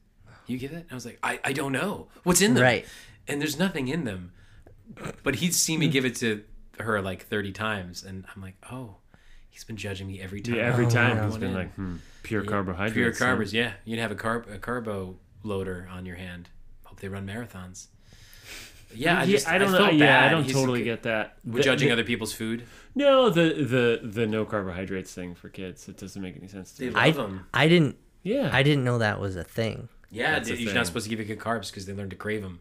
You 0.46 0.58
give 0.58 0.72
it?" 0.72 0.76
And 0.84 0.92
I 0.92 0.96
was 0.96 1.06
like, 1.06 1.20
I, 1.24 1.40
I 1.44 1.54
don't 1.54 1.72
know 1.72 2.08
what's 2.24 2.42
in 2.42 2.54
them. 2.54 2.64
Right. 2.64 2.86
And 3.28 3.42
there's 3.42 3.60
nothing 3.60 3.88
in 3.90 4.04
them, 4.06 4.32
but 5.24 5.36
he'd 5.36 5.54
seen 5.54 5.80
me 5.80 5.88
give 5.90 6.06
it 6.06 6.16
to 6.18 6.44
her 6.80 7.02
like 7.02 7.26
30 7.28 7.52
times, 7.52 8.04
and 8.04 8.26
I'm 8.36 8.42
like, 8.42 8.56
oh, 8.72 8.96
he's 9.50 9.64
been 9.66 9.76
judging 9.78 10.08
me 10.08 10.22
every 10.22 10.40
time. 10.42 10.56
Yeah, 10.56 10.62
every 10.64 10.86
Oh, 10.86 10.90
time 10.90 11.18
wow. 11.18 11.26
he's 11.28 11.38
been 11.38 11.52
Yeah. 11.52 11.58
like, 11.58 11.74
hmm, 11.76 11.96
pure 12.24 12.44
carbohydrates. 12.44 13.18
Pure 13.20 13.28
huh? 13.30 13.36
carbs, 13.38 13.52
yeah. 13.54 13.74
You'd 13.84 14.00
have 14.00 14.12
a 14.12 14.16
carb 14.16 14.54
a 14.54 14.58
carbo 14.60 15.18
loader 15.48 15.88
on 15.92 16.06
your 16.06 16.16
hand. 16.18 16.50
Hope 16.84 17.00
they 17.00 17.08
run 17.08 17.26
marathons. 17.28 17.88
Yeah, 18.96 19.20
I, 19.20 19.24
Yeah, 19.24 19.32
just, 19.32 19.48
I 19.50 19.58
don't 19.58 19.74
know. 19.74 19.80
felt 19.80 19.94
Yeah, 19.96 20.26
I 20.26 20.30
don't 20.30 20.44
He's 20.46 20.54
totally 20.54 20.80
g- 20.80 20.86
get 20.86 21.04
that. 21.04 21.38
We're 21.44 21.58
The- 21.58 21.64
judging 21.64 21.90
the- 21.90 21.94
other 21.94 22.06
people's 22.06 22.32
food. 22.32 22.64
No, 22.96 23.30
the 23.30 23.54
the 23.74 24.00
the 24.02 24.26
no 24.26 24.46
carbohydrates 24.46 25.14
thing 25.14 25.36
for 25.36 25.50
kids. 25.50 25.90
It 25.90 25.98
doesn't 25.98 26.22
make 26.22 26.38
any 26.38 26.48
sense 26.48 26.72
to 26.76 26.80
They 26.80 26.88
me. 26.88 26.94
love 26.96 27.04
I, 27.04 27.12
them. 27.12 27.46
I 27.54 27.68
didn't, 27.68 27.98
Yeah, 28.24 28.50
I 28.54 28.64
didn't 28.64 28.86
know 28.86 28.98
that 29.00 29.20
was 29.20 29.36
a 29.36 29.44
thing. 29.44 29.90
Yeah, 30.10 30.32
That's 30.32 30.48
the 30.48 30.56
you're 30.56 30.68
thing. 30.68 30.76
not 30.76 30.86
supposed 30.88 31.04
to 31.04 31.10
give 31.10 31.20
your 31.20 31.28
kid 31.28 31.44
carbs 31.44 31.68
because 31.70 31.86
they 31.86 31.92
learn 31.94 32.10
to 32.12 32.16
crave 32.16 32.42
them. 32.44 32.60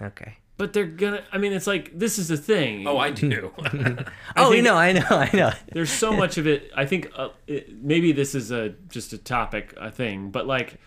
Okay. 0.00 0.38
but 0.56 0.72
they're 0.72 0.86
gonna. 0.86 1.22
I 1.30 1.36
mean, 1.36 1.52
it's 1.52 1.66
like 1.66 1.92
this 1.98 2.18
is 2.18 2.28
the 2.28 2.38
thing. 2.38 2.86
Oh, 2.88 2.96
I 2.96 3.10
do. 3.10 3.52
oh, 4.38 4.52
you 4.52 4.62
know, 4.62 4.76
I 4.76 4.92
know, 4.92 5.06
I 5.10 5.28
know. 5.34 5.52
there's 5.72 5.90
so 5.90 6.10
much 6.12 6.38
of 6.38 6.46
it. 6.46 6.70
I 6.74 6.86
think 6.86 7.10
uh, 7.14 7.28
it, 7.46 7.82
maybe 7.82 8.12
this 8.12 8.34
is 8.34 8.50
a 8.50 8.70
just 8.88 9.12
a 9.12 9.18
topic, 9.18 9.74
a 9.76 9.90
thing, 9.90 10.30
but 10.30 10.46
like 10.46 10.68
w- 10.70 10.78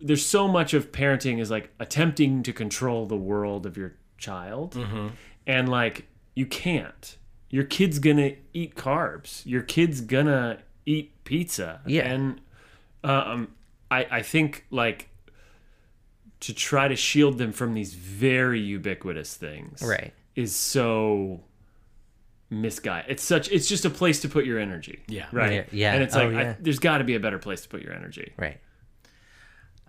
there's 0.00 0.24
so 0.24 0.48
much 0.48 0.74
of 0.74 0.92
parenting 0.92 1.40
is 1.40 1.50
like 1.50 1.70
attempting 1.80 2.42
to 2.44 2.52
control 2.52 3.06
the 3.06 3.16
world 3.16 3.66
of 3.66 3.76
your 3.76 3.94
child, 4.16 4.76
and 5.46 5.68
like 5.68 6.06
you 6.34 6.46
can't. 6.46 7.16
Your 7.50 7.64
kid's 7.64 7.98
gonna 7.98 8.32
eat 8.52 8.74
carbs. 8.74 9.44
Your 9.46 9.62
kid's 9.62 10.00
gonna 10.00 10.58
eat 10.86 11.12
pizza. 11.24 11.80
Yeah. 11.86 12.06
and 12.08 12.40
um, 13.04 13.48
I 13.90 14.06
I 14.10 14.22
think 14.22 14.66
like 14.70 15.08
to 16.40 16.54
try 16.54 16.86
to 16.88 16.94
shield 16.96 17.38
them 17.38 17.52
from 17.52 17.74
these 17.74 17.94
very 17.94 18.60
ubiquitous 18.60 19.34
things, 19.34 19.82
Right. 19.82 20.12
is 20.36 20.54
so 20.54 21.40
misguided. 22.50 23.10
It's 23.10 23.22
such. 23.24 23.50
It's 23.50 23.68
just 23.68 23.84
a 23.84 23.90
place 23.90 24.20
to 24.20 24.28
put 24.28 24.44
your 24.44 24.58
energy. 24.58 25.00
Yeah. 25.08 25.26
Right. 25.32 25.52
Yeah, 25.52 25.64
yeah. 25.72 25.94
And 25.94 26.02
it's 26.02 26.14
Oh, 26.16 26.28
like 26.28 26.46
I, 26.46 26.56
there's 26.60 26.78
got 26.78 26.98
to 26.98 27.04
be 27.04 27.14
a 27.14 27.20
better 27.20 27.38
place 27.38 27.62
to 27.62 27.68
put 27.68 27.82
your 27.82 27.92
energy. 27.92 28.32
Right. 28.36 28.60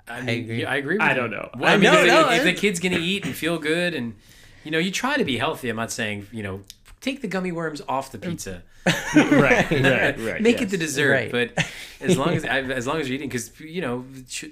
I, 0.10 0.22
mean, 0.22 0.44
agree. 0.44 0.62
yeah, 0.62 0.72
I 0.72 0.76
agree 0.78 0.96
with 0.96 1.02
I 1.04 1.10
you. 1.10 1.16
don't 1.16 1.32
know. 1.32 1.50
Well, 1.58 1.70
I 1.70 1.74
I 1.74 1.78
mean, 1.78 1.84
know, 1.92 2.02
if, 2.02 2.08
no, 2.08 2.20
if 2.32 2.42
I- 2.42 2.44
the 2.44 2.54
kid's 2.54 2.80
gonna 2.80 2.98
eat 3.00 3.26
and 3.26 3.36
feel 3.36 3.58
good, 3.60 3.94
and 3.94 4.16
you 4.64 4.72
know, 4.72 4.80
you 4.80 4.92
try 4.92 5.18
to 5.18 5.24
be 5.26 5.38
healthy. 5.38 5.70
I'm 5.70 5.76
not 5.76 5.92
saying 5.92 6.28
you 6.32 6.44
know 6.44 6.62
take 7.02 7.22
the 7.22 7.28
gummy 7.28 7.52
worms 7.52 7.82
off 7.88 8.12
the 8.12 8.18
pizza. 8.18 8.64
right, 9.16 9.70
right, 9.72 10.20
right. 10.20 10.42
Make 10.48 10.62
it 10.62 10.70
the 10.70 10.78
dessert, 10.78 11.12
Right. 11.12 11.32
but 11.32 11.66
as 12.02 12.18
long 12.18 12.30
as 12.36 12.44
as 12.80 12.88
long 12.88 13.00
as 13.00 13.08
you're 13.08 13.16
eating, 13.16 13.30
because 13.30 13.58
you 13.60 13.82
know, 13.82 14.06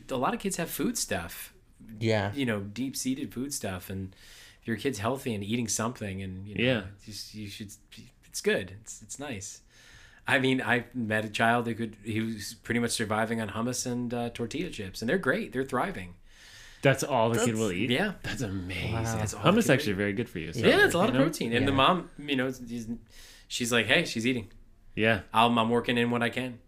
a 0.10 0.15
lot 0.17 0.34
of 0.34 0.39
kids 0.39 0.58
have 0.58 0.70
food 0.70 0.98
stuff. 0.98 1.54
Yeah. 2.00 2.32
You 2.34 2.46
know, 2.46 2.60
deep 2.60 2.96
seated 2.96 3.34
food 3.34 3.54
stuff, 3.54 3.89
and 3.89 4.15
if 4.62 4.67
your 4.67 4.78
kid's 4.78 5.00
healthy 5.00 5.34
and 5.34 5.43
eating 5.43 5.67
something, 5.67 6.22
and 6.22 6.48
you 6.48 6.56
know, 6.56 6.63
Yeah. 6.63 6.82
just, 7.06 7.34
you 7.34 7.48
should. 7.48 7.72
It's 8.26 8.41
good. 8.41 8.74
It's 8.82 9.02
it's 9.02 9.17
nice. 9.20 9.62
I 10.28 10.40
mean, 10.40 10.62
I 10.62 10.86
met 10.94 11.24
a 11.24 11.30
child 11.30 11.68
who 11.68 11.74
could. 11.76 11.96
He 12.04 12.20
was 12.22 12.56
pretty 12.63 12.80
much 12.80 12.92
surviving 12.92 13.40
on 13.42 13.50
hummus 13.50 13.86
and 13.86 14.13
uh, 14.13 14.30
tortilla 14.30 14.70
chips, 14.70 15.02
and 15.02 15.08
they're 15.10 15.18
great. 15.18 15.54
They're 15.54 15.63
thriving. 15.63 16.16
That's 16.82 17.04
all 17.04 17.30
the 17.30 17.44
kid 17.44 17.56
will 17.56 17.72
eat. 17.72 17.90
Yeah. 17.90 18.13
that's 18.22 18.42
amazing. 18.42 18.94
That's 18.94 19.34
Hummus 19.34 19.63
kid 19.66 19.72
actually 19.72 19.94
very 19.94 20.13
good 20.13 20.30
for 20.30 20.40
you. 20.40 20.54
so, 20.54 20.60
Yeah, 20.66 20.86
it's 20.86 20.94
a 20.94 20.98
lot 20.98 21.06
you 21.06 21.10
of 21.10 21.13
know? 21.16 21.22
protein, 21.24 21.54
and 21.54 21.68
the 21.68 21.72
mom, 21.72 22.10
you 22.20 22.36
know, 22.36 22.46
is- 22.48 22.88
she's 23.48 23.72
like, 23.72 23.88
"Hey, 23.88 24.06
she's 24.06 24.28
eating. 24.28 24.50
Yeah, 24.96 25.22
I'm, 25.34 25.58
I'm 25.58 25.70
working 25.70 25.98
in 25.98 26.12
what 26.12 26.22
I 26.22 26.30
can." 26.30 26.60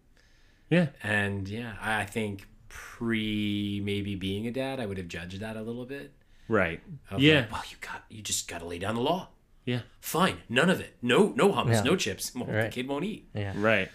yeah, 0.70 0.88
And 1.04 1.48
yeah, 1.48 1.74
I 1.82 2.02
I 2.02 2.06
think 2.06 2.48
pre 2.70 3.82
maybe 3.84 4.16
being 4.16 4.48
a 4.48 4.52
dad, 4.52 4.80
I 4.80 4.86
would 4.86 4.98
have 4.98 5.08
judged 5.08 5.40
that 5.42 5.56
a 5.58 5.62
little 5.62 5.86
bit. 5.86 6.12
right. 6.48 6.80
Yeah, 7.18 7.42
like, 7.42 7.52
well, 7.52 7.64
you 7.70 7.78
got 7.82 8.04
you 8.10 8.22
just 8.22 8.48
got 8.48 8.60
to 8.60 8.66
lay 8.66 8.80
down 8.80 8.96
the 8.96 9.02
law. 9.02 9.30
Yeah, 9.70 9.82
Fine, 10.02 10.38
none 10.50 10.70
of 10.70 10.80
it. 10.80 10.92
No, 11.02 11.34
no 11.36 11.52
hummus, 11.54 11.74
Yeah. 11.76 11.82
no 11.92 11.96
chips. 11.96 12.34
Well, 12.36 12.46
Right. 12.46 12.64
The 12.64 12.70
kid 12.70 12.88
won't 12.88 13.06
eat. 13.06 13.30
Yeah. 13.34 13.54
right. 13.56 13.90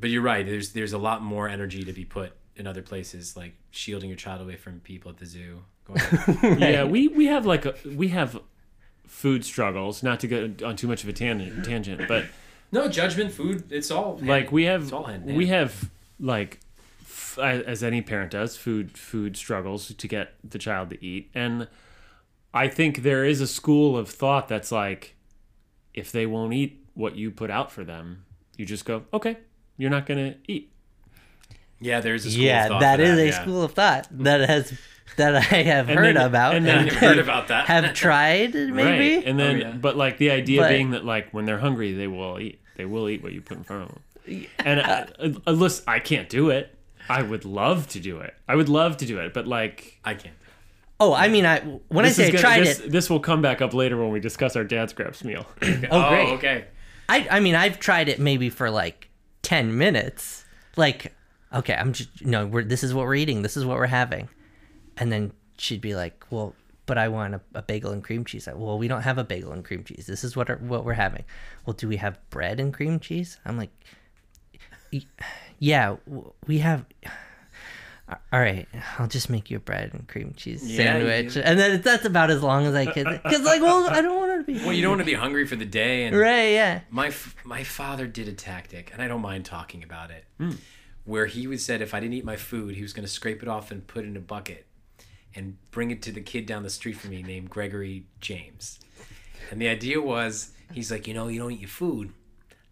But 0.00 0.10
you're 0.10 0.22
right. 0.22 0.44
There's 0.46 0.72
there's 0.72 0.92
a 0.92 0.98
lot 1.08 1.22
more 1.22 1.48
energy 1.48 1.82
to 1.84 1.92
be 1.92 2.04
put 2.04 2.32
in 2.56 2.66
other 2.66 2.82
places, 2.82 3.36
like 3.36 3.54
shielding 3.70 4.08
your 4.10 4.16
child 4.16 4.40
away 4.40 4.56
from 4.56 4.80
people 4.80 5.10
at 5.10 5.18
the 5.18 5.26
zoo. 5.26 5.62
Going, 5.84 6.60
Yeah, 6.60 6.84
we 6.84 7.08
we 7.08 7.26
have 7.26 7.44
like 7.46 7.64
a, 7.66 7.74
we 7.84 8.08
have 8.08 8.38
food 9.06 9.44
struggles. 9.44 10.02
Not 10.02 10.20
to 10.20 10.28
go 10.28 10.38
on 10.66 10.76
too 10.76 10.86
much 10.88 11.02
of 11.02 11.08
a 11.08 11.12
tangent, 11.12 11.64
tangent, 11.64 12.06
but 12.08 12.26
no 12.70 12.88
judgment, 12.88 13.32
food. 13.32 13.72
It's 13.72 13.90
all 13.90 14.18
like 14.22 14.52
we 14.52 14.64
have 14.64 14.82
It's 14.84 14.92
all 14.92 15.04
hand 15.04 15.24
we 15.24 15.46
have 15.46 15.90
like 16.20 16.60
f- 17.02 17.38
as 17.38 17.82
any 17.82 18.02
parent 18.02 18.30
does 18.32 18.56
food 18.56 18.96
food 18.96 19.36
struggles 19.36 19.92
to 19.94 20.08
get 20.08 20.34
the 20.44 20.58
child 20.58 20.90
to 20.90 21.04
eat 21.04 21.30
and 21.34 21.68
i 22.52 22.66
think 22.66 23.02
there 23.02 23.24
is 23.24 23.40
a 23.40 23.46
school 23.46 23.96
of 23.96 24.08
thought 24.08 24.48
that's 24.48 24.72
like 24.72 25.14
if 25.98 26.10
they 26.12 26.26
won't 26.26 26.52
eat 26.54 26.72
what 26.94 27.14
you 27.16 27.30
put 27.30 27.50
out 27.50 27.70
for 27.72 27.84
them 27.84 28.24
you 28.56 28.64
just 28.66 28.84
go 28.84 29.02
okay 29.12 29.36
you're 29.76 29.90
not 29.90 30.06
gonna 30.06 30.34
eat 30.46 30.72
yeah. 31.80 32.00
There's 32.00 32.26
a 32.26 32.30
school 32.32 32.42
Yeah, 32.42 32.64
of 32.64 32.68
thought 32.70 32.80
that 32.80 32.96
for 32.98 33.02
is 33.04 33.18
a 33.18 33.26
yeah. 33.26 33.42
school 33.42 33.62
of 33.62 33.72
thought 33.72 34.08
that 34.10 34.48
has 34.48 34.72
that 35.16 35.36
I 35.36 35.62
have 35.62 35.88
And 35.88 35.98
heard 35.98 36.16
then- 36.16 36.26
about 36.26 36.56
and 36.56 36.66
and, 36.68 36.88
then- 36.88 36.94
I've 36.96 37.00
heard 37.00 37.18
about 37.18 37.48
that. 37.48 37.66
have 37.66 37.94
tried 37.94 38.52
maybe. 38.54 38.72
right 39.16 39.24
and 39.24 39.38
then 39.38 39.54
Oh, 39.56 39.58
yeah. 39.58 39.72
but 39.72 39.96
like 39.96 40.18
the 40.18 40.30
idea 40.32 40.62
But- 40.62 40.70
being 40.70 40.90
that 40.90 41.04
like 41.04 41.30
when 41.32 41.44
they're 41.44 41.58
hungry 41.58 41.92
they 41.92 42.08
will 42.08 42.40
eat 42.40 42.60
they 42.76 42.84
will 42.84 43.08
eat 43.08 43.22
what 43.22 43.32
you 43.32 43.40
put 43.42 43.58
in 43.58 43.64
front 43.64 43.82
of 43.84 43.88
them 44.26 44.46
and 44.58 44.80
uh, 44.80 45.06
uh, 45.46 45.52
listen 45.52 45.84
i 45.86 46.00
can't 46.00 46.28
do 46.28 46.50
it 46.50 46.74
i 47.08 47.22
would 47.22 47.44
love 47.44 47.86
to 47.88 48.00
do 48.00 48.18
it 48.20 48.34
i 48.48 48.54
would 48.56 48.68
love 48.68 48.96
to 48.98 49.06
do 49.06 49.18
it 49.20 49.32
but 49.32 49.46
like 49.46 49.98
I 50.04 50.14
can't. 50.14 50.34
Oh, 51.00 51.14
I 51.14 51.28
mean, 51.28 51.46
I 51.46 51.60
when 51.88 52.04
I 52.04 52.10
say 52.10 52.28
is 52.28 52.34
I 52.34 52.38
tried 52.38 52.60
this, 52.60 52.80
it, 52.80 52.90
This 52.90 53.08
will 53.08 53.20
come 53.20 53.40
back 53.40 53.60
up 53.62 53.72
later 53.74 53.96
when 53.96 54.10
we 54.10 54.18
discuss 54.20 54.56
our 54.56 54.64
dad 54.64 54.90
scraps 54.90 55.22
meal. 55.24 55.46
Oh, 55.62 55.62
great. 55.62 55.90
Oh, 55.90 56.34
okay. 56.34 56.64
I 57.08 57.26
I 57.30 57.40
mean, 57.40 57.54
I've 57.54 57.78
tried 57.78 58.08
it 58.08 58.18
maybe 58.18 58.50
for 58.50 58.70
like 58.70 59.08
ten 59.42 59.78
minutes. 59.78 60.44
Like, 60.76 61.14
okay, 61.54 61.74
I'm 61.74 61.92
just 61.92 62.24
no, 62.24 62.46
we're 62.46 62.64
this 62.64 62.82
is 62.82 62.92
what 62.94 63.06
we're 63.06 63.14
eating. 63.14 63.42
This 63.42 63.56
is 63.56 63.64
what 63.64 63.76
we're 63.78 63.86
having, 63.86 64.28
and 64.96 65.10
then 65.12 65.32
she'd 65.56 65.80
be 65.80 65.94
like, 65.94 66.24
well. 66.30 66.54
But 66.86 66.96
I 66.96 67.08
want 67.08 67.34
a, 67.34 67.40
a 67.54 67.60
bagel 67.60 67.92
and 67.92 68.02
cream 68.02 68.24
cheese. 68.24 68.48
I, 68.48 68.54
well, 68.54 68.78
we 68.78 68.88
don't 68.88 69.02
have 69.02 69.18
a 69.18 69.24
bagel 69.24 69.52
and 69.52 69.62
cream 69.62 69.84
cheese. 69.84 70.06
This 70.06 70.24
is 70.24 70.34
what 70.34 70.48
our, 70.48 70.56
what 70.56 70.86
we're 70.86 70.94
having. 70.94 71.24
Well, 71.66 71.74
do 71.74 71.86
we 71.86 71.96
have 71.98 72.18
bread 72.30 72.58
and 72.58 72.72
cream 72.72 72.98
cheese? 72.98 73.38
I'm 73.44 73.58
like, 73.58 73.68
"Y- 74.90 75.02
yeah, 75.58 75.96
w- 76.08 76.32
we 76.46 76.60
have. 76.60 76.86
All 78.32 78.40
right, 78.40 78.66
I'll 78.98 79.06
just 79.06 79.28
make 79.28 79.50
you 79.50 79.58
a 79.58 79.60
bread 79.60 79.92
and 79.92 80.08
cream 80.08 80.32
cheese 80.36 80.66
Yeah, 80.66 80.76
sandwich, 80.98 81.36
and 81.36 81.58
then 81.58 81.82
that's 81.82 82.04
about 82.06 82.30
as 82.30 82.42
long 82.42 82.64
as 82.66 82.74
I 82.74 82.86
can. 82.86 83.04
Because 83.04 83.42
like, 83.42 83.60
well, 83.60 83.86
I 83.88 84.00
don't 84.00 84.16
want 84.18 84.46
to 84.46 84.50
be 84.52 84.58
Well, 84.64 84.72
you 84.72 84.80
don't 84.82 84.92
want 84.92 85.00
to 85.00 85.04
be 85.06 85.14
hungry 85.14 85.46
for 85.46 85.56
the 85.56 85.64
day, 85.66 86.04
and 86.04 86.16
right. 86.16 86.52
Yeah. 86.52 86.80
my 86.90 87.08
f- 87.08 87.36
my 87.44 87.64
father 87.64 88.06
did 88.06 88.26
a 88.28 88.32
tactic, 88.32 88.90
and 88.92 89.02
I 89.02 89.08
don't 89.08 89.20
mind 89.20 89.44
talking 89.44 89.82
about 89.82 90.10
it, 90.10 90.24
Hmm. 90.38 90.52
where 91.04 91.26
he 91.26 91.46
would 91.46 91.60
said 91.60 91.82
if 91.82 91.92
I 91.92 92.00
didn't 92.00 92.14
eat 92.14 92.24
my 92.24 92.36
food, 92.36 92.76
he 92.76 92.82
was 92.82 92.92
going 92.94 93.04
to 93.06 93.12
scrape 93.12 93.42
it 93.42 93.48
off 93.48 93.70
and 93.70 93.86
put 93.86 94.04
it 94.04 94.08
in 94.08 94.16
a 94.16 94.20
bucket, 94.20 94.66
and 95.34 95.58
bring 95.70 95.90
it 95.90 96.00
to 96.02 96.12
the 96.12 96.22
kid 96.22 96.46
down 96.46 96.62
the 96.62 96.70
street 96.70 96.96
from 96.96 97.10
me 97.10 97.22
named 97.22 97.50
Gregory 97.50 98.06
James, 98.22 98.78
and 99.50 99.60
the 99.60 99.68
idea 99.68 100.00
was 100.00 100.52
he's 100.72 100.90
like, 100.90 101.06
you 101.06 101.12
know, 101.14 101.28
you 101.28 101.38
don't 101.40 101.52
eat 101.52 101.60
your 101.60 101.68
food, 101.68 102.12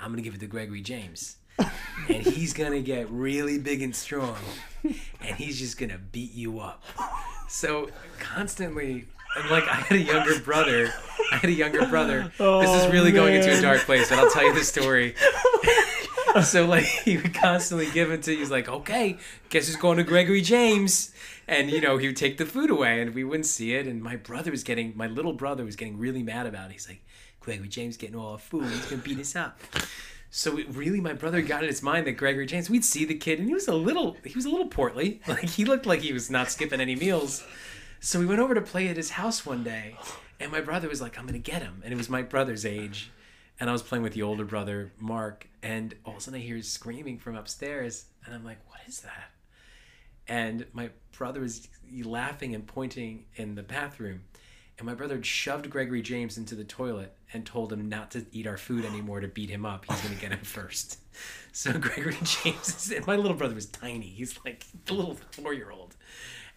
I'm 0.01 0.13
gonna 0.13 0.23
give 0.23 0.35
it 0.35 0.41
to 0.41 0.47
Gregory 0.47 0.81
James. 0.81 1.37
And 1.59 2.27
he's 2.27 2.53
gonna 2.53 2.81
get 2.81 3.11
really 3.11 3.59
big 3.59 3.83
and 3.83 3.95
strong, 3.95 4.39
and 4.85 5.37
he's 5.37 5.59
just 5.59 5.79
gonna 5.79 5.99
beat 5.99 6.35
you 6.35 6.61
up. 6.61 6.83
So 7.49 7.89
constantly, 8.19 9.07
and 9.37 9.51
like 9.51 9.65
I 9.65 9.75
had 9.75 9.97
a 9.97 10.01
younger 10.01 10.39
brother. 10.41 10.93
I 11.33 11.37
had 11.37 11.51
a 11.51 11.53
younger 11.53 11.87
brother. 11.87 12.33
this 12.39 12.71
is 12.71 12.85
oh, 12.85 12.91
really 12.91 13.13
going 13.13 13.35
into 13.35 13.57
a 13.57 13.61
dark 13.61 13.81
place, 13.81 14.09
but 14.09 14.19
I'll 14.19 14.31
tell 14.31 14.45
you 14.45 14.55
the 14.55 14.65
story. 14.65 15.15
so 16.43 16.67
like 16.67 16.85
he 16.85 17.17
would 17.17 17.35
constantly 17.35 17.91
give 17.91 18.11
it 18.11 18.23
to. 18.25 18.37
He's 18.37 18.51
like, 18.51 18.69
okay, 18.69 19.19
guess 19.49 19.67
who's 19.67 19.77
going 19.77 19.99
to 19.99 20.05
Gregory 20.05 20.43
James? 20.43 21.13
And 21.49 21.71
you 21.71 21.81
know 21.81 21.97
he 21.97 22.09
would 22.09 22.17
take 22.17 22.39
the 22.39 22.47
food 22.47 22.71
away, 22.71 23.01
and 23.01 23.15
we 23.15 23.25
wouldn't 23.25 23.47
see 23.47 23.75
it. 23.75 23.87
And 23.87 24.03
my 24.03 24.17
brother 24.17 24.51
was 24.51 24.65
getting, 24.65 24.97
my 24.97 25.07
little 25.07 25.33
brother 25.33 25.65
was 25.65 25.77
getting 25.77 25.99
really 25.99 26.23
mad 26.23 26.47
about 26.47 26.71
it. 26.71 26.73
He's 26.73 26.89
like, 26.89 27.03
Gregory 27.41 27.69
James 27.69 27.97
getting 27.97 28.17
all 28.17 28.33
our 28.33 28.39
food. 28.39 28.65
He's 28.65 28.87
gonna 28.87 29.03
beat 29.03 29.19
us 29.21 29.37
up. 29.37 29.59
So 30.37 30.59
it 30.59 30.67
really, 30.69 31.01
my 31.01 31.15
brother 31.15 31.41
got 31.41 31.63
in 31.63 31.69
his 31.71 31.83
mind 31.83 32.07
that 32.07 32.13
Gregory 32.13 32.45
James. 32.45 32.69
We'd 32.69 32.85
see 32.85 33.07
the 33.07 33.15
kid, 33.15 33.39
and 33.39 33.49
he 33.49 33.55
was 33.55 33.69
a 33.69 33.75
little, 33.75 34.19
he 34.23 34.35
was 34.35 34.45
a 34.45 34.51
little 34.51 34.67
portly. 34.67 35.23
Like 35.27 35.49
he 35.49 35.65
looked 35.65 35.87
like 35.87 36.03
he 36.03 36.13
was 36.13 36.31
not 36.31 36.51
skipping 36.51 36.79
any 36.79 36.95
meals. 36.95 37.43
So 38.01 38.19
we 38.19 38.27
went 38.27 38.41
over 38.41 38.55
to 38.55 38.61
play 38.61 38.89
at 38.89 38.99
his 38.99 39.13
house 39.13 39.47
one 39.47 39.65
day, 39.65 39.97
and 40.39 40.53
my 40.53 40.61
brother 40.61 40.91
was 40.91 41.01
like, 41.01 41.19
"I'm 41.19 41.25
gonna 41.25 41.39
get 41.39 41.63
him," 41.63 41.81
and 41.83 41.91
it 41.91 41.97
was 41.97 42.11
my 42.11 42.21
brother's 42.21 42.67
age, 42.67 43.11
and 43.59 43.71
I 43.71 43.73
was 43.73 43.83
playing 43.83 44.03
with 44.03 44.13
the 44.13 44.21
older 44.21 44.45
brother, 44.45 44.93
Mark, 45.01 45.49
and 45.63 45.95
all 46.05 46.13
of 46.13 46.19
a 46.19 46.21
sudden 46.21 46.39
I 46.39 46.43
hear 46.43 46.61
screaming 46.61 47.19
from 47.19 47.35
upstairs, 47.35 48.05
and 48.27 48.35
I'm 48.35 48.45
like, 48.45 48.59
"What 48.69 48.81
is 48.87 49.01
that?" 49.01 49.31
And 50.29 50.67
my 50.75 50.91
brother 51.17 51.41
was 51.41 51.67
laughing 52.03 52.55
and 52.55 52.67
pointing 52.67 53.25
in 53.37 53.55
the 53.55 53.63
bathroom, 53.63 54.25
and 54.79 54.87
my 54.87 54.95
brother 54.95 55.23
shoved 55.23 55.71
Gregory 55.71 56.03
James 56.03 56.37
into 56.37 56.55
the 56.55 56.65
toilet 56.65 57.15
and 57.33 57.47
told 57.47 57.73
him 57.73 57.89
not 57.89 58.11
to 58.13 58.27
eat 58.33 58.47
our 58.47 58.59
food 58.59 58.85
anymore 58.85 59.21
to 59.21 59.29
beat 59.29 59.51
him 59.51 59.65
up. 59.65 59.85
He's 59.89 60.01
gonna 60.01 60.15
get 60.17 60.33
him 60.33 60.41
first. 60.43 60.99
So 61.53 61.73
Gregory 61.79 62.17
James, 62.23 62.69
is, 62.69 62.93
and 62.93 63.07
my 63.07 63.17
little 63.17 63.37
brother 63.37 63.55
was 63.55 63.67
tiny. 63.67 64.07
He's 64.07 64.39
like 64.45 64.65
the 64.85 64.95
little 64.95 65.17
four 65.33 65.55
year 65.55 65.71
old. 65.71 65.95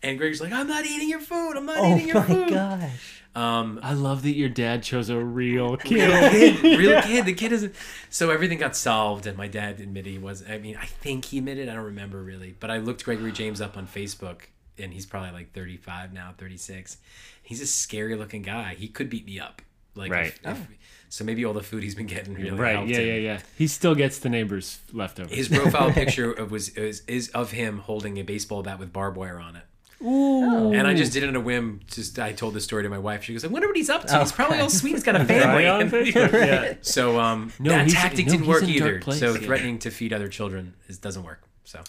And 0.01 0.17
Greg's 0.17 0.39
like, 0.39 0.53
I'm 0.53 0.67
not 0.67 0.85
eating 0.85 1.09
your 1.09 1.19
food. 1.19 1.57
I'm 1.57 1.65
not 1.65 1.77
Oh 1.79 1.95
eating 1.95 2.07
your 2.07 2.23
food. 2.23 2.37
Oh 2.37 2.41
my 2.41 2.49
gosh. 2.49 3.23
Um, 3.35 3.79
I 3.83 3.93
love 3.93 4.23
that 4.23 4.35
your 4.35 4.49
dad 4.49 4.81
chose 4.81 5.09
a 5.09 5.17
real 5.17 5.69
real 5.69 5.77
kid. 5.77 6.31
kid, 6.61 6.63
real 6.79 7.01
kid. 7.01 7.25
The 7.25 7.33
kid 7.33 7.51
isn't. 7.51 7.75
So 8.09 8.31
everything 8.31 8.57
got 8.57 8.75
solved, 8.75 9.27
and 9.27 9.37
my 9.37 9.47
dad 9.47 9.79
admitted 9.79 10.11
he 10.11 10.17
was. 10.17 10.43
I 10.49 10.57
mean, 10.57 10.77
I 10.77 10.85
think 10.85 11.25
he 11.25 11.37
admitted. 11.37 11.69
I 11.69 11.75
don't 11.75 11.85
remember 11.85 12.23
really, 12.23 12.55
but 12.59 12.71
I 12.71 12.77
looked 12.77 13.03
Gregory 13.05 13.31
James 13.31 13.61
up 13.61 13.77
on 13.77 13.87
Facebook, 13.87 14.43
and 14.79 14.93
he's 14.93 15.05
probably 15.05 15.31
like 15.31 15.53
35 15.53 16.13
now, 16.13 16.33
36. 16.37 16.97
He's 17.43 17.61
a 17.61 17.67
scary 17.67 18.15
looking 18.15 18.41
guy. 18.41 18.75
He 18.75 18.87
could 18.87 19.09
beat 19.09 19.25
me 19.25 19.39
up. 19.39 19.61
Like, 19.95 20.11
Right. 20.11 20.27
if- 20.27 20.45
if- 20.45 20.67
so 21.09 21.23
maybe 21.23 21.43
all 21.43 21.53
the 21.53 21.63
food 21.63 21.81
he's 21.81 21.95
been 21.95 22.05
getting 22.05 22.35
really 22.35 22.51
right? 22.51 22.75
helped 22.75 22.89
Yeah, 22.89 22.97
him. 22.99 23.07
yeah, 23.07 23.13
yeah. 23.15 23.39
He 23.57 23.65
still 23.67 23.95
gets 23.95 24.19
the 24.19 24.29
neighbors' 24.29 24.79
leftovers. 24.93 25.35
His 25.35 25.47
profile 25.49 25.91
picture 25.93 26.31
of 26.31 26.51
was 26.51 26.69
is, 26.69 27.01
is 27.07 27.29
of 27.29 27.51
him 27.51 27.79
holding 27.79 28.17
a 28.19 28.23
baseball 28.23 28.61
bat 28.61 28.77
with 28.79 28.93
barbed 28.93 29.17
wire 29.17 29.39
on 29.39 29.55
it. 29.55 29.63
Oh. 30.01 30.71
And 30.71 30.87
I 30.87 30.93
just 30.93 31.11
did 31.11 31.23
it 31.23 31.27
on 31.29 31.35
a 31.35 31.41
whim. 31.41 31.81
Just 31.87 32.17
I 32.19 32.31
told 32.31 32.53
the 32.53 32.61
story 32.61 32.83
to 32.83 32.89
my 32.89 32.97
wife. 32.99 33.23
She 33.23 33.33
goes, 33.33 33.43
"I 33.43 33.47
wonder 33.47 33.67
what 33.67 33.75
he's 33.75 33.89
up 33.89 34.05
to. 34.05 34.19
He's 34.19 34.31
probably 34.31 34.59
all 34.59 34.69
sweet. 34.69 34.91
He's 34.91 35.03
got 35.03 35.15
a 35.17 35.25
family." 35.25 35.67
on 35.67 35.81
And- 35.81 35.91
Facebook, 35.91 36.31
yeah. 36.31 36.73
So 36.81 37.19
um, 37.19 37.51
No, 37.59 37.71
that 37.71 37.89
tactic 37.89 38.27
no, 38.27 38.31
didn't 38.31 38.47
work 38.47 38.63
in 38.63 38.69
a 38.69 38.79
dark 38.79 39.07
either. 39.07 39.17
so 39.17 39.33
yeah. 39.33 39.39
threatening 39.39 39.77
to 39.79 39.89
feed 39.91 40.13
other 40.13 40.29
children 40.29 40.75
is 40.87 40.99
doesn't 40.99 41.23
work. 41.23 41.41
So 41.65 41.81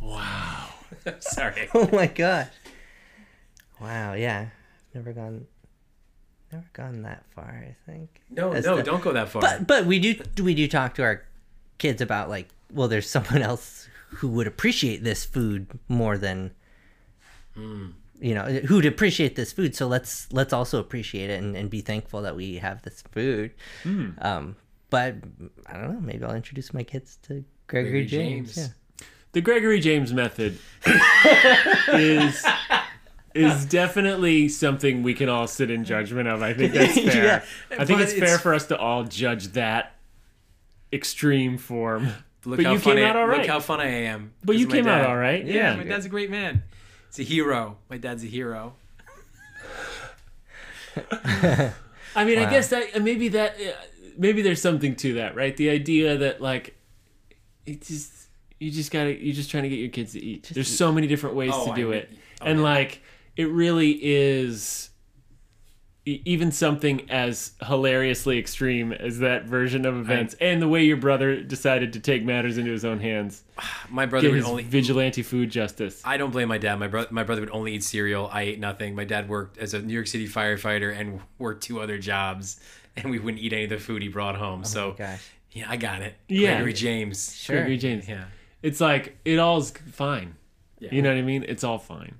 Wow. 0.00 0.68
sorry. 1.20 1.68
Oh 1.74 1.88
my 1.92 2.06
gosh. 2.06 2.48
Wow, 3.80 4.14
yeah. 4.14 4.48
Never 4.94 5.12
gone 5.12 5.46
never 6.52 6.64
gone 6.72 7.02
that 7.02 7.24
far, 7.34 7.64
I 7.68 7.74
think. 7.90 8.20
No, 8.30 8.52
no, 8.52 8.76
the- 8.76 8.82
don't 8.84 9.02
go 9.02 9.12
that 9.12 9.28
far. 9.28 9.42
But 9.42 9.66
but 9.66 9.86
we 9.86 9.98
do 9.98 10.14
we 10.42 10.54
do 10.54 10.68
talk 10.68 10.94
to 10.94 11.02
our 11.02 11.22
kids 11.78 12.00
about 12.00 12.28
like, 12.28 12.48
well, 12.72 12.86
there's 12.88 13.08
someone 13.10 13.42
else 13.42 13.88
who 14.10 14.28
would 14.28 14.46
appreciate 14.46 15.02
this 15.02 15.24
food 15.24 15.66
more 15.88 16.16
than 16.16 16.52
Hmm. 17.54 17.90
you 18.20 18.34
know, 18.34 18.44
who'd 18.44 18.86
appreciate 18.86 19.36
this 19.36 19.52
food. 19.52 19.74
So 19.76 19.86
let's 19.86 20.32
let's 20.32 20.52
also 20.52 20.78
appreciate 20.80 21.30
it 21.30 21.42
and, 21.42 21.56
and 21.56 21.68
be 21.70 21.80
thankful 21.80 22.22
that 22.22 22.34
we 22.36 22.56
have 22.56 22.82
this 22.82 23.02
food. 23.12 23.52
Hmm. 23.82 24.10
Um, 24.18 24.56
but 24.90 25.16
I 25.66 25.72
don't 25.74 25.92
know. 25.94 26.00
Maybe 26.00 26.24
I'll 26.24 26.34
introduce 26.34 26.72
my 26.72 26.82
kids 26.84 27.18
to 27.24 27.44
Gregory, 27.66 28.04
Gregory 28.04 28.06
James. 28.06 28.54
James. 28.54 28.68
Yeah. 28.68 28.74
The 29.34 29.40
Gregory 29.40 29.80
James 29.80 30.12
method 30.12 30.58
is 31.92 32.44
is 33.34 33.64
definitely 33.66 34.48
something 34.48 35.02
we 35.02 35.12
can 35.12 35.28
all 35.28 35.46
sit 35.48 35.70
in 35.70 35.84
judgment 35.84 36.28
of. 36.28 36.40
I 36.42 36.54
think 36.54 36.72
that's 36.72 36.94
fair. 37.00 37.24
Yeah, 37.24 37.44
I 37.78 37.84
think 37.84 37.98
but 37.98 38.08
it's 38.08 38.18
fair 38.18 38.38
for 38.38 38.54
us 38.54 38.66
to 38.68 38.78
all 38.78 39.04
judge 39.04 39.48
that 39.48 39.96
extreme 40.92 41.58
form. 41.58 42.08
Look 42.44 42.58
but 42.58 42.66
how 42.66 42.72
you 42.74 42.78
funny, 42.78 43.00
came 43.00 43.10
out 43.10 43.16
all 43.16 43.26
right. 43.26 43.38
Look 43.40 43.48
how 43.48 43.58
fun 43.60 43.80
I 43.80 43.86
am. 44.04 44.32
But 44.44 44.56
you 44.56 44.66
because 44.66 44.80
of 44.80 44.86
my 44.86 44.92
came 44.92 45.00
out 45.00 45.10
all 45.10 45.16
right, 45.16 45.44
Yeah, 45.44 45.54
yeah. 45.54 45.76
my 45.76 45.84
dad's 45.84 46.06
a 46.06 46.10
great 46.10 46.30
man. 46.30 46.62
He's 47.08 47.26
a 47.26 47.28
hero. 47.28 47.78
My 47.90 47.96
dad's 47.96 48.22
a 48.22 48.26
hero. 48.26 48.74
I 52.16 52.24
mean, 52.24 52.38
I 52.38 52.48
guess 52.48 52.68
that 52.68 53.02
maybe 53.02 53.28
that 53.30 53.56
uh, 53.56 53.72
maybe 54.16 54.42
there's 54.42 54.62
something 54.62 54.94
to 54.96 55.14
that, 55.14 55.34
right? 55.34 55.56
The 55.56 55.70
idea 55.70 56.16
that 56.18 56.40
like 56.40 56.76
it 57.66 57.82
just 57.82 58.23
you 58.64 58.70
just 58.70 58.90
gotta 58.90 59.12
you're 59.22 59.34
just 59.34 59.50
trying 59.50 59.64
to 59.64 59.68
get 59.68 59.78
your 59.78 59.90
kids 59.90 60.12
to 60.12 60.22
eat. 60.22 60.50
There's 60.52 60.74
so 60.74 60.90
many 60.92 61.06
different 61.06 61.36
ways 61.36 61.50
Oh, 61.54 61.66
to 61.66 61.72
I 61.72 61.74
do 61.76 61.84
mean- 61.90 61.98
it, 61.98 62.10
oh, 62.40 62.46
and 62.46 62.62
like 62.62 63.02
it 63.36 63.48
really 63.50 63.90
is. 64.02 64.90
Even 66.06 66.52
something 66.52 67.08
as 67.10 67.52
hilariously 67.66 68.38
extreme 68.38 68.92
as 68.92 69.20
that 69.20 69.46
version 69.46 69.86
of 69.86 69.96
events, 69.96 70.36
and 70.38 70.60
the 70.60 70.68
way 70.68 70.84
your 70.84 70.98
brother 70.98 71.40
decided 71.40 71.94
to 71.94 71.98
take 72.00 72.22
matters 72.22 72.58
into 72.58 72.70
his 72.70 72.84
own 72.84 73.00
hands, 73.00 73.42
My 73.88 74.04
brother 74.04 74.28
get 74.28 74.34
would 74.34 74.44
only. 74.44 74.64
vigilante 74.64 75.22
food 75.22 75.48
justice. 75.50 76.02
I 76.04 76.18
don't 76.18 76.30
blame 76.30 76.48
my 76.48 76.58
dad. 76.58 76.78
My 76.78 76.88
brother, 76.88 77.08
my 77.10 77.22
brother 77.24 77.40
would 77.40 77.48
only 77.52 77.72
eat 77.72 77.84
cereal. 77.84 78.28
I 78.30 78.42
ate 78.42 78.60
nothing. 78.60 78.94
My 78.94 79.04
dad 79.04 79.30
worked 79.30 79.56
as 79.56 79.72
a 79.72 79.80
New 79.80 79.94
York 79.94 80.06
City 80.06 80.28
firefighter 80.28 80.94
and 80.94 81.20
worked 81.38 81.62
two 81.62 81.80
other 81.80 81.96
jobs, 81.96 82.60
and 82.96 83.10
we 83.10 83.18
wouldn't 83.18 83.42
eat 83.42 83.54
any 83.54 83.64
of 83.64 83.70
the 83.70 83.78
food 83.78 84.02
he 84.02 84.08
brought 84.08 84.36
home. 84.36 84.60
Oh 84.60 84.68
so, 84.68 84.92
gosh. 84.98 85.22
yeah, 85.52 85.70
I 85.70 85.78
got 85.78 86.02
it. 86.02 86.12
Yeah. 86.28 86.56
Gregory 86.56 86.74
James. 86.74 87.34
Sure. 87.34 87.56
Gregory 87.56 87.78
James. 87.78 88.06
Yeah. 88.06 88.24
It's 88.64 88.80
like 88.80 89.18
it 89.26 89.38
all's 89.38 89.72
fine. 89.92 90.36
Yeah. 90.78 90.88
You 90.90 91.02
know 91.02 91.10
what 91.10 91.18
I 91.18 91.22
mean? 91.22 91.44
It's 91.46 91.62
all 91.62 91.78
fine. 91.78 92.14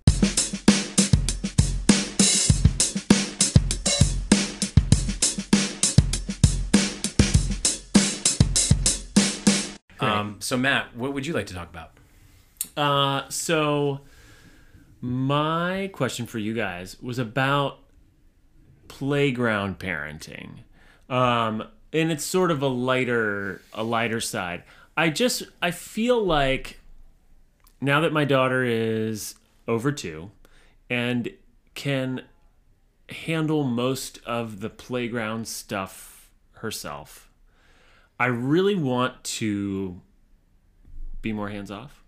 Um. 9.99 10.37
So 10.41 10.59
Matt, 10.59 10.95
what 10.95 11.15
would 11.15 11.27
you 11.27 11.33
like 11.33 11.47
to 11.47 11.55
talk 11.55 11.71
about? 11.71 11.93
Uh, 12.77 13.27
so 13.31 14.01
my 15.01 15.89
question 15.95 16.27
for 16.27 16.39
you 16.39 16.53
guys 16.53 17.01
was 17.01 17.19
about 17.19 17.79
playground 18.89 19.79
parenting. 19.79 20.59
Um, 21.09 21.67
and 21.91 22.13
it's 22.13 22.25
sort 22.25 22.51
of 22.51 22.61
a 22.61 22.69
lighter 22.69 23.63
a 23.73 23.83
lighter 23.83 24.21
side. 24.21 24.65
I 24.97 25.11
just 25.11 25.43
I 25.61 25.71
feel 25.71 26.25
like 26.25 26.81
now 27.81 28.01
that 28.01 28.13
my 28.13 28.25
daughter 28.25 28.63
is 28.65 29.35
over 29.67 29.91
2 29.93 30.31
and 30.91 31.31
can 31.75 32.23
handle 33.09 33.65
most 33.65 34.19
of 34.25 34.61
the 34.61 34.71
playground 34.71 35.47
stuff 35.49 36.31
herself. 36.53 37.29
I 38.19 38.27
really 38.27 38.77
want 38.77 39.23
to 39.25 40.01
be 41.21 41.33
more 41.33 41.49
hands 41.49 41.71
off 41.71 42.03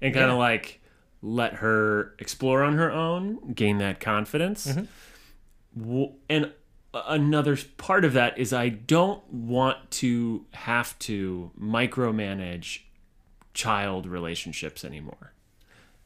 and 0.00 0.14
kind 0.14 0.26
of 0.26 0.32
Yeah. 0.32 0.36
like 0.36 0.80
let 1.20 1.54
her 1.54 2.14
explore 2.18 2.62
on 2.62 2.74
her 2.74 2.90
own, 2.90 3.52
gain 3.52 3.78
that 3.78 4.00
confidence. 4.00 4.66
Mm-hmm. 4.66 5.82
W- 5.82 6.12
And 6.28 6.52
another 6.94 7.56
part 7.76 8.04
of 8.04 8.12
that 8.12 8.38
is 8.38 8.52
I 8.52 8.68
don't 8.68 9.22
want 9.32 9.90
to 9.92 10.44
have 10.52 10.98
to 11.00 11.50
micromanage 11.58 12.80
child 13.54 14.06
relationships 14.06 14.84
anymore 14.84 15.32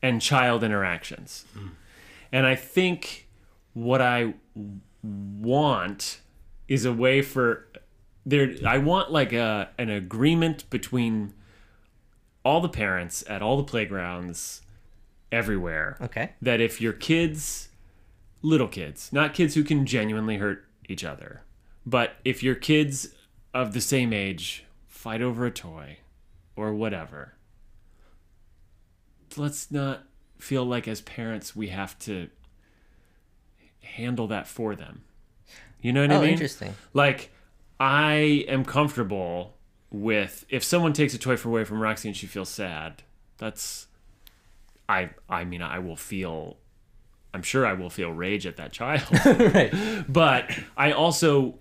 and 0.02 0.20
child 0.20 0.62
interactions. 0.62 1.44
And 2.32 2.46
I 2.46 2.54
think 2.54 3.28
what 3.72 4.00
I 4.00 4.34
want 5.02 6.20
is 6.68 6.84
a 6.84 6.92
way 6.92 7.22
for 7.22 7.66
there 8.24 8.54
I 8.66 8.78
want 8.78 9.12
like 9.12 9.32
a 9.32 9.68
an 9.78 9.88
agreement 9.90 10.68
between 10.70 11.32
all 12.44 12.60
the 12.60 12.68
parents 12.68 13.22
at 13.28 13.42
all 13.42 13.56
the 13.56 13.62
playgrounds 13.64 14.62
everywhere 15.30 15.96
Okay. 16.00 16.32
that 16.42 16.60
if 16.60 16.80
your 16.80 16.92
kids 16.92 17.68
little 18.42 18.68
kids 18.68 19.12
not 19.12 19.32
kids 19.34 19.54
who 19.54 19.62
can 19.64 19.86
genuinely 19.86 20.38
hurt 20.38 20.65
each 20.88 21.04
other 21.04 21.42
but 21.84 22.16
if 22.24 22.42
your 22.42 22.54
kids 22.54 23.08
of 23.54 23.72
the 23.72 23.80
same 23.80 24.12
age 24.12 24.64
fight 24.86 25.22
over 25.22 25.46
a 25.46 25.50
toy 25.50 25.98
or 26.56 26.74
whatever 26.74 27.34
let's 29.36 29.70
not 29.70 30.04
feel 30.38 30.64
like 30.64 30.86
as 30.88 31.00
parents 31.00 31.54
we 31.56 31.68
have 31.68 31.98
to 31.98 32.28
handle 33.82 34.26
that 34.26 34.46
for 34.46 34.74
them 34.74 35.02
you 35.80 35.92
know 35.92 36.02
what 36.02 36.12
i 36.12 36.16
Oh, 36.16 36.20
mean 36.22 36.30
interesting. 36.30 36.74
like 36.92 37.30
I 37.78 38.46
am 38.48 38.64
comfortable 38.64 39.54
with 39.90 40.46
if 40.48 40.64
someone 40.64 40.94
takes 40.94 41.12
a 41.12 41.18
toy 41.18 41.36
away 41.44 41.64
from 41.64 41.78
Roxy 41.78 42.08
and 42.08 42.16
she 42.16 42.26
feels 42.26 42.48
sad. 42.48 43.02
That's 43.36 43.86
I 44.88 45.10
I 45.28 45.44
mean 45.44 45.60
I 45.60 45.78
will 45.80 45.94
feel 45.94 46.56
I'm 47.36 47.42
sure 47.42 47.66
I 47.66 47.74
will 47.74 47.90
feel 47.90 48.10
rage 48.10 48.46
at 48.46 48.56
that 48.56 48.72
child. 48.72 49.02
right. 49.26 49.70
but 50.08 50.50
I 50.74 50.92
also 50.92 51.58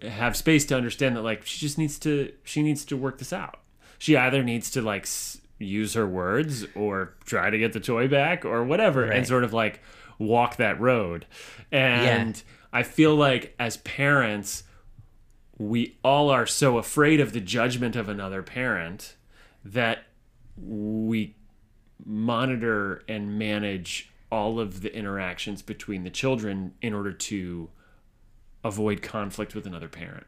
have 0.00 0.36
space 0.36 0.64
to 0.66 0.76
understand 0.76 1.16
that 1.16 1.22
like 1.22 1.44
she 1.44 1.58
just 1.58 1.76
needs 1.76 1.98
to 1.98 2.32
she 2.44 2.62
needs 2.62 2.84
to 2.84 2.96
work 2.96 3.18
this 3.18 3.32
out. 3.32 3.58
She 3.98 4.16
either 4.16 4.44
needs 4.44 4.70
to 4.70 4.80
like 4.80 5.02
s- 5.02 5.40
use 5.58 5.94
her 5.94 6.06
words 6.06 6.64
or 6.76 7.14
try 7.24 7.50
to 7.50 7.58
get 7.58 7.72
the 7.72 7.80
toy 7.80 8.06
back 8.06 8.44
or 8.44 8.62
whatever 8.62 9.02
and 9.04 9.26
sort 9.26 9.42
of 9.42 9.52
like 9.52 9.80
walk 10.20 10.54
that 10.56 10.80
road. 10.80 11.26
And 11.72 12.40
I 12.72 12.84
feel 12.84 13.16
like 13.16 13.56
as 13.58 13.78
parents 13.78 14.62
we 15.58 15.98
all 16.04 16.30
are 16.30 16.46
so 16.46 16.78
afraid 16.78 17.18
of 17.18 17.32
the 17.32 17.40
judgment 17.40 17.96
of 17.96 18.08
another 18.08 18.40
parent 18.44 19.16
that 19.64 20.04
we 20.56 21.34
monitor 22.04 23.02
and 23.08 23.36
manage 23.36 24.11
all 24.32 24.58
of 24.58 24.80
the 24.80 24.92
interactions 24.96 25.60
between 25.60 26.04
the 26.04 26.10
children 26.10 26.72
in 26.80 26.94
order 26.94 27.12
to 27.12 27.68
avoid 28.64 29.02
conflict 29.02 29.54
with 29.54 29.66
another 29.66 29.88
parent. 29.88 30.26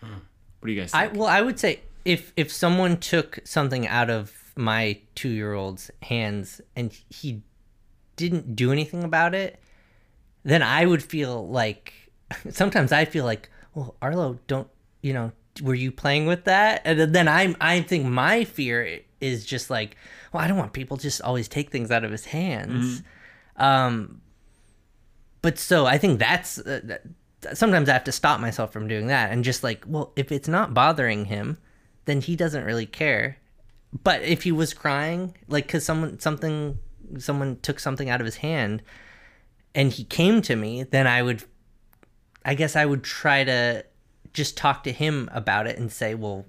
What 0.00 0.66
do 0.66 0.72
you 0.72 0.80
guys 0.80 0.92
I 0.92 1.06
well, 1.06 1.28
I 1.28 1.40
would 1.40 1.58
say 1.58 1.80
if 2.04 2.32
if 2.36 2.52
someone 2.52 2.96
took 2.96 3.38
something 3.44 3.86
out 3.86 4.10
of 4.10 4.32
my 4.56 4.98
two 5.14 5.28
year 5.28 5.54
old's 5.54 5.90
hands 6.02 6.60
and 6.74 6.92
he 7.08 7.42
didn't 8.16 8.56
do 8.56 8.72
anything 8.72 9.04
about 9.04 9.34
it, 9.34 9.60
then 10.42 10.62
I 10.62 10.84
would 10.86 11.02
feel 11.02 11.48
like 11.48 11.92
sometimes 12.50 12.90
I 12.92 13.04
feel 13.04 13.24
like, 13.24 13.48
well, 13.74 13.94
Arlo, 14.02 14.38
don't 14.48 14.68
you 15.02 15.12
know? 15.12 15.32
Were 15.62 15.74
you 15.74 15.92
playing 15.92 16.26
with 16.26 16.44
that? 16.44 16.82
And 16.84 17.14
then 17.14 17.28
I'm 17.28 17.56
I 17.60 17.80
think 17.82 18.06
my 18.06 18.44
fear 18.44 19.00
is 19.20 19.44
just 19.44 19.70
like, 19.70 19.96
well, 20.32 20.42
I 20.42 20.48
don't 20.48 20.56
want 20.56 20.72
people 20.72 20.96
just 20.96 21.20
always 21.22 21.48
take 21.48 21.70
things 21.70 21.90
out 21.90 22.04
of 22.04 22.10
his 22.10 22.24
hands. 22.26 23.02
Um, 23.56 24.20
but 25.42 25.58
so 25.58 25.86
I 25.86 25.98
think 25.98 26.18
that's 26.18 26.58
uh, 26.58 26.80
that, 26.84 27.02
sometimes 27.54 27.88
I 27.88 27.92
have 27.92 28.04
to 28.04 28.12
stop 28.12 28.40
myself 28.40 28.72
from 28.72 28.88
doing 28.88 29.06
that 29.08 29.30
and 29.30 29.44
just 29.44 29.62
like, 29.62 29.84
well, 29.86 30.12
if 30.16 30.32
it's 30.32 30.48
not 30.48 30.74
bothering 30.74 31.26
him, 31.26 31.58
then 32.04 32.20
he 32.20 32.36
doesn't 32.36 32.64
really 32.64 32.86
care. 32.86 33.38
But 34.02 34.22
if 34.22 34.44
he 34.44 34.52
was 34.52 34.72
crying, 34.72 35.36
like 35.48 35.66
because 35.66 35.84
someone 35.84 36.18
something 36.20 36.78
someone 37.18 37.58
took 37.60 37.80
something 37.80 38.08
out 38.08 38.20
of 38.20 38.24
his 38.24 38.36
hand, 38.36 38.82
and 39.74 39.92
he 39.92 40.04
came 40.04 40.42
to 40.42 40.56
me, 40.56 40.84
then 40.84 41.06
I 41.06 41.22
would, 41.22 41.42
I 42.44 42.54
guess 42.54 42.76
I 42.76 42.86
would 42.86 43.02
try 43.02 43.44
to 43.44 43.84
just 44.32 44.56
talk 44.56 44.84
to 44.84 44.92
him 44.92 45.28
about 45.32 45.66
it 45.66 45.78
and 45.78 45.90
say, 45.92 46.14
well. 46.14 46.46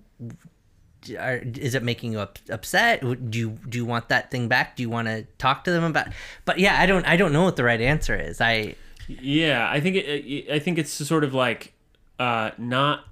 D- 1.01 1.17
Are, 1.17 1.37
is 1.37 1.75
it 1.75 1.83
making 1.83 2.13
you 2.13 2.19
up, 2.19 2.39
upset? 2.49 3.01
Do 3.01 3.39
you 3.39 3.49
do 3.67 3.77
you 3.77 3.85
want 3.85 4.09
that 4.09 4.31
thing 4.31 4.47
back? 4.47 4.75
Do 4.75 4.83
you 4.83 4.89
want 4.89 5.07
to 5.07 5.23
talk 5.37 5.63
to 5.65 5.71
them 5.71 5.83
about? 5.83 6.07
But 6.45 6.59
yeah, 6.59 6.79
I 6.79 6.85
don't 6.85 7.05
I 7.05 7.17
don't 7.17 7.33
know 7.33 7.43
what 7.43 7.55
the 7.55 7.63
right 7.63 7.81
answer 7.81 8.15
is. 8.15 8.41
I 8.41 8.75
Yeah, 9.07 9.69
I 9.69 9.79
think 9.79 9.95
it, 9.97 10.51
I 10.51 10.59
think 10.59 10.77
it's 10.77 10.91
sort 10.91 11.23
of 11.23 11.33
like 11.33 11.73
uh, 12.19 12.51
not 12.57 13.05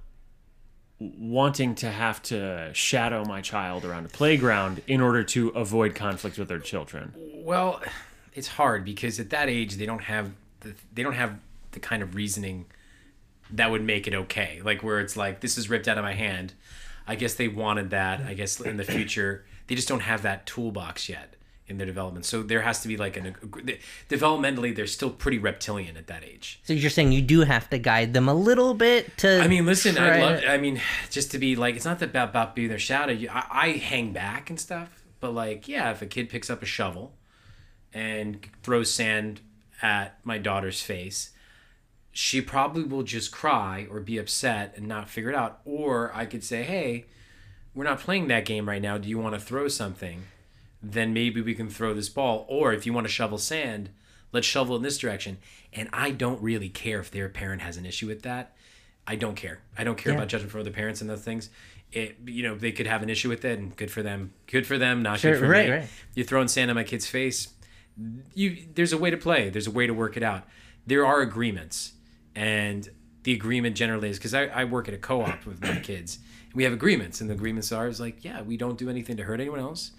wanting 0.98 1.74
to 1.74 1.90
have 1.90 2.22
to 2.22 2.70
shadow 2.74 3.24
my 3.24 3.40
child 3.40 3.84
around 3.84 4.04
a 4.04 4.08
playground 4.08 4.82
in 4.86 5.00
order 5.00 5.24
to 5.24 5.48
avoid 5.50 5.94
conflict 5.94 6.38
with 6.38 6.48
their 6.48 6.58
children. 6.58 7.14
Well, 7.16 7.80
it's 8.34 8.48
hard 8.48 8.84
because 8.84 9.18
at 9.18 9.30
that 9.30 9.48
age 9.48 9.76
they 9.76 9.86
don't 9.86 10.02
have 10.02 10.32
the, 10.60 10.74
they 10.92 11.02
don't 11.02 11.14
have 11.14 11.38
the 11.72 11.80
kind 11.80 12.02
of 12.02 12.14
reasoning 12.14 12.66
that 13.52 13.70
would 13.70 13.82
make 13.82 14.06
it 14.06 14.14
okay. 14.14 14.60
Like 14.62 14.82
where 14.82 15.00
it's 15.00 15.16
like 15.16 15.40
this 15.40 15.58
is 15.58 15.68
ripped 15.68 15.88
out 15.88 15.98
of 15.98 16.04
my 16.04 16.14
hand. 16.14 16.52
I 17.06 17.14
guess 17.16 17.34
they 17.34 17.48
wanted 17.48 17.90
that. 17.90 18.20
I 18.20 18.34
guess 18.34 18.60
in 18.60 18.76
the 18.76 18.84
future 18.96 19.44
they 19.66 19.74
just 19.74 19.88
don't 19.88 20.00
have 20.00 20.22
that 20.22 20.46
toolbox 20.46 21.08
yet 21.08 21.34
in 21.68 21.78
their 21.78 21.86
development. 21.86 22.24
So 22.24 22.42
there 22.42 22.62
has 22.62 22.80
to 22.82 22.88
be 22.88 22.96
like 22.96 23.16
an 23.16 23.36
developmentally 24.08 24.74
they're 24.74 24.86
still 24.88 25.10
pretty 25.10 25.38
reptilian 25.38 25.96
at 25.96 26.08
that 26.08 26.24
age. 26.24 26.60
So 26.64 26.72
you're 26.72 26.90
saying 26.90 27.12
you 27.12 27.22
do 27.22 27.42
have 27.42 27.70
to 27.70 27.78
guide 27.78 28.12
them 28.12 28.28
a 28.28 28.34
little 28.34 28.74
bit 28.74 29.16
to. 29.18 29.40
I 29.40 29.46
mean, 29.48 29.66
listen, 29.66 29.96
I 29.96 30.20
love. 30.20 30.40
to- 30.40 30.50
I 30.50 30.58
mean, 30.58 30.80
just 31.10 31.30
to 31.32 31.38
be 31.38 31.54
like, 31.56 31.76
it's 31.76 31.84
not 31.84 32.00
that 32.00 32.10
about, 32.10 32.30
about 32.30 32.56
being 32.56 32.68
their 32.68 32.78
shadow. 32.78 33.12
I, 33.30 33.44
I 33.50 33.68
hang 33.72 34.12
back 34.12 34.50
and 34.50 34.58
stuff, 34.58 34.88
but 35.20 35.32
like, 35.32 35.68
yeah, 35.68 35.90
if 35.92 36.02
a 36.02 36.06
kid 36.06 36.28
picks 36.28 36.50
up 36.50 36.62
a 36.62 36.66
shovel, 36.66 37.14
and 37.92 38.46
throws 38.62 38.92
sand 38.92 39.40
at 39.82 40.18
my 40.24 40.38
daughter's 40.38 40.82
face, 40.82 41.30
she 42.12 42.40
probably 42.40 42.82
will 42.82 43.02
just 43.02 43.30
cry 43.30 43.86
or 43.90 44.00
be 44.00 44.18
upset 44.18 44.74
and 44.76 44.86
not 44.88 45.08
figure 45.08 45.30
it 45.30 45.36
out. 45.36 45.60
Or 45.64 46.10
I 46.14 46.26
could 46.26 46.42
say, 46.44 46.62
hey, 46.62 47.06
we're 47.74 47.84
not 47.84 48.00
playing 48.00 48.28
that 48.28 48.44
game 48.44 48.68
right 48.68 48.82
now. 48.82 48.98
Do 48.98 49.08
you 49.08 49.18
want 49.18 49.34
to 49.34 49.40
throw 49.40 49.68
something? 49.68 50.24
Then 50.82 51.12
maybe 51.12 51.40
we 51.40 51.54
can 51.54 51.68
throw 51.68 51.94
this 51.94 52.08
ball. 52.08 52.46
Or 52.48 52.72
if 52.72 52.84
you 52.86 52.92
want 52.92 53.06
to 53.06 53.12
shovel 53.12 53.38
sand, 53.38 53.90
let's 54.32 54.46
shovel 54.46 54.74
in 54.76 54.82
this 54.82 54.98
direction. 54.98 55.38
And 55.72 55.88
I 55.92 56.10
don't 56.10 56.42
really 56.42 56.68
care 56.68 56.98
if 57.00 57.10
their 57.10 57.28
parent 57.28 57.62
has 57.62 57.76
an 57.76 57.86
issue 57.86 58.06
with 58.08 58.22
that. 58.22 58.56
I 59.06 59.16
don't 59.16 59.36
care. 59.36 59.60
I 59.78 59.84
don't 59.84 59.96
care 59.98 60.12
Yeah. 60.12 60.18
about 60.18 60.28
judging 60.28 60.48
for 60.48 60.58
other 60.58 60.70
parents 60.70 61.00
and 61.00 61.08
those 61.08 61.22
things. 61.22 61.48
It, 61.92 62.16
you 62.26 62.42
know, 62.44 62.54
they 62.56 62.70
could 62.72 62.86
have 62.86 63.02
an 63.02 63.10
issue 63.10 63.28
with 63.28 63.44
it, 63.44 63.58
and 63.58 63.74
good 63.76 63.90
for 63.90 64.02
them. 64.02 64.32
Good 64.46 64.64
for 64.66 64.78
them, 64.78 65.02
not 65.02 65.18
Sure, 65.18 65.32
good 65.32 65.40
for 65.40 65.48
right, 65.48 65.66
me. 65.68 65.74
right. 65.76 65.88
You're 66.14 66.26
throwing 66.26 66.46
sand 66.48 66.70
on 66.70 66.76
my 66.76 66.84
kid's 66.84 67.06
face. 67.06 67.48
You, 68.34 68.56
there's 68.74 68.92
a 68.92 68.98
way 68.98 69.10
to 69.10 69.16
play. 69.16 69.50
There's 69.50 69.66
a 69.66 69.70
way 69.72 69.86
to 69.86 69.92
work 69.94 70.16
it 70.16 70.22
out. 70.22 70.44
There 70.86 71.04
are 71.04 71.20
agreements, 71.20 71.92
and 72.34 72.88
the 73.22 73.32
agreement 73.32 73.76
generally 73.76 74.10
is 74.10 74.18
because 74.18 74.34
I, 74.34 74.46
I 74.46 74.64
work 74.64 74.88
at 74.88 74.94
a 74.94 74.98
co-op 74.98 75.44
with 75.46 75.62
my 75.62 75.76
kids. 75.76 76.18
We 76.54 76.64
have 76.64 76.72
agreements, 76.72 77.20
and 77.20 77.30
the 77.30 77.34
agreements 77.34 77.70
are 77.70 77.86
is 77.86 78.00
like, 78.00 78.24
yeah, 78.24 78.42
we 78.42 78.56
don't 78.56 78.78
do 78.78 78.90
anything 78.90 79.16
to 79.18 79.22
hurt 79.24 79.40
anyone 79.40 79.60
else. 79.60 79.92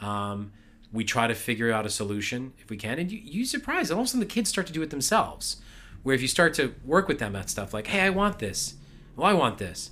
Um, 0.00 0.52
we 0.92 1.04
try 1.04 1.26
to 1.26 1.34
figure 1.34 1.72
out 1.72 1.84
a 1.84 1.90
solution 1.90 2.52
if 2.58 2.70
we 2.70 2.76
can, 2.76 2.98
and 2.98 3.10
you 3.10 3.18
you 3.18 3.44
surprise. 3.44 3.90
And 3.90 3.96
all 3.96 4.02
of 4.02 4.06
a 4.06 4.10
sudden, 4.10 4.20
the 4.20 4.26
kids 4.26 4.48
start 4.50 4.66
to 4.68 4.72
do 4.72 4.82
it 4.82 4.90
themselves. 4.90 5.56
Where 6.02 6.14
if 6.14 6.22
you 6.22 6.28
start 6.28 6.54
to 6.54 6.74
work 6.84 7.08
with 7.08 7.18
them 7.18 7.34
at 7.34 7.50
stuff 7.50 7.74
like, 7.74 7.88
hey, 7.88 8.00
I 8.02 8.10
want 8.10 8.38
this. 8.38 8.74
Well, 9.16 9.26
I 9.26 9.32
want 9.32 9.58
this. 9.58 9.90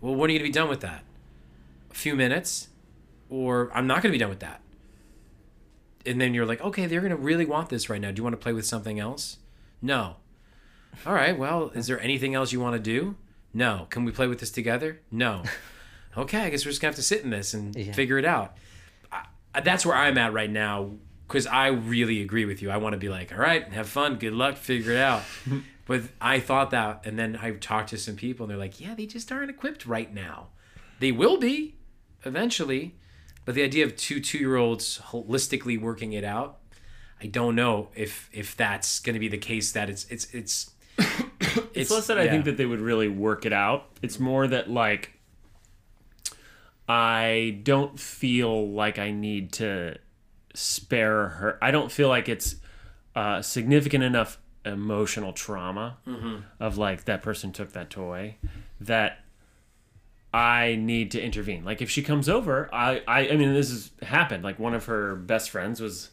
Well, 0.00 0.14
when 0.14 0.30
are 0.30 0.32
you 0.32 0.38
gonna 0.38 0.48
be 0.48 0.52
done 0.52 0.70
with 0.70 0.80
that? 0.80 1.02
A 1.90 1.94
few 1.94 2.14
minutes, 2.14 2.68
or 3.28 3.70
I'm 3.74 3.86
not 3.86 4.02
gonna 4.02 4.12
be 4.12 4.18
done 4.18 4.30
with 4.30 4.40
that. 4.40 4.62
And 6.06 6.18
then 6.18 6.32
you're 6.32 6.46
like, 6.46 6.62
okay, 6.62 6.86
they're 6.86 7.02
gonna 7.02 7.16
really 7.16 7.44
want 7.44 7.68
this 7.68 7.90
right 7.90 8.00
now. 8.00 8.10
Do 8.10 8.20
you 8.20 8.24
want 8.24 8.32
to 8.32 8.42
play 8.42 8.54
with 8.54 8.64
something 8.64 8.98
else? 8.98 9.36
No. 9.82 10.16
All 11.06 11.14
right. 11.14 11.36
Well, 11.38 11.70
is 11.74 11.86
there 11.86 12.00
anything 12.00 12.34
else 12.34 12.52
you 12.52 12.60
want 12.60 12.74
to 12.74 12.80
do? 12.80 13.16
No. 13.54 13.86
Can 13.90 14.04
we 14.04 14.12
play 14.12 14.26
with 14.26 14.40
this 14.40 14.50
together? 14.50 15.00
No. 15.10 15.42
Okay. 16.16 16.40
I 16.40 16.50
guess 16.50 16.64
we're 16.64 16.72
just 16.72 16.80
gonna 16.80 16.88
have 16.88 16.96
to 16.96 17.02
sit 17.04 17.22
in 17.22 17.30
this 17.30 17.54
and 17.54 17.72
Yeah. 17.76 17.92
figure 17.92 18.18
it 18.18 18.24
out. 18.24 18.56
I, 19.54 19.60
that's 19.60 19.86
where 19.86 19.94
I'm 19.94 20.18
at 20.18 20.32
right 20.32 20.50
now 20.50 20.90
because 21.28 21.46
I 21.46 21.68
really 21.68 22.20
agree 22.20 22.44
with 22.44 22.60
you. 22.62 22.68
I 22.70 22.78
want 22.78 22.94
to 22.94 22.98
be 22.98 23.08
like, 23.08 23.30
all 23.32 23.38
right, 23.38 23.72
have 23.72 23.88
fun, 23.88 24.16
good 24.16 24.32
luck, 24.32 24.56
figure 24.56 24.90
it 24.90 24.98
out. 24.98 25.22
but 25.86 26.02
I 26.20 26.40
thought 26.40 26.72
that, 26.72 27.02
and 27.06 27.16
then 27.16 27.38
I 27.40 27.52
talked 27.52 27.90
to 27.90 27.96
some 27.96 28.16
people, 28.16 28.42
and 28.42 28.50
they're 28.50 28.58
like, 28.58 28.80
yeah, 28.80 28.96
they 28.96 29.06
just 29.06 29.30
aren't 29.30 29.50
equipped 29.50 29.86
right 29.86 30.12
now. 30.12 30.48
They 30.98 31.12
will 31.12 31.36
be 31.36 31.76
eventually, 32.24 32.96
but 33.44 33.54
the 33.54 33.62
idea 33.62 33.84
of 33.84 33.94
two 33.96 34.18
two 34.18 34.38
year 34.38 34.56
olds 34.56 34.98
holistically 35.10 35.80
working 35.80 36.12
it 36.12 36.24
out, 36.24 36.58
I 37.22 37.26
don't 37.26 37.54
know 37.54 37.90
if 37.94 38.28
if 38.32 38.56
that's 38.56 38.98
going 38.98 39.14
to 39.14 39.20
be 39.20 39.28
the 39.28 39.38
case. 39.38 39.70
That 39.70 39.88
it's 39.88 40.06
it's 40.10 40.24
it's. 40.34 40.72
It's 41.74 41.90
less 41.90 42.06
that 42.08 42.18
I 42.18 42.28
think 42.28 42.44
that 42.44 42.56
they 42.56 42.66
would 42.66 42.80
really 42.80 43.08
work 43.08 43.44
it 43.46 43.52
out. 43.52 43.86
It's 44.02 44.20
more 44.20 44.46
that 44.46 44.70
like 44.70 45.12
I 46.88 47.60
don't 47.62 47.98
feel 47.98 48.68
like 48.70 48.98
I 48.98 49.10
need 49.10 49.52
to 49.54 49.96
spare 50.54 51.28
her. 51.28 51.58
I 51.62 51.70
don't 51.70 51.90
feel 51.90 52.08
like 52.08 52.28
it's 52.28 52.56
uh, 53.16 53.42
significant 53.42 54.04
enough 54.04 54.38
emotional 54.64 55.32
trauma 55.32 55.96
of 56.60 56.76
like 56.76 57.04
that 57.06 57.22
person 57.22 57.50
took 57.52 57.72
that 57.72 57.88
toy 57.90 58.36
that 58.80 59.20
I 60.34 60.76
need 60.76 61.10
to 61.12 61.20
intervene. 61.20 61.64
Like 61.64 61.80
if 61.80 61.90
she 61.90 62.02
comes 62.02 62.28
over, 62.28 62.68
I 62.72 63.02
I, 63.08 63.28
I 63.30 63.36
mean 63.36 63.54
this 63.54 63.70
has 63.70 63.90
happened. 64.02 64.44
Like 64.44 64.58
one 64.58 64.74
of 64.74 64.84
her 64.84 65.16
best 65.16 65.50
friends 65.50 65.80
was 65.80 66.10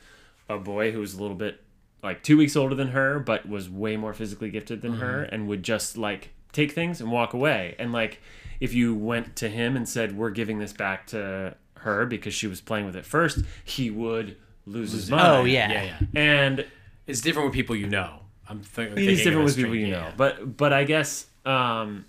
a 0.50 0.58
boy 0.58 0.92
who 0.92 1.00
was 1.00 1.14
a 1.16 1.22
little 1.22 1.36
bit 1.36 1.62
like 2.04 2.24
two 2.24 2.38
weeks 2.38 2.56
older 2.56 2.76
than 2.76 2.90
her, 2.90 3.20
but 3.20 3.48
was 3.48 3.70
way 3.70 3.98
more 3.98 4.14
physically 4.14 4.50
gifted 4.50 4.82
than 4.82 4.94
her, 4.96 5.24
and 5.24 5.48
would 5.48 5.64
just 5.64 5.98
like 5.98 6.30
take 6.52 6.72
things 6.72 7.02
and 7.02 7.12
walk 7.12 7.34
away. 7.34 7.76
And 7.80 7.92
like 7.92 8.22
if 8.60 8.74
you 8.74 8.96
went 8.96 9.36
to 9.38 9.50
him 9.50 9.76
and 9.76 9.88
said, 9.88 10.18
"We're 10.18 10.30
giving 10.30 10.60
this 10.60 10.74
back 10.74 11.08
to 11.08 11.56
her 11.80 12.06
because 12.06 12.34
she 12.34 12.48
was 12.48 12.62
playing 12.62 12.86
with 12.86 12.96
it 12.96 13.06
first, 13.06 13.40
he 13.64 13.90
would 13.90 14.38
lose 14.66 14.92
his 14.92 15.10
mind. 15.10 15.28
Oh, 15.28 15.44
yeah. 15.46 15.72
yeah, 15.72 15.84
yeah. 15.84 15.98
and 16.20 16.66
It's 17.08 17.22
different 17.22 17.48
with 17.48 17.54
people 17.56 17.76
you 17.76 17.88
know. 17.88 18.20
I'm 18.50 18.62
th- 18.62 18.90
it 18.90 18.96
thinking 18.96 19.10
is 19.10 19.20
of 19.20 19.24
different 19.26 19.46
with 19.46 19.56
people 19.56 19.76
you 19.76 19.88
yeah, 19.88 19.94
know 19.94 20.06
yeah. 20.08 20.14
but 20.16 20.56
but 20.56 20.72
i 20.72 20.86
guess 20.86 21.26
um 21.46 22.06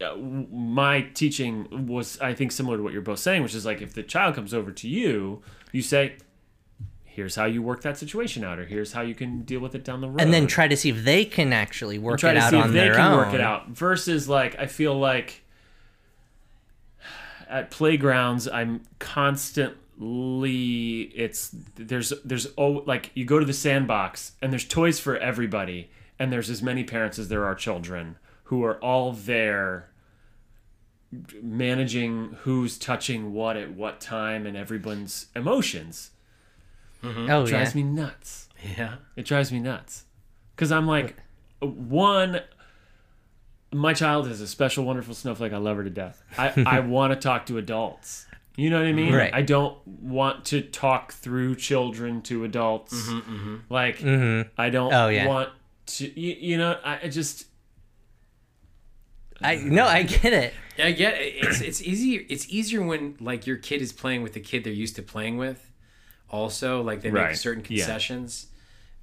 uh, 0.00 0.14
my 0.16 1.00
teaching 1.14 1.86
was 1.86 2.20
i 2.20 2.34
think 2.34 2.52
similar 2.52 2.76
to 2.76 2.82
what 2.82 2.92
you're 2.92 3.00
both 3.00 3.18
saying 3.18 3.42
which 3.42 3.54
is 3.54 3.64
like 3.64 3.80
if 3.80 3.94
the 3.94 4.02
child 4.02 4.34
comes 4.34 4.52
over 4.52 4.70
to 4.70 4.86
you 4.86 5.42
you 5.72 5.80
say 5.80 6.16
here's 7.14 7.36
how 7.36 7.44
you 7.44 7.62
work 7.62 7.82
that 7.82 7.96
situation 7.96 8.42
out 8.42 8.58
or 8.58 8.66
here's 8.66 8.92
how 8.92 9.00
you 9.00 9.14
can 9.14 9.42
deal 9.42 9.60
with 9.60 9.76
it 9.76 9.84
down 9.84 10.00
the 10.00 10.08
road 10.08 10.20
and 10.20 10.34
then 10.34 10.48
try 10.48 10.66
to 10.66 10.76
see 10.76 10.90
if 10.90 11.04
they 11.04 11.24
can 11.24 11.52
actually 11.52 11.96
work 11.96 12.18
try 12.18 12.32
it 12.32 12.34
to 12.34 12.40
out 12.40 12.50
see 12.50 12.56
on 12.56 12.66
if 12.66 12.72
they 12.72 12.80
their 12.80 12.94
can 12.94 13.12
own. 13.12 13.18
work 13.18 13.32
it 13.32 13.40
out 13.40 13.68
versus 13.68 14.28
like 14.28 14.58
i 14.58 14.66
feel 14.66 14.98
like 14.98 15.42
at 17.48 17.70
playgrounds 17.70 18.48
i'm 18.48 18.82
constantly 18.98 21.02
it's 21.14 21.54
there's 21.76 22.12
there's 22.24 22.48
oh 22.58 22.82
like 22.84 23.12
you 23.14 23.24
go 23.24 23.38
to 23.38 23.46
the 23.46 23.52
sandbox 23.52 24.32
and 24.42 24.52
there's 24.52 24.64
toys 24.64 24.98
for 24.98 25.16
everybody 25.18 25.88
and 26.18 26.32
there's 26.32 26.50
as 26.50 26.62
many 26.62 26.82
parents 26.82 27.16
as 27.16 27.28
there 27.28 27.44
are 27.44 27.54
children 27.54 28.16
who 28.44 28.64
are 28.64 28.76
all 28.82 29.12
there 29.12 29.88
managing 31.40 32.36
who's 32.40 32.76
touching 32.76 33.32
what 33.32 33.56
at 33.56 33.72
what 33.72 34.00
time 34.00 34.46
and 34.46 34.56
everyone's 34.56 35.26
emotions 35.36 36.10
Mm-hmm. 37.04 37.30
Oh 37.30 37.44
yeah. 37.44 37.50
drives 37.50 37.74
me 37.74 37.82
nuts 37.82 38.48
Yeah. 38.76 38.96
it 39.16 39.24
drives 39.24 39.52
me 39.52 39.60
nuts. 39.60 40.04
Because 40.56 40.70
I'm 40.72 40.86
like, 40.86 41.16
one, 41.60 42.40
my 43.72 43.92
child 43.92 44.28
is 44.28 44.40
a 44.40 44.46
special, 44.46 44.84
wonderful 44.84 45.14
snowflake. 45.14 45.52
I 45.52 45.56
love 45.58 45.76
her 45.76 45.84
to 45.84 45.90
death. 45.90 46.22
I, 46.38 46.52
I 46.66 46.80
want 46.80 47.12
to 47.12 47.18
talk 47.18 47.46
to 47.46 47.58
adults. 47.58 48.26
You 48.56 48.70
know 48.70 48.78
what 48.78 48.86
I 48.86 48.92
mean? 48.92 49.12
Right. 49.12 49.34
I 49.34 49.42
don't 49.42 49.76
want 49.86 50.44
to 50.46 50.60
talk 50.62 51.12
through 51.12 51.56
children 51.56 52.22
to 52.22 52.44
adults. 52.44 52.94
Mm-hmm, 52.94 53.34
mm-hmm. 53.34 53.56
Like, 53.68 54.00
I 54.56 54.70
don't 54.70 54.92
Oh, 54.94 55.08
yeah. 55.08 55.26
want 55.26 55.48
to, 55.86 56.20
you, 56.20 56.36
you 56.38 56.56
know, 56.58 56.78
I, 56.84 57.00
I 57.02 57.08
just, 57.08 57.46
I 59.42 59.56
no, 59.56 59.86
I 59.86 60.02
get 60.04 60.32
it. 60.32 60.54
I 60.78 60.92
get 60.92 61.14
it. 61.14 61.34
It's 61.44 61.60
it's 61.60 61.82
easier. 61.82 62.22
It's 62.28 62.48
easier 62.48 62.82
when 62.82 63.16
like 63.20 63.46
your 63.46 63.56
kid 63.56 63.82
is 63.82 63.92
playing 63.92 64.22
with 64.22 64.32
the 64.32 64.40
kid 64.40 64.62
they're 64.64 64.72
used 64.72 64.94
to 64.96 65.02
playing 65.02 65.36
with. 65.36 65.70
Also, 66.30 66.82
like 66.82 67.00
they 67.02 67.10
make 67.10 67.22
Right, 67.22 67.36
certain 67.36 67.62
yeah. 67.68 67.78
concessions, 67.84 68.46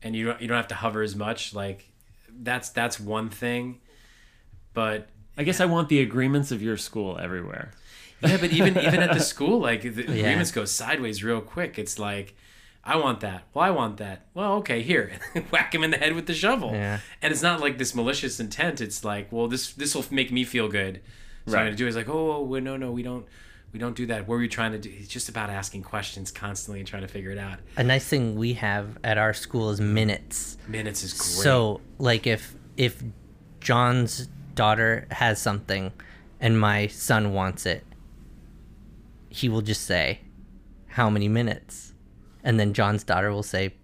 and 0.04 0.16
you 0.16 0.26
don't 0.26 0.42
you 0.42 0.48
don't 0.48 0.58
have 0.58 0.68
to 0.70 0.76
hover 0.76 1.02
as 1.02 1.16
much. 1.16 1.54
Like 1.54 1.90
that's 2.30 2.70
that's 2.70 3.00
one 3.00 3.30
thing. 3.30 3.80
But 4.74 5.08
I 5.38 5.44
guess 5.44 5.60
I 5.60 5.66
want 5.66 5.90
the 5.90 6.02
agreements 6.02 6.52
of 6.52 6.62
your 6.62 6.78
school 6.78 7.18
everywhere. 7.18 7.72
yeah, 8.22 8.38
but 8.38 8.52
even 8.52 8.78
even 8.80 9.02
at 9.02 9.14
the 9.14 9.20
school, 9.34 9.60
like 9.60 9.82
the 9.82 10.04
agreements 10.04 10.52
go 10.52 10.66
sideways 10.66 11.24
real 11.24 11.42
quick. 11.42 11.78
It's 11.80 11.98
like. 12.00 12.36
I 12.84 12.96
want 12.96 13.20
that. 13.20 13.44
Well, 13.54 13.64
I 13.64 13.70
want 13.70 13.98
that. 13.98 14.26
Well, 14.34 14.54
okay, 14.56 14.82
here, 14.82 15.12
whack 15.52 15.76
him 15.76 15.84
in 15.84 15.92
the 15.92 15.98
head 15.98 16.16
with 16.16 16.26
the 16.26 16.34
shovel. 16.34 16.72
Yeah. 16.72 16.98
And 17.22 17.32
it's 17.32 17.44
not 17.44 17.60
like 17.60 17.78
this 17.78 17.94
malicious 17.94 18.40
intent. 18.40 18.82
It's 18.82 19.04
like, 19.04 19.32
well, 19.32 19.48
this 19.48 19.74
this 19.74 19.94
will 19.94 20.04
make 20.10 20.32
me 20.32 20.44
feel 20.44 20.68
good. 20.68 21.00
So 21.46 21.54
Right. 21.54 21.60
I'm 21.60 21.66
gonna 21.68 21.76
do. 21.78 21.86
it. 21.86 21.90
It's 21.90 21.96
like, 21.96 22.10
oh, 22.10 22.42
well, 22.42 22.60
no, 22.60 22.78
no, 22.78 22.92
we 22.92 23.04
don't, 23.04 23.28
we 23.74 23.80
don't 23.80 23.96
do 23.96 24.06
that. 24.08 24.28
What 24.28 24.36
were 24.36 24.42
you 24.42 24.50
trying 24.50 24.74
to 24.74 24.78
do? 24.78 24.92
It's 24.94 25.08
just 25.08 25.30
about 25.30 25.50
asking 25.50 25.84
questions 25.84 26.32
constantly 26.32 26.80
and 26.80 26.88
trying 26.88 27.04
to 27.04 27.08
figure 27.08 27.32
it 27.32 27.38
out. 27.38 27.60
A 27.78 27.84
nice 27.84 28.06
thing 28.08 28.36
we 28.36 28.54
have 28.54 28.98
at 29.04 29.18
our 29.18 29.34
school 29.34 29.70
is 29.70 29.80
minutes. 29.80 30.58
Minutes 30.68 31.04
is 31.04 31.14
great. 31.14 31.44
So, 31.44 31.82
like 31.98 32.28
if 32.28 32.56
if 32.78 33.02
John's 33.60 34.28
daughter 34.56 35.08
has 35.12 35.42
something 35.42 35.92
and 36.40 36.60
my 36.60 36.88
son 36.88 37.34
wants 37.34 37.66
it, 37.66 37.86
he 39.30 39.48
will 39.48 39.62
just 39.62 39.84
say, 39.86 40.20
"How 40.88 41.10
many 41.10 41.28
minutes?" 41.30 41.94
And 42.44 42.60
then 42.60 42.74
John's 42.74 43.04
daughter 43.04 43.32
will 43.32 43.44
say, 43.44 43.76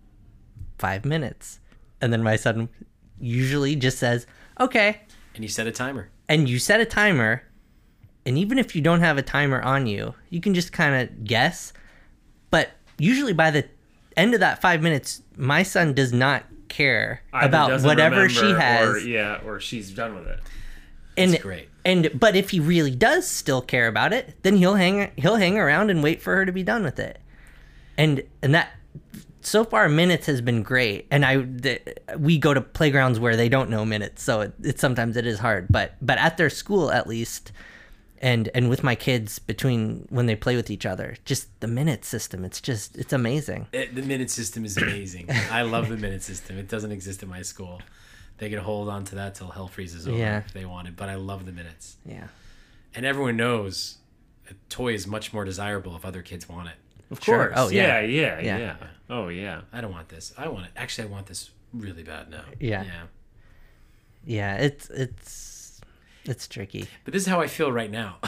five 0.78 1.06
minutes." 1.06 1.60
And 2.02 2.12
then 2.12 2.24
my 2.24 2.36
son 2.36 2.70
usually 3.20 3.76
just 3.76 3.98
says, 4.00 4.28
"Okay." 4.60 5.02
and 5.36 5.44
you 5.44 5.50
set 5.50 5.68
a 5.68 5.72
timer. 5.72 6.10
and 6.28 6.50
you 6.50 6.58
set 6.58 6.82
a 6.82 6.86
timer 6.86 7.44
and 8.28 8.38
even 8.38 8.60
if 8.60 8.76
you 8.76 8.82
don't 8.82 9.00
have 9.00 9.18
a 9.18 9.24
timer 9.24 9.62
on 9.62 9.88
you 9.88 10.14
you 10.30 10.40
can 10.42 10.54
just 10.54 10.72
kind 10.72 10.94
of 11.02 11.24
guess. 11.24 11.74
But 12.52 12.70
usually 13.00 13.34
by 13.34 13.50
the 13.52 13.66
end 14.16 14.34
of 14.34 14.40
that 14.42 14.62
five 14.62 14.82
minutes 14.84 15.24
my 15.36 15.64
son 15.64 15.94
does 15.94 16.14
not 16.14 16.44
care 16.68 17.22
Either 17.34 17.48
about 17.48 17.82
whatever 17.82 18.28
she 18.30 18.52
has 18.52 18.88
Or, 18.88 19.00
yeah, 19.00 19.40
or 19.46 19.60
she's 19.60 19.90
done 19.92 20.16
with 20.16 20.28
it. 20.28 20.40
and 21.16 21.32
That's 21.32 21.44
great. 21.44 21.70
and 21.86 22.12
but 22.14 22.36
if 22.36 22.50
he 22.52 22.60
really 22.60 22.96
does 22.96 23.28
still 23.28 23.62
care 23.62 23.88
about 23.88 24.12
it 24.14 24.36
then 24.44 24.58
he'll 24.58 24.76
hang 24.76 25.12
he'll 25.16 25.38
hang 25.38 25.58
around 25.58 25.90
and 25.90 26.04
wait 26.04 26.22
for 26.22 26.36
her 26.36 26.46
to 26.46 26.52
be 26.52 26.64
done 26.64 26.84
with 26.84 27.00
it. 27.00 27.20
And 27.98 28.24
and 28.44 28.54
that 28.54 28.72
so 29.42 29.64
far 29.64 29.88
minutes 29.88 30.26
has 30.26 30.42
been 30.42 30.62
great. 30.62 31.08
And 31.10 31.24
i 31.24 31.38
the, 31.38 31.80
we 32.18 32.38
go 32.38 32.54
to 32.54 32.60
playgrounds 32.60 33.18
where 33.18 33.38
they 33.38 33.48
don't 33.48 33.70
know 33.70 33.86
minutes 33.86 34.22
so 34.22 34.42
it, 34.42 34.54
it 34.62 34.80
sometimes 34.80 35.16
it 35.16 35.26
is 35.26 35.40
hard. 35.40 35.68
But 35.70 35.96
but 36.02 36.18
at 36.18 36.36
their 36.38 36.50
school 36.50 36.92
at 36.92 37.08
least 37.08 37.54
and 38.22 38.50
and 38.56 38.70
with 38.70 38.84
my 38.84 38.96
kids 38.96 39.40
between 39.40 40.06
when 40.10 40.26
they 40.26 40.36
play 40.36 40.56
with 40.56 40.70
each 40.70 40.86
other, 40.86 41.16
just 41.26 41.48
the 41.60 41.68
minute 41.68 42.04
system. 42.06 42.44
It's 42.46 42.62
just 42.62 42.98
it's 42.98 43.14
amazing. 43.14 43.68
It, 43.74 43.96
the 43.96 44.02
minute 44.02 44.30
system 44.30 44.66
is 44.66 44.78
amazing. 44.78 45.30
I 45.52 45.62
love 45.64 45.90
the 45.90 45.98
minute 45.98 46.24
system. 46.24 46.58
It 46.58 46.68
doesn't 46.68 46.92
exist 46.92 47.24
at 47.24 47.30
my 47.30 47.42
school. 47.42 47.82
They 48.40 48.50
could 48.50 48.60
hold 48.60 48.88
on 48.90 49.04
to 49.06 49.16
that 49.16 49.36
till 49.36 49.48
hell 49.50 49.68
freezes 49.68 50.08
over 50.08 50.18
Yeah. 50.18 50.38
if 50.40 50.54
they 50.54 50.66
wanted. 50.66 50.96
But 50.96 51.10
I 51.10 51.16
love 51.16 51.46
the 51.46 51.52
minutes, 51.52 51.98
Yeah. 52.06 52.28
and 52.94 53.06
everyone 53.06 53.36
knows 53.38 53.98
a 54.50 54.54
toy 54.70 54.94
is 54.94 55.08
much 55.08 55.34
more 55.34 55.44
desirable 55.44 55.96
if 55.96 56.06
other 56.06 56.22
kids 56.22 56.48
want 56.48 56.68
it. 56.70 56.76
Of 57.10 57.24
Sure. 57.24 57.48
course. 57.48 57.54
Oh, 57.58 57.70
yeah. 57.70 58.00
yeah. 58.02 58.40
Yeah. 58.40 58.40
Yeah. 58.42 58.58
Yeah. 58.58 58.76
Oh 59.10 59.28
yeah. 59.30 59.62
I 59.74 59.82
don't 59.82 59.92
want 59.92 60.10
this. 60.10 60.34
I 60.38 60.48
want 60.50 60.66
it. 60.66 60.72
Actually, 60.76 61.08
I 61.08 61.12
want 61.12 61.26
this 61.28 61.50
really 61.74 62.04
bad 62.04 62.30
now. 62.30 62.44
Yeah. 62.60 62.84
Yeah. 62.84 63.04
Yeah. 64.26 64.56
It's 64.58 64.90
it's 64.90 65.57
it's 66.28 66.48
tricky. 66.48 66.88
But 67.04 67.14
this 67.14 67.24
is 67.24 67.28
how 67.30 67.40
I 67.42 67.48
feel 67.48 67.72
right 67.72 67.90
now. 67.92 68.18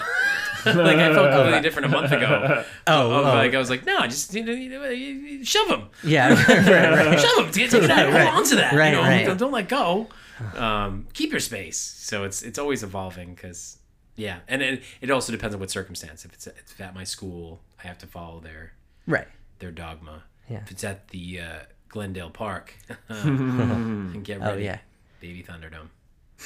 like 0.66 0.76
I 0.98 1.14
felt 1.14 1.32
completely 1.32 1.62
different 1.62 1.86
a 1.88 1.90
month 1.90 2.12
ago. 2.12 2.64
Oh, 2.88 3.12
oh. 3.20 3.22
like 3.24 3.54
I 3.54 3.58
was 3.60 3.70
like, 3.70 3.86
no, 3.86 4.00
just 4.08 4.34
you 4.34 4.44
know, 4.44 4.52
you 4.90 5.44
shove 5.46 5.68
him, 5.70 5.90
Yeah. 6.04 6.30
right, 6.50 7.06
right. 7.08 7.20
shove 7.20 7.46
him, 7.46 7.52
take 7.52 7.72
it 7.74 7.90
out, 7.90 8.12
Right. 8.12 8.24
hold 8.28 8.44
on 8.44 8.50
to 8.50 8.56
that. 8.56 8.74
Right, 8.74 8.90
you 8.90 8.96
know, 8.96 9.02
right. 9.04 9.26
Don't, 9.28 9.38
don't 9.38 9.52
let 9.52 9.70
go. 9.70 10.08
Um, 10.56 11.08
keep 11.14 11.32
your 11.32 11.40
space. 11.40 11.78
So 11.78 12.24
it's 12.24 12.42
it's 12.42 12.58
always 12.58 12.82
evolving 12.84 13.36
because 13.36 13.78
yeah, 14.16 14.40
and 14.48 14.62
it, 14.62 14.84
it 15.02 15.12
also 15.12 15.32
depends 15.32 15.54
on 15.54 15.60
what 15.60 15.70
circumstance. 15.70 16.26
If 16.26 16.34
it's 16.34 16.48
if 16.48 16.58
it's 16.58 16.80
at 16.82 16.96
my 16.96 17.04
school, 17.04 17.62
I 17.84 17.88
have 17.88 17.98
to 18.00 18.08
follow 18.08 18.40
their 18.40 18.74
Right. 19.06 19.28
their 19.60 19.72
dogma. 19.72 20.24
Yeah. 20.50 20.62
If 20.64 20.72
it's 20.72 20.84
at 20.84 21.10
the 21.10 21.40
uh, 21.42 21.60
Glendale 21.90 22.30
Park, 22.32 22.74
and 23.10 24.24
get 24.24 24.40
ready, 24.40 24.52
Oh 24.52 24.58
yeah. 24.58 24.80
baby 25.20 25.44
Thunderdome. 25.44 25.90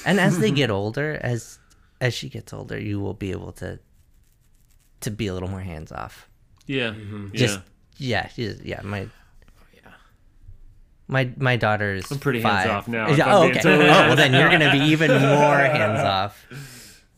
And 0.06 0.18
as 0.20 0.38
they 0.38 0.50
get 0.50 0.70
older, 0.80 1.18
as 1.22 1.58
as 2.00 2.14
she 2.14 2.28
gets 2.28 2.52
older, 2.52 2.78
you 2.78 3.00
will 3.00 3.14
be 3.14 3.30
able 3.30 3.52
to 3.52 3.78
to 5.00 5.10
be 5.10 5.26
a 5.26 5.34
little 5.34 5.48
more 5.50 5.60
hands 5.60 5.92
off. 5.92 6.28
Yeah. 6.66 6.90
Mm-hmm. 6.90 7.28
Yeah. 7.32 7.38
Just 7.38 7.60
yeah, 7.98 8.28
she's, 8.28 8.60
yeah. 8.62 8.80
My 8.82 9.08
my 11.06 11.30
my 11.36 11.56
daughter 11.56 11.94
is 11.94 12.10
I'm 12.10 12.18
pretty 12.18 12.40
five. 12.40 12.60
hands-off 12.66 12.88
now, 12.88 13.10
Yeah, 13.10 13.36
oh, 13.36 13.44
okay. 13.48 13.60
totally 13.60 13.88
oh, 13.90 13.92
well, 13.92 14.16
then 14.16 14.32
you're 14.32 14.48
gonna 14.48 14.72
be 14.72 14.78
even 14.92 15.10
more 15.20 15.58
hands 15.58 16.00
off. 16.00 16.46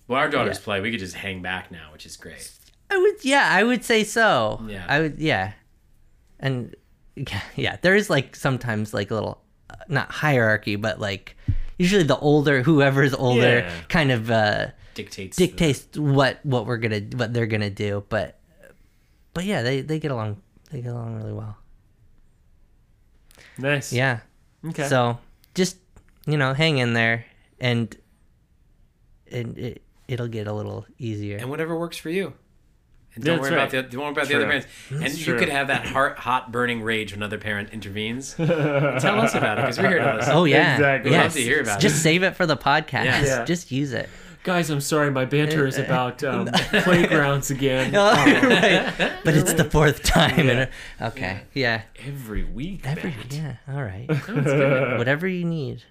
Well, 0.08 0.18
our 0.18 0.28
daughters 0.28 0.58
Yeah. 0.58 0.64
play. 0.64 0.80
We 0.80 0.90
could 0.90 1.00
just 1.00 1.14
hang 1.14 1.40
back 1.42 1.70
now, 1.70 1.92
which 1.92 2.04
is 2.06 2.16
great. 2.16 2.50
I 2.90 2.98
would, 2.98 3.24
yeah, 3.24 3.48
I 3.50 3.62
would 3.64 3.84
say 3.84 4.04
so. 4.04 4.60
Yeah. 4.68 4.84
I 4.88 5.00
would, 5.00 5.18
yeah, 5.18 5.52
and 6.40 6.74
yeah, 7.16 7.40
yeah, 7.54 7.76
there 7.82 7.94
is 7.94 8.10
like 8.10 8.34
sometimes 8.36 8.92
like 8.92 9.10
a 9.10 9.14
little, 9.14 9.40
uh, 9.70 9.74
not 9.88 10.10
hierarchy, 10.10 10.74
but 10.76 11.00
like 11.00 11.36
usually 11.78 12.02
the 12.04 12.18
older, 12.18 12.62
whoever's 12.62 13.14
older, 13.14 13.60
Yeah. 13.60 13.72
kind 13.88 14.10
of 14.12 14.30
uh, 14.30 14.68
Dictates. 14.94 15.36
the- 15.36 15.46
dictates 15.46 15.86
what 15.98 16.38
what 16.44 16.66
we're 16.66 16.78
gonna 16.78 17.00
what 17.16 17.32
they're 17.34 17.46
gonna 17.46 17.70
do. 17.70 18.04
But 18.08 18.38
but 19.34 19.44
yeah, 19.44 19.62
they 19.62 19.80
they 19.82 19.98
get 19.98 20.10
along 20.10 20.40
they 20.70 20.80
get 20.80 20.92
along 20.92 21.16
really 21.16 21.32
well. 21.32 21.56
Nice. 23.58 23.92
Yeah. 23.92 24.20
Okay. 24.64 24.88
So 24.88 25.18
just 25.54 25.78
you 26.26 26.36
know, 26.36 26.54
hang 26.54 26.78
in 26.78 26.92
there, 26.92 27.24
and 27.60 27.94
and 29.30 29.56
it 29.58 29.82
it'll 30.08 30.28
get 30.28 30.46
a 30.46 30.52
little 30.52 30.86
easier. 30.98 31.36
and 31.38 31.50
whatever 31.50 31.78
works 31.78 31.96
for 31.96 32.10
you. 32.10 32.32
And 33.16 33.24
don't 33.24 33.38
that's 33.38 33.48
worry 33.50 33.56
right. 33.56 33.68
about 33.74 33.90
the 33.90 33.96
don't 33.96 34.02
worry 34.04 34.12
about 34.12 34.26
True. 34.26 34.28
the 34.28 34.36
other 34.36 34.46
parents. 34.46 34.66
and 34.90 35.00
That's 35.02 35.26
you 35.26 35.36
could 35.36 35.48
have 35.48 35.66
that 35.68 35.86
heart 35.86 36.18
hot 36.18 36.52
burning 36.52 36.82
rage 36.82 37.12
when 37.12 37.18
another 37.20 37.38
parent 37.38 37.70
intervenes. 37.72 38.34
Tell 38.36 38.46
us 39.20 39.34
about 39.34 39.58
it 39.58 39.62
because 39.62 39.78
we're 39.78 39.88
here 39.88 39.98
to 39.98 40.14
listen. 40.16 40.32
Oh 40.34 40.44
yeah, 40.44 40.74
Exactly. 40.74 41.10
Yes. 41.10 41.24
Love 41.24 41.32
to 41.32 41.40
hear 41.40 41.60
about 41.62 41.80
Just 41.80 41.96
it. 41.96 42.00
save 42.00 42.22
it 42.22 42.36
for 42.36 42.46
the 42.46 42.56
podcast. 42.56 43.04
Yes. 43.04 43.26
Yeah. 43.26 43.44
Just 43.44 43.72
use 43.72 43.92
it. 43.92 44.08
Guys, 44.44 44.70
I'm 44.70 44.80
sorry. 44.80 45.10
My 45.10 45.24
banter 45.24 45.66
is 45.66 45.76
about 45.76 46.22
um, 46.22 46.46
playgrounds 46.70 47.50
again. 47.50 47.92
Right. 47.94 49.18
But 49.24 49.34
it's 49.34 49.54
the 49.54 49.64
fourth 49.64 50.04
time. 50.04 50.48
And, 50.48 50.68
okay. 51.02 51.40
Yeah. 51.52 51.82
Every 52.06 52.44
week. 52.44 52.82
Every, 52.86 53.10
Matt. 53.10 53.32
yeah. 53.32 53.56
All 53.68 53.82
right. 53.82 54.06
Whatever 54.98 55.26
you 55.26 55.44
need. 55.44 55.82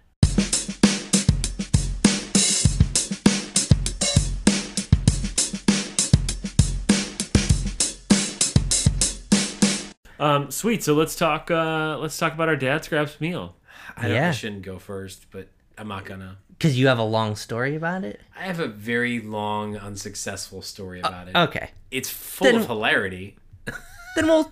Um, 10.25 10.51
sweet. 10.51 10.83
So 10.83 10.93
let's 10.93 11.15
talk. 11.15 11.49
Uh, 11.51 11.97
let's 11.99 12.17
talk 12.17 12.33
about 12.33 12.49
our 12.49 12.55
dad 12.55 12.83
scraps 12.83 13.19
meal. 13.21 13.55
I, 13.97 14.07
don't, 14.07 14.17
I 14.17 14.31
shouldn't 14.31 14.63
go 14.63 14.79
first, 14.79 15.27
but 15.31 15.47
I'm 15.77 15.87
not 15.87 16.05
gonna. 16.05 16.37
Because 16.49 16.77
you 16.79 16.87
have 16.87 16.99
a 16.99 17.03
long 17.03 17.35
story 17.35 17.75
about 17.75 18.03
it. 18.03 18.19
I 18.37 18.43
have 18.43 18.59
a 18.59 18.67
very 18.67 19.19
long, 19.19 19.75
unsuccessful 19.77 20.61
story 20.61 20.99
about 21.01 21.27
it. 21.27 21.35
Okay. 21.35 21.69
It's 21.91 22.09
full 22.09 22.45
Then- 22.45 22.55
of 22.61 22.67
hilarity. 22.67 23.35
Then 24.15 24.27
we'll 24.27 24.49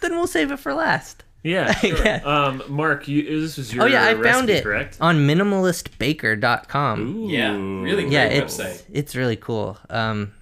then 0.00 0.16
we'll 0.16 0.26
save 0.26 0.50
it 0.50 0.58
for 0.58 0.74
last. 0.74 1.22
Yeah. 1.44 1.72
Yeah. 1.84 2.20
Um, 2.24 2.62
Mark, 2.68 3.06
you, 3.06 3.40
this 3.40 3.56
was 3.56 3.72
your 3.72 3.84
Oh 3.84 3.86
yeah, 3.86 4.02
I 4.02 4.14
recipe, 4.14 4.28
found 4.28 4.50
it 4.50 4.62
correct? 4.64 4.98
on 5.00 5.18
minimalistbaker.com. 5.28 7.00
Ooh. 7.16 7.28
Yeah, 7.28 7.52
really 7.54 8.08
Yeah, 8.08 8.24
it's 8.24 8.58
website. 8.58 8.82
it's 8.92 9.14
really 9.14 9.36
cool. 9.36 9.78
Um, 9.90 10.32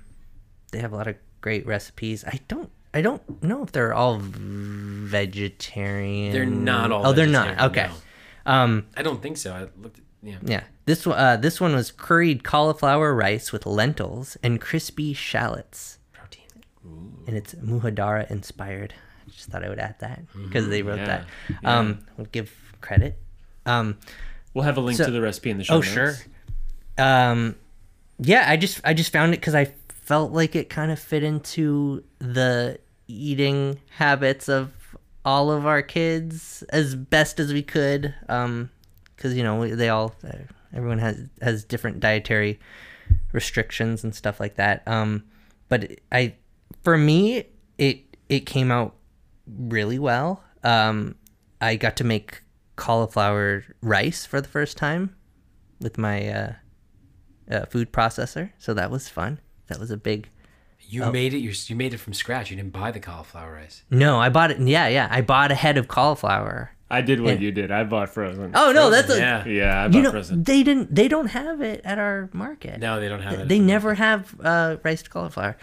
they 0.70 0.78
have 0.78 0.92
a 0.92 0.96
lot 0.96 1.06
of 1.08 1.16
great 1.42 1.66
recipes. 1.66 2.24
I 2.24 2.40
don't 2.48 2.70
I 2.94 3.00
don't 3.00 3.42
know 3.42 3.62
if 3.62 3.72
they're 3.72 3.94
all 3.94 4.18
vegetarian. 5.12 6.32
They're 6.32 6.46
not 6.46 6.92
all. 6.92 7.06
Oh, 7.06 7.12
they're 7.12 7.26
not. 7.26 7.60
Okay. 7.60 7.88
no. 8.46 8.52
Um, 8.52 8.86
I 8.96 9.02
don't 9.02 9.22
think 9.22 9.36
so. 9.36 9.52
I 9.52 9.60
looked. 9.80 9.98
At, 9.98 10.04
yeah. 10.22 10.36
yeah. 10.44 10.62
This 10.84 11.06
one 11.06 11.18
uh 11.18 11.36
this 11.36 11.60
one 11.60 11.74
was 11.74 11.90
curried 11.90 12.42
cauliflower 12.44 13.14
rice 13.14 13.52
with 13.52 13.66
lentils 13.66 14.36
and 14.42 14.60
crispy 14.60 15.14
shallots, 15.14 15.98
Protein. 16.12 16.46
and 17.26 17.36
it's 17.36 17.54
mujadara 17.54 18.28
inspired. 18.30 18.94
I 19.26 19.30
just 19.30 19.48
thought 19.48 19.64
I 19.64 19.68
would 19.68 19.78
add 19.78 19.96
that 20.00 20.20
because 20.34 20.68
they 20.68 20.82
wrote 20.82 20.98
yeah, 20.98 21.06
that. 21.06 21.26
Um, 21.64 22.04
we'll 22.16 22.26
give 22.26 22.52
credit. 22.80 23.16
Um, 23.66 23.98
We'll 24.54 24.64
have 24.64 24.76
a 24.76 24.80
link 24.82 24.98
So- 24.98 25.06
to 25.06 25.10
the 25.10 25.22
recipe 25.22 25.48
in 25.48 25.56
the 25.56 25.64
show 25.64 25.76
Oh 25.76 25.78
notes. 25.78 25.88
sure. 25.90 26.14
Um, 26.98 27.54
yeah, 28.18 28.44
I 28.46 28.56
just 28.58 28.80
I 28.84 28.92
just 28.92 29.10
found 29.12 29.32
it 29.32 29.40
because 29.40 29.54
I 29.54 29.72
felt 30.02 30.32
like 30.32 30.54
it 30.54 30.68
kind 30.68 30.92
of 30.92 30.98
fit 30.98 31.22
into 31.22 32.04
the 32.18 32.78
eating 33.08 33.80
habits 33.96 34.48
of 34.48 34.72
all 35.24 35.50
of 35.50 35.66
our 35.66 35.82
kids 35.82 36.62
as 36.70 36.94
best 36.94 37.40
as 37.40 37.52
we 37.52 37.62
could. 37.62 38.14
Um, 38.28 38.70
because 39.22 39.36
you 39.36 39.42
know 39.44 39.68
they 39.68 39.88
all 39.88 40.14
everyone 40.74 40.98
has 40.98 41.28
has 41.40 41.64
different 41.64 42.00
dietary 42.00 42.58
restrictions 43.32 44.02
and 44.02 44.14
stuff 44.14 44.40
like 44.40 44.56
that. 44.56 44.82
Um, 44.86 45.24
but 45.68 45.92
I 46.10 46.34
for 46.82 46.98
me 46.98 47.44
it 47.78 48.16
it 48.28 48.46
came 48.46 48.70
out 48.70 48.96
really 49.46 49.98
well. 49.98 50.42
Um, 50.64 51.14
I 51.60 51.76
got 51.76 51.96
to 51.96 52.04
make 52.04 52.42
cauliflower 52.76 53.64
rice 53.80 54.26
for 54.26 54.40
the 54.40 54.48
first 54.48 54.76
time 54.76 55.14
with 55.80 55.98
my 55.98 56.28
uh, 56.28 56.52
uh, 57.50 57.64
food 57.66 57.92
processor, 57.92 58.50
so 58.58 58.74
that 58.74 58.90
was 58.90 59.08
fun. 59.08 59.38
That 59.68 59.78
was 59.78 59.90
a 59.90 59.96
big. 59.96 60.28
You 60.88 61.10
made 61.10 61.32
it. 61.32 61.38
You 61.38 61.52
you 61.66 61.76
made 61.76 61.94
it 61.94 61.98
from 61.98 62.12
scratch. 62.12 62.50
You 62.50 62.56
didn't 62.56 62.72
buy 62.72 62.90
the 62.90 63.00
cauliflower 63.00 63.52
rice. 63.54 63.82
No, 63.90 64.18
I 64.20 64.28
bought 64.28 64.50
it. 64.50 64.60
Yeah, 64.60 64.88
yeah, 64.88 65.08
I 65.10 65.22
bought 65.22 65.50
a 65.50 65.54
head 65.54 65.78
of 65.78 65.88
cauliflower. 65.88 66.72
I 66.90 67.00
did 67.00 67.22
what 67.22 67.34
Yeah. 67.36 67.40
you 67.40 67.52
did. 67.52 67.70
I 67.70 67.84
bought 67.84 68.10
frozen. 68.10 68.52
Oh 68.54 68.72
no, 68.72 68.90
that's 68.90 69.08
a, 69.10 69.16
yeah. 69.16 69.46
Yeah, 69.46 69.84
I 69.84 69.88
bought 69.88 69.94
you 69.96 70.02
know 70.02 70.10
frozen. 70.10 70.42
they 70.44 70.62
didn't 70.62 70.94
they 70.94 71.08
don't 71.08 71.28
have 71.28 71.62
it 71.62 71.80
at 71.84 71.98
our 71.98 72.28
market. 72.34 72.78
No, 72.80 73.00
they 73.00 73.08
don't 73.08 73.22
have 73.22 73.40
it. 73.40 73.48
they 73.48 73.58
never 73.58 73.94
have 73.94 74.34
uh, 74.44 74.76
riced 74.82 75.08
cauliflower. 75.08 75.56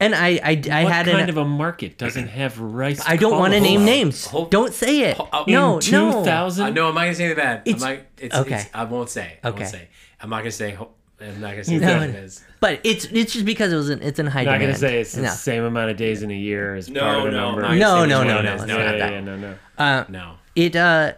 And 0.00 0.14
I 0.14 0.40
I, 0.42 0.62
I 0.72 0.84
what 0.84 0.92
had 0.92 1.06
kind 1.06 1.20
an, 1.22 1.28
of 1.28 1.36
a 1.36 1.44
market 1.44 1.98
doesn't 1.98 2.28
have 2.28 2.58
rice? 2.58 3.02
I 3.06 3.16
don't 3.16 3.38
want 3.38 3.52
to 3.52 3.60
name 3.60 3.84
names. 3.84 4.24
Hold- 4.26 4.50
don't 4.50 4.72
say 4.72 5.00
it. 5.10 5.16
Hold- 5.18 5.28
uh, 5.32 5.44
no, 5.48 5.78
in 5.78 5.90
no. 5.90 6.12
2000? 6.22 6.64
Uh, 6.64 6.70
no, 6.70 6.88
I'm 6.88 6.94
not 6.94 7.00
gonna 7.02 7.14
say 7.14 7.28
the 7.28 7.34
bad. 7.34 7.62
It's- 7.66 7.82
I'm 7.82 7.96
not, 7.96 8.04
it's, 8.16 8.34
okay. 8.34 8.54
It's, 8.54 8.70
I 8.72 8.84
won't 8.84 9.10
say. 9.10 9.38
I 9.44 9.48
Okay. 9.48 9.58
won't 9.58 9.70
say. 9.70 9.88
I'm 10.22 10.30
not 10.30 10.38
gonna 10.38 10.50
say. 10.52 10.78
Ho- 11.20 11.26
I'm 11.26 11.40
not 11.40 11.50
gonna 11.52 11.64
say 11.64 11.78
No, 11.78 11.98
what 11.98 12.08
it 12.10 12.12
no. 12.12 12.18
is. 12.20 12.44
But 12.60 12.80
it's 12.84 13.04
it's 13.06 13.32
just 13.32 13.44
because 13.44 13.72
it 13.72 13.76
was 13.76 13.90
in, 13.90 14.02
it's 14.02 14.18
in 14.18 14.26
high 14.26 14.44
Not 14.44 14.52
demand. 14.58 14.72
gonna 14.72 14.78
say 14.78 15.00
it's 15.00 15.12
the 15.12 15.22
no. 15.22 15.30
same 15.30 15.64
amount 15.64 15.90
of 15.90 15.96
days 15.96 16.22
in 16.22 16.30
a 16.30 16.34
year 16.36 16.74
as 16.74 16.88
No, 16.88 17.00
part 17.00 17.18
of 17.18 17.24
the 17.24 17.30
no, 17.32 17.36
number. 17.46 17.64
I'm 17.64 17.78
not 17.78 18.08
No, 18.08 18.16
gonna 18.16 18.24
no, 18.24 18.42
no, 18.42 18.64
no, 18.66 18.78
yeah, 18.78 18.96
yeah, 18.96 19.10
yeah, 19.10 19.20
no, 19.20 19.36
no. 19.36 19.54
Uh, 19.78 20.04
No. 20.08 20.34
it 20.54 20.74
uh 20.76 21.12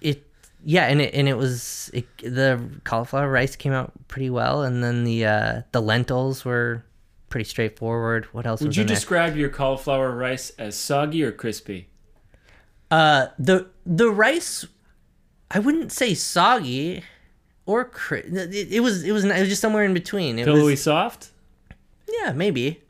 it 0.00 0.24
yeah 0.64 0.86
and 0.86 1.00
it 1.00 1.14
and 1.14 1.28
it 1.28 1.36
was 1.36 1.90
it, 1.92 2.06
the 2.18 2.60
cauliflower 2.84 3.30
rice 3.30 3.56
came 3.56 3.72
out 3.72 3.92
pretty 4.08 4.30
well 4.30 4.62
and 4.62 4.82
then 4.82 5.04
the 5.04 5.24
uh 5.26 5.62
the 5.72 5.80
lentils 5.82 6.44
were 6.44 6.84
pretty 7.28 7.44
straightforward 7.44 8.24
what 8.32 8.46
else 8.46 8.60
Would 8.60 8.68
was 8.68 8.76
you 8.76 8.80
in 8.82 8.86
there? 8.86 8.96
describe 8.96 9.36
your 9.36 9.50
cauliflower 9.50 10.10
rice 10.10 10.50
as 10.58 10.76
soggy 10.76 11.22
or 11.22 11.32
crispy? 11.32 11.88
uh 12.90 13.28
the 13.38 13.66
the 13.86 14.10
rice 14.10 14.66
i 15.50 15.58
wouldn't 15.60 15.92
say 15.92 16.12
soggy 16.14 17.02
or 17.70 17.84
cri- 17.84 18.20
it, 18.20 18.72
it 18.72 18.80
was 18.80 19.04
it 19.04 19.12
was 19.12 19.24
it 19.24 19.38
was 19.40 19.48
just 19.48 19.60
somewhere 19.60 19.84
in 19.84 19.94
between 19.94 20.38
it 20.38 20.44
Pillowy 20.44 20.72
was 20.72 20.82
soft? 20.82 21.30
yeah 22.08 22.32
maybe 22.32 22.80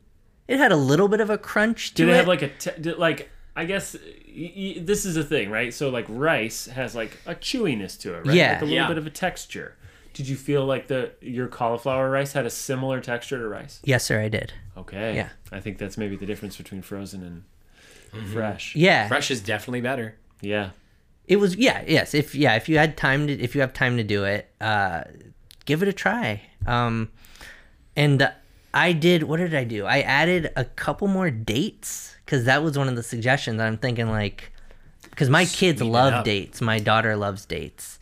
it 0.47 0.57
had 0.57 0.71
a 0.71 0.75
little 0.75 1.07
bit 1.07 1.21
of 1.21 1.29
a 1.29 1.37
crunch 1.37 1.89
to 1.93 1.95
Do 2.03 2.05
they 2.07 2.13
it 2.13 2.15
have 2.17 2.27
like 2.27 2.41
a 2.41 2.49
te- 2.49 2.81
do- 2.81 2.95
like? 2.95 3.29
I 3.55 3.65
guess 3.65 3.95
y- 3.95 4.53
y- 4.55 4.75
this 4.79 5.05
is 5.05 5.17
a 5.17 5.23
thing, 5.25 5.49
right? 5.51 5.73
So 5.73 5.89
like 5.89 6.05
rice 6.09 6.67
has 6.67 6.95
like 6.95 7.17
a 7.25 7.35
chewiness 7.35 7.99
to 7.99 8.13
it, 8.15 8.25
right? 8.25 8.35
Yeah. 8.35 8.53
like 8.53 8.61
a 8.61 8.65
little 8.65 8.75
Yeah. 8.77 8.87
bit 8.87 8.97
of 8.97 9.05
a 9.05 9.09
texture. 9.09 9.75
Did 10.13 10.27
you 10.29 10.35
feel 10.37 10.65
like 10.65 10.87
the 10.87 11.11
your 11.21 11.47
cauliflower 11.47 12.09
rice 12.09 12.31
had 12.33 12.45
a 12.45 12.49
similar 12.49 13.01
texture 13.01 13.37
to 13.37 13.47
rice? 13.47 13.81
Yes, 13.83 14.03
sir, 14.05 14.21
I 14.21 14.29
did. 14.29 14.53
Okay. 14.77 15.15
Yeah. 15.15 15.29
I 15.51 15.59
think 15.59 15.77
that's 15.77 15.97
maybe 15.97 16.15
the 16.15 16.25
difference 16.25 16.55
between 16.57 16.81
frozen 16.81 17.23
and 17.23 17.43
mm-hmm. 18.13 18.33
fresh. 18.33 18.73
Yeah. 18.75 19.07
Fresh 19.09 19.31
is 19.31 19.41
definitely 19.41 19.81
better. 19.81 20.15
Yeah. 20.41 20.69
It 21.27 21.37
was 21.37 21.55
yeah, 21.55 21.83
yes. 21.87 22.13
If 22.13 22.35
yeah, 22.35 22.55
if 22.55 22.67
you 22.67 22.77
had 22.77 22.97
time 22.97 23.27
to 23.27 23.33
if 23.39 23.55
you 23.55 23.61
have 23.61 23.73
time 23.73 23.97
to 23.97 24.03
do 24.03 24.23
it, 24.25 24.49
uh 24.59 25.03
give 25.65 25.81
it 25.81 25.87
a 25.87 25.93
try. 25.93 26.41
Um 26.65 27.09
and 27.95 28.31
I 28.73 28.93
did 28.93 29.23
what 29.23 29.37
did 29.37 29.53
I 29.55 29.63
do? 29.63 29.85
I 29.85 30.01
added 30.01 30.51
a 30.55 30.65
couple 30.65 31.07
more 31.07 31.29
dates 31.31 32.15
cuz 32.25 32.45
that 32.45 32.63
was 32.63 32.77
one 32.77 32.87
of 32.89 32.95
the 32.95 33.03
suggestions. 33.03 33.61
I'm 33.61 33.77
thinking 33.77 34.09
like 34.09 34.51
cuz 35.15 35.29
my 35.29 35.45
kids 35.45 35.79
Sweeten 35.79 35.91
love 35.91 36.13
up. 36.13 36.25
dates. 36.25 36.61
My 36.61 36.79
daughter 36.79 37.15
loves 37.15 37.45
dates. 37.45 37.99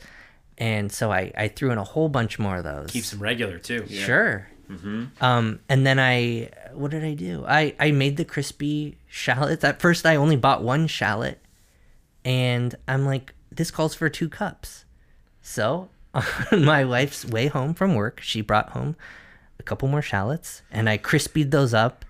And 0.58 0.92
so 0.92 1.12
I 1.12 1.32
I 1.38 1.48
threw 1.50 1.72
in 1.72 1.78
a 1.78 1.84
whole 1.84 2.10
bunch 2.10 2.40
more 2.40 2.58
of 2.58 2.64
those. 2.64 2.92
Keeps 2.92 3.12
them 3.12 3.20
regular 3.22 3.60
too. 3.60 3.86
Sure. 3.88 4.48
Um, 5.20 5.62
and 5.68 5.84
then 5.84 5.98
I, 5.98 6.52
what 6.74 6.92
did 6.92 7.04
I 7.04 7.16
do? 7.16 7.44
I, 7.48 7.74
I 7.80 7.90
made 7.90 8.18
the 8.18 8.24
crispy 8.26 9.00
shallots. 9.08 9.64
At 9.64 9.82
first, 9.82 10.06
I 10.06 10.16
only 10.16 10.36
bought 10.36 10.62
one 10.62 10.86
shallot, 10.86 11.40
and 12.26 12.76
I'm 12.88 13.06
like, 13.06 13.34
this 13.52 13.72
calls 13.72 13.96
for 13.96 14.10
two 14.10 14.30
cups. 14.30 14.86
So, 15.42 15.90
on 16.14 16.24
my 16.64 16.86
wife's 16.86 17.26
way 17.26 17.48
home 17.48 17.74
from 17.74 17.96
work, 17.96 18.20
she 18.22 18.42
brought 18.42 18.70
home 18.70 18.96
a 19.60 19.64
couple 19.64 19.88
more 19.88 20.02
shallots, 20.02 20.62
and 20.72 20.90
I 20.90 20.98
crispied 20.98 21.52
those 21.52 21.74
up. 21.74 22.06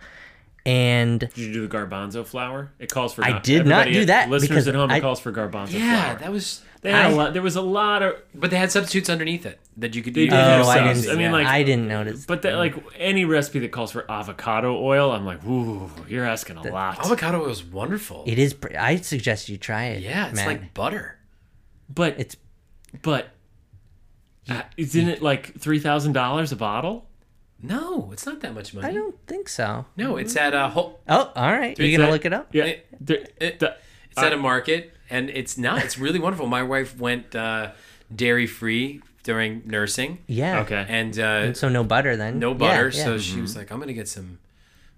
And 0.65 1.19
Did 1.21 1.37
you 1.37 1.53
do 1.53 1.67
the 1.67 1.73
garbanzo 1.77 2.25
flour? 2.25 2.71
It 2.79 2.91
calls 2.91 3.13
for. 3.13 3.23
I 3.23 3.31
gar- 3.31 3.41
did 3.41 3.65
not 3.65 3.87
do 3.87 4.05
that 4.05 4.29
Listeners 4.29 4.49
because 4.49 4.67
at 4.67 4.75
home, 4.75 4.91
it 4.91 4.95
I- 4.95 4.99
calls 4.99 5.19
for 5.19 5.31
garbanzo 5.31 5.69
flour. 5.69 5.81
Yeah, 5.81 6.03
flour. 6.05 6.19
that 6.19 6.31
was. 6.31 6.61
They 6.81 6.91
had 6.91 7.07
a 7.11 7.13
I- 7.13 7.17
lot. 7.17 7.33
There 7.33 7.41
was 7.41 7.55
a 7.55 7.61
lot 7.61 8.03
of. 8.03 8.15
But 8.35 8.51
they 8.51 8.57
had 8.57 8.71
substitutes 8.71 9.09
underneath 9.09 9.45
it 9.45 9.59
that 9.77 9.95
you 9.95 10.01
could 10.03 10.13
They 10.13 10.21
use. 10.23 10.31
did 10.31 10.39
Oh, 10.39 10.67
I 10.67 10.93
didn't- 10.93 11.09
I 11.09 11.13
mean, 11.13 11.21
yeah. 11.21 11.31
like 11.31 11.47
I 11.47 11.63
didn't 11.63 11.87
notice. 11.87 12.25
But 12.25 12.41
that, 12.43 12.55
like 12.55 12.75
any 12.97 13.25
recipe 13.25 13.59
that 13.59 13.71
calls 13.71 13.91
for 13.91 14.09
avocado 14.11 14.77
oil, 14.81 15.11
I'm 15.11 15.25
like, 15.25 15.43
ooh, 15.45 15.89
you're 16.07 16.25
asking 16.25 16.57
a 16.57 16.63
lot. 16.71 16.99
avocado 16.99 17.41
oil 17.43 17.49
is 17.49 17.63
wonderful. 17.63 18.23
it 18.27 18.37
is. 18.37 18.53
pr- 18.53 18.77
I 18.77 18.97
suggest 18.97 19.49
you 19.49 19.57
try 19.57 19.85
it. 19.85 20.03
yeah, 20.03 20.27
it's 20.27 20.35
Matt. 20.35 20.47
like 20.47 20.73
butter. 20.73 21.17
but 21.93 22.19
it's 22.19 22.35
but 23.01 23.29
uh, 24.49 24.61
isn't 24.77 25.07
it 25.09 25.21
like 25.21 25.57
three 25.59 25.79
thousand 25.79 26.13
dollars 26.13 26.51
a 26.51 26.55
bottle? 26.55 27.08
No, 27.61 28.09
it's 28.13 28.25
not 28.25 28.39
that 28.41 28.53
much 28.53 28.73
money. 28.73 28.87
I 28.87 28.93
don't 28.93 29.15
think 29.27 29.49
so. 29.49 29.85
No, 29.97 30.17
it's 30.17 30.35
at 30.37 30.53
a 30.53 30.69
whole. 30.69 30.99
Oh, 31.09 31.31
all 31.35 31.51
right. 31.51 31.77
You 31.77 31.85
It's 31.85 31.97
gonna 31.97 32.07
at- 32.09 32.13
look 32.13 32.25
it 32.25 32.33
up? 32.33 32.53
Yeah, 32.53 32.65
It- 32.65 32.87
there- 33.01 33.25
it- 33.39 33.59
the- 33.59 33.75
It's 34.11 34.17
at 34.21 34.33
a 34.33 34.37
market, 34.37 34.93
and 35.09 35.29
it's 35.29 35.57
not. 35.57 35.83
It's 35.83 35.97
really 36.05 36.19
wonderful. 36.19 36.47
My 36.47 36.63
wife 36.63 36.97
went 36.97 37.35
uh, 37.35 37.71
dairy 38.15 38.47
free 38.47 39.01
during 39.23 39.61
nursing, 39.65 40.19
Yeah. 40.27 40.61
okay. 40.61 40.85
and 40.87 41.19
uh, 41.19 41.53
So 41.53 41.67
no 41.69 41.83
butter 41.83 42.15
then. 42.15 42.39
no 42.39 42.53
butter. 42.53 42.89
yeah. 42.93 43.03
So 43.03 43.17
she 43.17 43.41
was 43.41 43.55
like, 43.55 43.71
"I'm 43.71 43.79
gonna 43.79 43.93
get 43.93 44.07
some 44.07 44.39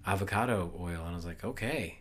avocado 0.06 0.72
oil," 0.80 1.02
and 1.06 1.14
I 1.14 1.16
was 1.16 1.26
like, 1.26 1.44
"Okay." 1.44 1.98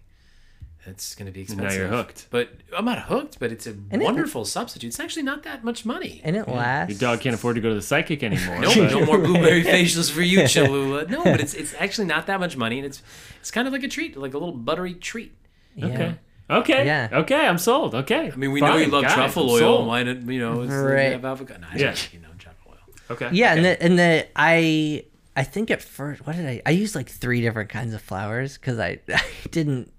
It's 0.86 1.14
gonna 1.14 1.30
be 1.30 1.42
expensive. 1.42 1.68
Now 1.68 1.74
you're 1.76 1.88
hooked. 1.88 2.26
But 2.30 2.50
I'm 2.76 2.84
not 2.86 3.00
hooked. 3.00 3.38
But 3.38 3.52
it's 3.52 3.66
a 3.66 3.70
it- 3.90 4.00
wonderful 4.00 4.44
substitute. 4.44 4.88
It's 4.88 5.00
actually 5.00 5.24
not 5.24 5.42
that 5.42 5.62
much 5.62 5.84
money. 5.84 6.20
and 6.24 6.34
it 6.36 6.48
lasts. 6.48 6.90
Your 7.00 7.10
dog 7.10 7.20
can't 7.20 7.34
afford 7.34 7.56
to 7.56 7.60
go 7.60 7.68
to 7.68 7.74
the 7.74 7.82
psychic 7.82 8.22
anymore. 8.22 8.58
No, 8.60 8.72
no 8.74 9.04
more 9.04 9.18
blueberry 9.18 9.62
facials 9.74 10.10
for 10.10 10.22
you, 10.22 10.46
Cholula. 10.48 11.06
No, 11.06 11.22
but 11.24 11.40
it's 11.40 11.54
it's 11.54 11.74
actually 11.78 12.06
not 12.06 12.26
that 12.26 12.40
much 12.40 12.56
money, 12.56 12.78
and 12.78 12.86
it's 12.86 13.02
it's 13.40 13.50
kind 13.50 13.66
of 13.66 13.72
like 13.72 13.82
a 13.82 13.88
treat, 13.88 14.16
like 14.16 14.32
a 14.34 14.38
little 14.38 14.54
buttery 14.54 14.94
treat. 14.94 15.32
Yeah. 15.74 15.86
Okay. 15.86 16.14
Okay. 16.50 16.86
Yeah. 16.86 17.08
Okay. 17.12 17.46
I'm 17.46 17.58
sold. 17.58 17.94
Okay. 17.94 18.30
I 18.32 18.36
mean, 18.36 18.50
we 18.50 18.60
know 18.60 18.76
you 18.76 18.86
love 18.86 19.04
truffle 19.04 19.50
oil. 19.50 19.86
Why 19.86 20.02
did 20.02 20.26
you 20.26 20.40
know? 20.40 20.62
It's, 20.62 20.72
Right. 20.72 21.12
Have 21.12 21.24
avocado. 21.24 21.60
No, 21.60 21.66
I 21.70 21.76
Yeah. 21.76 21.94
you 22.12 22.18
know 22.20 22.28
truffle 22.38 22.72
oil. 22.72 22.94
Okay. 23.10 23.28
Yeah, 23.32 23.54
and 23.54 23.64
the, 23.64 23.82
and 23.82 23.98
the 23.98 24.26
I 24.34 25.04
I 25.36 25.44
think 25.44 25.70
at 25.70 25.80
first 25.82 26.26
what 26.26 26.34
did 26.36 26.46
I 26.46 26.62
I 26.66 26.70
used 26.70 26.94
like 26.96 27.08
three 27.08 27.40
different 27.42 27.68
kinds 27.70 27.92
of 27.94 28.00
flours 28.02 28.56
because 28.58 28.78
I 28.78 28.98
I 29.12 29.22
didn't 29.50 29.92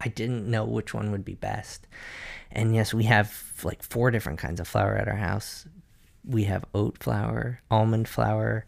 I 0.00 0.08
didn't 0.08 0.50
know 0.50 0.64
which 0.64 0.94
one 0.94 1.10
would 1.10 1.24
be 1.24 1.34
best. 1.34 1.86
And 2.50 2.74
yes, 2.74 2.94
we 2.94 3.04
have 3.04 3.42
like 3.64 3.82
four 3.82 4.10
different 4.10 4.38
kinds 4.38 4.60
of 4.60 4.68
flour 4.68 4.96
at 4.96 5.08
our 5.08 5.16
house. 5.16 5.66
We 6.24 6.44
have 6.44 6.64
oat 6.74 6.98
flour, 7.02 7.60
almond 7.70 8.08
flour, 8.08 8.66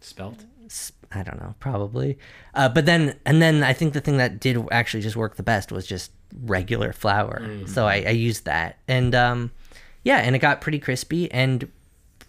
Spelt. 0.00 0.44
I 1.10 1.22
don't 1.22 1.40
know, 1.40 1.54
probably. 1.60 2.18
Uh, 2.54 2.68
but 2.68 2.86
then, 2.86 3.18
and 3.24 3.40
then 3.40 3.62
I 3.64 3.72
think 3.72 3.94
the 3.94 4.00
thing 4.00 4.18
that 4.18 4.38
did 4.40 4.58
actually 4.70 5.02
just 5.02 5.16
work 5.16 5.36
the 5.36 5.42
best 5.42 5.72
was 5.72 5.86
just 5.86 6.12
regular 6.44 6.92
flour. 6.92 7.40
So 7.66 7.86
I, 7.86 8.04
I 8.06 8.10
used 8.10 8.44
that, 8.44 8.78
and 8.86 9.14
um, 9.14 9.50
yeah, 10.04 10.18
and 10.18 10.36
it 10.36 10.40
got 10.40 10.60
pretty 10.60 10.78
crispy. 10.78 11.30
And 11.32 11.70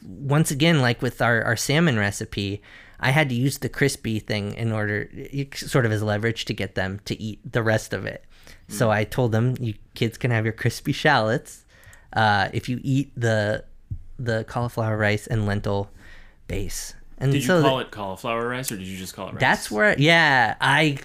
once 0.03 0.51
again, 0.51 0.81
like 0.81 1.01
with 1.01 1.21
our 1.21 1.43
our 1.43 1.57
salmon 1.57 1.97
recipe, 1.99 2.61
I 2.99 3.11
had 3.11 3.29
to 3.29 3.35
use 3.35 3.57
the 3.59 3.69
crispy 3.69 4.19
thing 4.19 4.53
in 4.53 4.71
order, 4.71 5.09
sort 5.55 5.85
of 5.85 5.91
as 5.91 6.03
leverage 6.03 6.45
to 6.45 6.53
get 6.53 6.75
them 6.75 6.99
to 7.05 7.19
eat 7.21 7.39
the 7.49 7.63
rest 7.63 7.93
of 7.93 8.05
it. 8.05 8.25
So 8.67 8.91
I 8.91 9.03
told 9.03 9.31
them, 9.31 9.55
you 9.59 9.73
kids 9.95 10.17
can 10.17 10.29
have 10.31 10.45
your 10.45 10.53
crispy 10.53 10.91
shallots 10.91 11.65
uh, 12.13 12.49
if 12.53 12.69
you 12.69 12.79
eat 12.83 13.11
the 13.15 13.63
the 14.19 14.43
cauliflower 14.47 14.97
rice 14.97 15.25
and 15.27 15.45
lentil 15.47 15.89
base. 16.47 16.93
And 17.17 17.31
Did 17.31 17.41
you 17.41 17.47
so 17.47 17.61
call 17.61 17.79
it 17.79 17.89
cauliflower 17.89 18.47
rice 18.47 18.71
or 18.71 18.77
did 18.77 18.85
you 18.85 18.97
just 18.97 19.15
call 19.15 19.27
it 19.29 19.33
rice? 19.33 19.39
that's 19.41 19.71
where, 19.71 19.95
yeah, 19.97 20.55
I, 20.61 20.99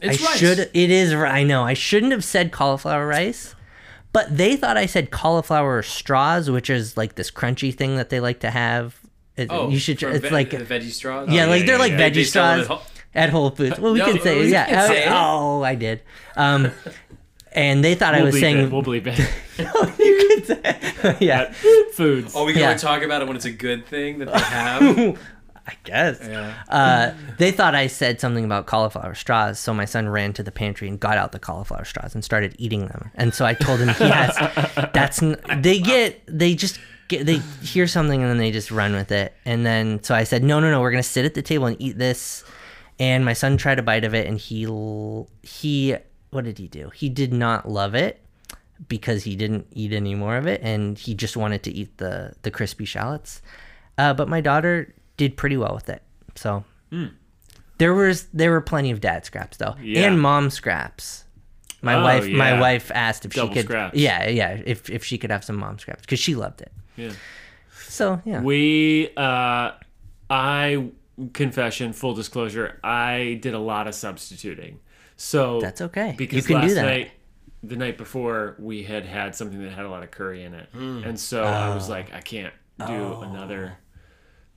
It's 0.00 0.22
I 0.22 0.26
rice. 0.26 0.36
should. 0.38 0.58
It 0.58 0.90
is. 0.90 1.12
I 1.14 1.42
know. 1.44 1.62
I 1.64 1.74
shouldn't 1.74 2.12
have 2.12 2.24
said 2.24 2.52
cauliflower 2.52 3.06
rice, 3.06 3.54
but 4.12 4.36
they 4.36 4.56
thought 4.56 4.76
I 4.76 4.86
said 4.86 5.10
cauliflower 5.10 5.82
straws, 5.82 6.50
which 6.50 6.68
is 6.68 6.96
like 6.96 7.14
this 7.14 7.30
crunchy 7.30 7.74
thing 7.74 7.96
that 7.96 8.10
they 8.10 8.20
like 8.20 8.40
to 8.40 8.50
have. 8.50 9.00
It, 9.36 9.48
Oh, 9.50 9.68
you 9.68 9.78
should. 9.78 9.98
for 10.00 10.08
It's 10.08 10.20
ve- 10.24 10.30
like 10.30 10.50
the 10.50 10.58
veggie 10.58 10.90
straws. 10.90 11.28
yeah, 11.30 11.44
Oh, 11.44 11.48
like 11.50 11.66
they're 11.66 11.74
yeah, 11.76 11.80
like 11.80 11.92
yeah. 11.92 11.98
veggie 12.10 12.14
They 12.14 12.24
straws 12.24 12.60
at 12.62 12.66
Whole- 12.66 12.82
at 13.14 13.30
Whole 13.30 13.50
Foods. 13.50 13.78
Well, 13.78 13.92
we 13.92 13.98
No, 13.98 14.12
can 14.12 14.20
say 14.22 14.38
we 14.40 14.50
yeah. 14.52 14.66
can 14.66 14.88
say 14.88 15.02
it. 15.04 15.08
oh, 15.10 15.62
I 15.62 15.74
did. 15.74 16.02
Um, 16.36 16.70
and 17.52 17.84
they 17.84 17.94
thought 17.94 18.14
I 18.14 18.18
We'll 18.18 18.26
was 18.32 18.40
saying 18.40 18.58
it. 18.58 18.70
We'll 18.72 18.82
bleep 18.82 19.06
it. 19.06 19.18
you 19.98 20.28
could 20.28 20.46
say 20.46 21.16
yeah. 21.24 21.52
Foods. 21.92 22.32
Oh, 22.36 22.44
we 22.44 22.52
can 22.52 22.60
Yeah. 22.62 22.68
only 22.70 22.78
talk 22.80 23.02
about 23.02 23.22
it 23.22 23.28
when 23.28 23.36
it's 23.36 23.44
a 23.46 23.50
good 23.52 23.86
thing 23.86 24.18
that 24.18 24.32
they 24.32 24.38
have. 24.38 25.18
I 25.68 25.74
guess. 25.82 26.20
yeah. 26.22 26.54
uh, 26.68 27.12
they 27.38 27.50
thought 27.50 27.74
I 27.74 27.88
said 27.88 28.20
something 28.20 28.44
about 28.44 28.66
cauliflower 28.66 29.16
straws, 29.16 29.58
so 29.58 29.74
my 29.74 29.84
son 29.84 30.08
ran 30.08 30.32
to 30.34 30.44
the 30.44 30.52
pantry 30.52 30.86
and 30.86 31.00
got 31.00 31.18
out 31.18 31.32
the 31.32 31.40
cauliflower 31.40 31.84
straws 31.84 32.14
and 32.14 32.24
started 32.24 32.54
eating 32.56 32.86
them. 32.86 33.10
And 33.16 33.34
so 33.34 33.44
I 33.44 33.54
told 33.54 33.80
him 33.80 33.88
he 33.88 34.04
has. 34.08 34.36
That's 34.94 35.20
n- 35.22 35.36
they 35.60 35.80
get 35.80 36.22
they 36.28 36.54
just 36.54 36.78
get 37.08 37.26
they 37.26 37.38
hear 37.62 37.86
something 37.86 38.20
and 38.22 38.30
then 38.30 38.38
they 38.38 38.50
just 38.50 38.70
run 38.70 38.92
with 38.94 39.12
it. 39.12 39.34
And 39.44 39.64
then 39.66 40.02
so 40.02 40.14
I 40.14 40.24
said, 40.24 40.42
no, 40.42 40.60
no, 40.60 40.70
no, 40.70 40.80
we're 40.80 40.90
gonna 40.90 41.02
sit 41.02 41.24
at 41.24 41.34
the 41.34 41.42
table 41.42 41.66
and 41.66 41.76
eat 41.80 41.98
this. 41.98 42.44
And 42.98 43.24
my 43.24 43.32
son 43.34 43.56
tried 43.58 43.78
a 43.78 43.82
bite 43.82 44.04
of 44.04 44.14
it 44.14 44.26
and 44.26 44.38
he 44.38 44.62
he 45.42 45.96
what 46.30 46.44
did 46.44 46.58
he 46.58 46.68
do? 46.68 46.90
He 46.94 47.08
did 47.08 47.32
not 47.32 47.68
love 47.68 47.94
it 47.94 48.20
because 48.88 49.24
he 49.24 49.36
didn't 49.36 49.66
eat 49.72 49.92
any 49.92 50.14
more 50.14 50.36
of 50.36 50.46
it 50.46 50.60
and 50.62 50.98
he 50.98 51.14
just 51.14 51.36
wanted 51.36 51.62
to 51.64 51.70
eat 51.72 51.96
the 51.98 52.34
the 52.42 52.50
crispy 52.50 52.84
shallots. 52.84 53.42
Uh, 53.98 54.12
but 54.12 54.28
my 54.28 54.40
daughter 54.40 54.94
did 55.16 55.36
pretty 55.36 55.56
well 55.56 55.74
with 55.74 55.88
it. 55.88 56.02
So 56.34 56.64
there 57.78 57.94
was 57.94 58.24
there 58.32 58.50
were 58.50 58.60
plenty 58.60 58.90
of 58.90 59.00
dad 59.00 59.24
scraps 59.24 59.56
though, 59.58 59.74
Yeah. 59.82 60.06
and 60.06 60.20
mom 60.20 60.50
scraps. 60.50 61.24
My 61.82 61.94
Oh, 61.94 62.02
wife 62.02 62.28
my 62.28 62.58
wife 62.58 62.90
asked 62.94 63.24
if 63.26 63.32
Double 63.34 63.48
she 63.48 63.54
could 63.60 63.64
scraps. 63.66 63.96
yeah 63.96 64.28
yeah 64.28 64.60
if 64.64 64.88
if 64.90 65.04
she 65.04 65.18
could 65.18 65.30
have 65.30 65.44
some 65.44 65.56
mom 65.56 65.78
scraps 65.78 66.00
because 66.02 66.18
she 66.18 66.34
loved 66.34 66.60
it. 66.62 66.72
Yeah. 66.96 67.12
So 67.88 68.20
yeah 68.24 68.40
We, 68.42 69.10
uh, 69.16 69.72
I, 70.28 70.88
confession, 71.32 71.92
full 71.92 72.14
disclosure, 72.14 72.78
I 72.82 73.38
did 73.40 73.54
a 73.54 73.58
lot 73.58 73.86
of 73.86 73.94
substituting. 73.94 74.80
So 75.16 75.60
That's 75.60 75.80
okay. 75.80 76.14
Because 76.16 76.36
You 76.36 76.42
can 76.42 76.54
last 76.62 76.68
do 76.68 76.74
that. 76.74 76.82
night, 76.84 77.10
the 77.62 77.76
night 77.76 77.96
before, 77.96 78.56
we 78.58 78.82
had 78.82 79.06
had 79.06 79.34
something 79.34 79.62
that 79.62 79.72
had 79.72 79.84
a 79.84 79.90
lot 79.90 80.02
of 80.02 80.10
curry 80.10 80.42
in 80.44 80.52
it, 80.54 80.68
and 80.74 81.18
so 81.18 81.42
I 81.44 81.68
Oh. 81.68 81.74
was 81.74 81.88
like, 81.88 82.12
I 82.12 82.20
can't 82.20 82.52
do 82.86 83.20
another 83.22 83.78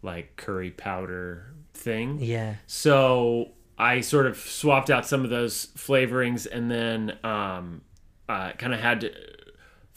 like 0.02 0.36
curry 0.36 0.72
powder 0.72 1.54
thing. 1.74 2.20
yeah 2.22 2.56
So 2.68 3.52
I 3.78 4.02
sort 4.02 4.26
of 4.28 4.38
swapped 4.38 4.90
out 4.90 5.06
some 5.06 5.24
of 5.24 5.30
those 5.30 5.68
flavorings 5.78 6.46
and 6.52 6.70
then 6.70 7.18
um, 7.24 7.82
uh, 8.28 8.52
kind 8.54 8.74
of 8.74 8.80
had 8.82 9.02
to, 9.02 9.12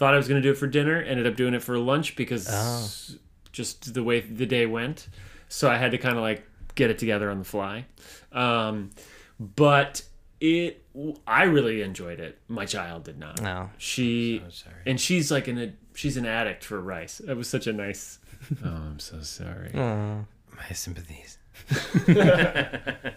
thought 0.02 0.14
I 0.14 0.16
was 0.16 0.26
going 0.26 0.42
to 0.42 0.46
do 0.46 0.50
it 0.50 0.58
for 0.58 0.66
dinner, 0.66 1.00
ended 1.00 1.28
up 1.28 1.36
doing 1.36 1.54
it 1.54 1.62
for 1.62 1.78
lunch 1.78 2.16
because 2.16 2.48
Oh. 2.50 3.16
just 3.52 3.94
the 3.94 4.02
way 4.02 4.18
the 4.18 4.46
day 4.46 4.66
went. 4.66 5.06
So 5.48 5.70
I 5.70 5.76
had 5.76 5.92
to 5.92 5.98
kind 5.98 6.16
of 6.16 6.22
like 6.22 6.44
get 6.74 6.90
it 6.90 6.98
together 6.98 7.30
on 7.30 7.38
the 7.38 7.44
fly. 7.44 7.84
Um, 8.32 8.90
but 9.38 10.02
it, 10.40 10.82
I 11.24 11.44
really 11.44 11.82
enjoyed 11.82 12.18
it. 12.18 12.38
My 12.48 12.66
child 12.66 13.04
did 13.04 13.16
not. 13.16 13.40
no 13.40 13.70
She, 13.78 14.42
sorry. 14.50 14.74
and 14.86 15.00
she's 15.00 15.30
like 15.30 15.46
an, 15.46 15.76
she's 15.94 16.16
an 16.16 16.26
addict 16.26 16.64
for 16.64 16.80
rice. 16.80 17.20
It 17.20 17.34
was 17.36 17.48
such 17.48 17.68
a 17.68 17.72
nice. 17.72 18.18
oh, 18.64 18.68
I'm 18.68 18.98
so 18.98 19.20
sorry. 19.20 19.70
Aw. 19.72 20.24
My 20.56 20.68
sympathies. 20.74 21.38
that 22.06 23.14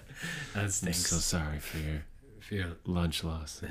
I'm 0.56 0.70
so 0.70 1.16
sorry 1.18 1.58
for 1.60 1.78
your 1.80 2.04
For 2.42 2.54
your- 2.56 2.78
lunch 2.86 3.24
loss. 3.24 3.62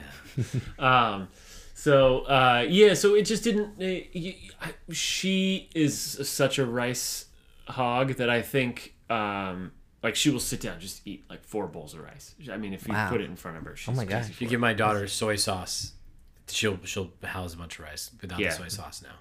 um, 0.80 1.28
so 1.74 2.20
uh, 2.20 2.64
yeah, 2.68 2.94
so 2.94 3.14
it 3.14 3.22
just 3.22 3.44
didn't. 3.44 3.72
Uh, 3.80 4.06
y 4.14 4.36
I 4.62 4.72
she 4.92 5.68
is 5.74 5.98
such 6.28 6.58
a 6.58 6.64
rice 6.64 7.26
hog 7.68 8.14
that 8.14 8.30
I 8.30 8.42
think 8.42 8.94
um, 9.10 9.72
like 10.02 10.14
she 10.16 10.30
will 10.30 10.40
sit 10.40 10.60
down 10.60 10.78
just 10.80 11.06
eat 11.06 11.24
like 11.28 11.44
four 11.44 11.66
bowls 11.66 11.94
of 11.94 12.00
rice. 12.00 12.34
I 12.50 12.56
mean, 12.56 12.72
if 12.72 12.86
you 12.86 12.94
Wow. 12.94 13.08
put 13.10 13.20
it 13.20 13.24
in 13.24 13.36
front 13.36 13.56
of 13.58 13.64
her, 13.64 13.76
she's 13.76 13.88
Oh 13.88 13.92
my 13.96 14.04
crazy 14.04 14.20
gosh. 14.20 14.30
If 14.30 14.40
you 14.42 14.48
give 14.48 14.60
my 14.60 14.72
daughter 14.74 15.06
soy 15.08 15.36
sauce, 15.36 15.92
she'll 16.48 16.78
she'll 16.84 17.10
house 17.22 17.54
a 17.54 17.56
bunch 17.56 17.78
of 17.78 17.84
rice 17.84 18.10
without 18.20 18.38
Yeah. 18.38 18.50
the 18.50 18.56
soy 18.56 18.68
sauce 18.68 19.02
now. 19.02 19.16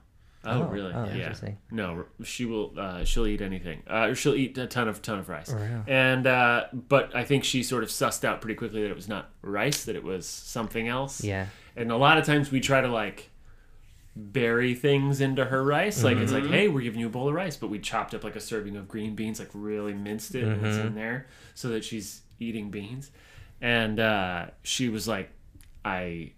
Oh, 0.45 0.63
Oh, 0.63 0.67
really? 0.67 0.91
oh, 0.93 1.05
yeah. 1.05 1.33
No, 1.71 2.03
she 2.25 2.43
will. 2.43 2.73
Uh, 2.77 3.05
she'll 3.05 3.25
eat 3.27 3.39
anything. 3.41 3.81
Uh, 3.87 4.13
she'll 4.13 4.35
eat 4.35 4.57
a 4.57 4.67
ton 4.67 4.89
of 4.89 5.01
ton 5.01 5.17
of 5.19 5.29
rice. 5.29 5.49
Wow. 5.49 5.85
And 5.87 6.27
uh, 6.27 6.65
but 6.73 7.15
I 7.15 7.23
think 7.23 7.45
she 7.45 7.63
sort 7.63 7.81
of 7.81 7.89
sussed 7.89 8.25
out 8.25 8.41
pretty 8.41 8.55
quickly 8.55 8.81
that 8.81 8.89
it 8.89 8.95
was 8.95 9.07
not 9.07 9.29
rice, 9.41 9.85
that 9.85 9.95
it 9.95 10.03
was 10.03 10.27
something 10.27 10.89
else. 10.89 11.23
Yeah. 11.23 11.45
And 11.76 11.91
a 11.91 11.97
lot 11.97 12.17
of 12.17 12.26
times 12.26 12.51
we 12.51 12.59
try 12.59 12.82
to 12.82 12.88
like 12.88 13.30
bury 14.15 14.76
things 14.76 15.21
into 15.21 15.45
her 15.45 15.63
rice. 15.63 16.03
Like 16.03 16.17
it's 16.17 16.32
like, 16.32 16.45
hey, 16.45 16.67
we're 16.67 16.82
giving 16.82 16.99
you 16.99 17.07
a 17.07 17.09
bowl 17.09 17.28
of 17.30 17.34
rice, 17.34 17.57
but 17.57 17.69
we 17.69 17.80
chopped 17.80 18.13
up 18.13 18.24
like 18.24 18.36
a 18.36 18.39
serving 18.39 18.76
of 18.76 18.88
green 18.88 19.15
beans, 19.15 19.39
like 19.39 19.49
really 19.53 19.93
minced 19.93 20.36
it, 20.36 20.43
and 20.43 20.65
it's 20.65 20.78
in 20.78 20.93
there 20.95 21.28
so 21.55 21.69
that 21.69 21.84
she's 21.84 22.21
eating 22.39 22.69
beans. 22.69 23.09
And 23.61 23.99
uh, 23.99 24.47
she 24.63 24.89
was 24.89 25.07
like, 25.07 25.30
I. 25.84 26.32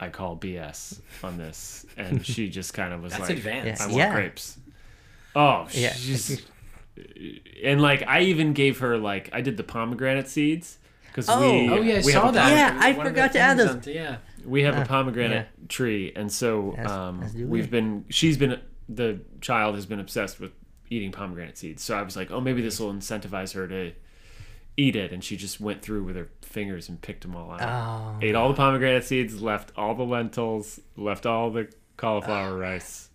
I 0.00 0.08
call 0.08 0.36
BS 0.36 1.00
on 1.22 1.38
this, 1.38 1.86
and 1.96 2.26
she 2.26 2.48
just 2.50 2.74
kind 2.74 2.92
of 2.92 3.00
was 3.00 3.12
That's 3.12 3.28
like, 3.28 3.38
advanced. 3.38 3.80
I 3.80 3.84
Yeah. 3.86 3.90
want 3.92 3.96
Yeah. 3.98 4.12
grapes. 4.12 4.58
Oh, 5.36 5.68
Yeah. 5.70 5.92
she's 5.92 6.42
and 7.62 7.80
like 7.80 8.02
I 8.06 8.22
even 8.22 8.52
gave 8.54 8.80
her 8.80 8.98
like 8.98 9.30
I 9.32 9.40
did 9.40 9.56
the 9.56 9.62
pomegranate 9.62 10.28
seeds 10.28 10.78
because 11.06 11.28
Oh. 11.28 11.40
we 11.40 11.68
Oh 11.70 11.80
yeah, 11.80 11.94
I 11.94 11.96
we 11.98 12.12
saw 12.12 12.30
that. 12.32 12.50
Yeah, 12.50 12.76
I 12.80 12.92
One 12.92 13.06
of 13.06 13.14
the 13.14 13.20
forgot 13.20 13.32
to 13.34 13.38
add 13.38 13.56
things 13.56 13.70
those. 13.70 13.86
on- 13.86 13.92
yeah. 13.94 14.16
We 14.44 14.62
have 14.62 14.76
a 14.76 14.82
Ah, 14.82 14.84
pomegranate 14.84 15.48
tree, 15.68 16.12
and 16.14 16.30
so 16.30 16.74
As- 16.76 16.90
um, 16.90 17.22
as 17.22 17.32
do 17.34 17.46
we've 17.46 17.70
been 17.70 18.04
she's 18.10 18.36
been 18.36 18.60
the 18.88 19.20
child 19.40 19.74
has 19.74 19.86
been 19.86 20.00
obsessed 20.00 20.38
with 20.40 20.52
eating 20.90 21.10
pomegranate 21.12 21.56
seeds. 21.58 21.82
So 21.82 21.96
I 21.96 22.02
was 22.02 22.16
like, 22.16 22.30
oh, 22.30 22.40
maybe 22.40 22.60
this 22.62 22.78
will 22.78 22.92
incentivize 22.92 23.54
her 23.54 23.66
to 23.68 23.92
eat 24.76 24.96
it, 24.96 25.12
and 25.12 25.22
she 25.24 25.36
just 25.36 25.60
went 25.60 25.80
through 25.82 26.04
with 26.04 26.16
her 26.16 26.28
fingers 26.42 26.88
and 26.88 27.00
picked 27.00 27.22
them 27.22 27.34
all 27.36 27.50
out. 27.52 27.62
Oh. 27.62 28.18
Ate 28.20 28.34
all 28.34 28.48
the 28.48 28.54
pomegranate 28.54 29.04
seeds, 29.04 29.40
left 29.40 29.72
all 29.76 29.94
the 29.94 30.02
lentils, 30.04 30.80
left 30.96 31.26
all 31.26 31.50
the 31.50 31.68
cauliflower 31.96 32.56
rice, 32.58 33.08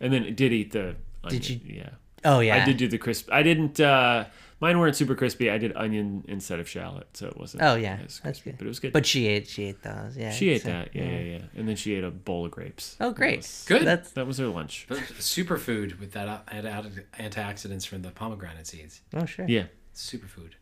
and 0.00 0.12
then 0.12 0.34
did 0.34 0.52
eat 0.52 0.72
the. 0.72 0.96
Onion. 1.24 1.40
Did 1.42 1.48
you- 1.48 1.60
Yeah. 1.66 1.90
Oh 2.24 2.40
yeah. 2.40 2.56
I 2.56 2.64
did 2.64 2.76
do 2.76 2.88
the 2.88 2.98
crisp. 2.98 3.28
I 3.32 3.42
didn't. 3.42 3.80
uh 3.80 4.24
Mine 4.60 4.78
weren't 4.80 4.96
super 4.96 5.14
crispy. 5.14 5.50
I 5.50 5.58
did 5.58 5.72
onion 5.76 6.24
instead 6.26 6.58
of 6.58 6.68
shallot, 6.68 7.06
so 7.16 7.28
it 7.28 7.36
wasn't. 7.36 7.62
Oh 7.62 7.76
yeah. 7.76 7.94
as 7.94 8.00
That's 8.00 8.20
crispy, 8.20 8.50
good. 8.50 8.58
but 8.58 8.64
it 8.64 8.68
was 8.68 8.80
good. 8.80 8.92
But 8.92 9.06
she 9.06 9.28
ate. 9.28 9.46
She 9.48 9.64
ate 9.66 9.82
those. 9.82 10.16
Yeah. 10.16 10.32
she 10.32 10.48
ate 10.50 10.62
so- 10.62 10.68
that. 10.70 10.94
Yeah, 10.94 11.04
yeah, 11.04 11.20
yeah. 11.20 11.38
And 11.56 11.68
then 11.68 11.76
she 11.76 11.94
ate 11.94 12.02
a 12.04 12.10
bowl 12.10 12.44
of 12.44 12.50
grapes. 12.50 12.96
Oh 13.00 13.10
That 13.10 13.16
great. 13.16 13.36
was- 13.38 13.64
Good. 13.68 13.86
That's 13.86 14.10
That 14.12 14.26
was 14.26 14.38
her 14.38 14.48
lunch. 14.48 14.86
Superfood 14.88 16.00
with 16.00 16.12
that 16.12 16.44
added 16.48 17.04
antioxidants 17.18 17.86
from 17.86 18.02
the 18.02 18.10
pomegranate 18.10 18.66
seeds. 18.66 19.00
oh 19.14 19.26
sure. 19.26 19.46
Yeah. 19.48 19.66
Superfood. 19.94 20.52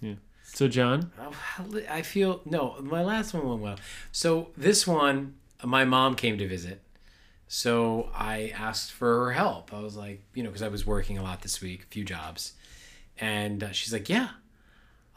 Yeah. 0.00 0.14
So 0.42 0.68
John, 0.68 1.10
Oh, 1.18 1.30
how 1.30 1.64
li- 1.64 1.86
I 1.90 2.02
feel 2.02 2.40
no. 2.44 2.76
My 2.82 3.02
last 3.02 3.32
one 3.34 3.48
went 3.48 3.60
well. 3.62 3.78
So 4.12 4.50
this 4.56 4.86
one, 4.86 5.34
my 5.64 5.84
mom 5.84 6.14
came 6.14 6.36
to 6.38 6.46
visit. 6.46 6.82
So 7.48 8.10
I 8.14 8.52
asked 8.56 8.92
for 8.92 9.26
her 9.26 9.32
help. 9.32 9.72
I 9.72 9.80
was 9.80 9.96
like, 9.96 10.22
you 10.34 10.42
know, 10.42 10.50
because 10.50 10.62
I 10.62 10.68
was 10.68 10.86
working 10.86 11.16
a 11.18 11.22
lot 11.22 11.42
this 11.42 11.60
week, 11.60 11.82
a 11.84 11.86
few 11.86 12.04
jobs, 12.04 12.54
and 13.18 13.62
uh, 13.62 13.72
she's 13.72 13.92
like, 13.92 14.08
"Yeah, 14.08 14.28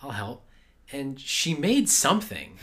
I'll 0.02 0.12
help." 0.12 0.46
And 0.92 1.20
she 1.20 1.54
made 1.54 1.88
something, 1.90 2.58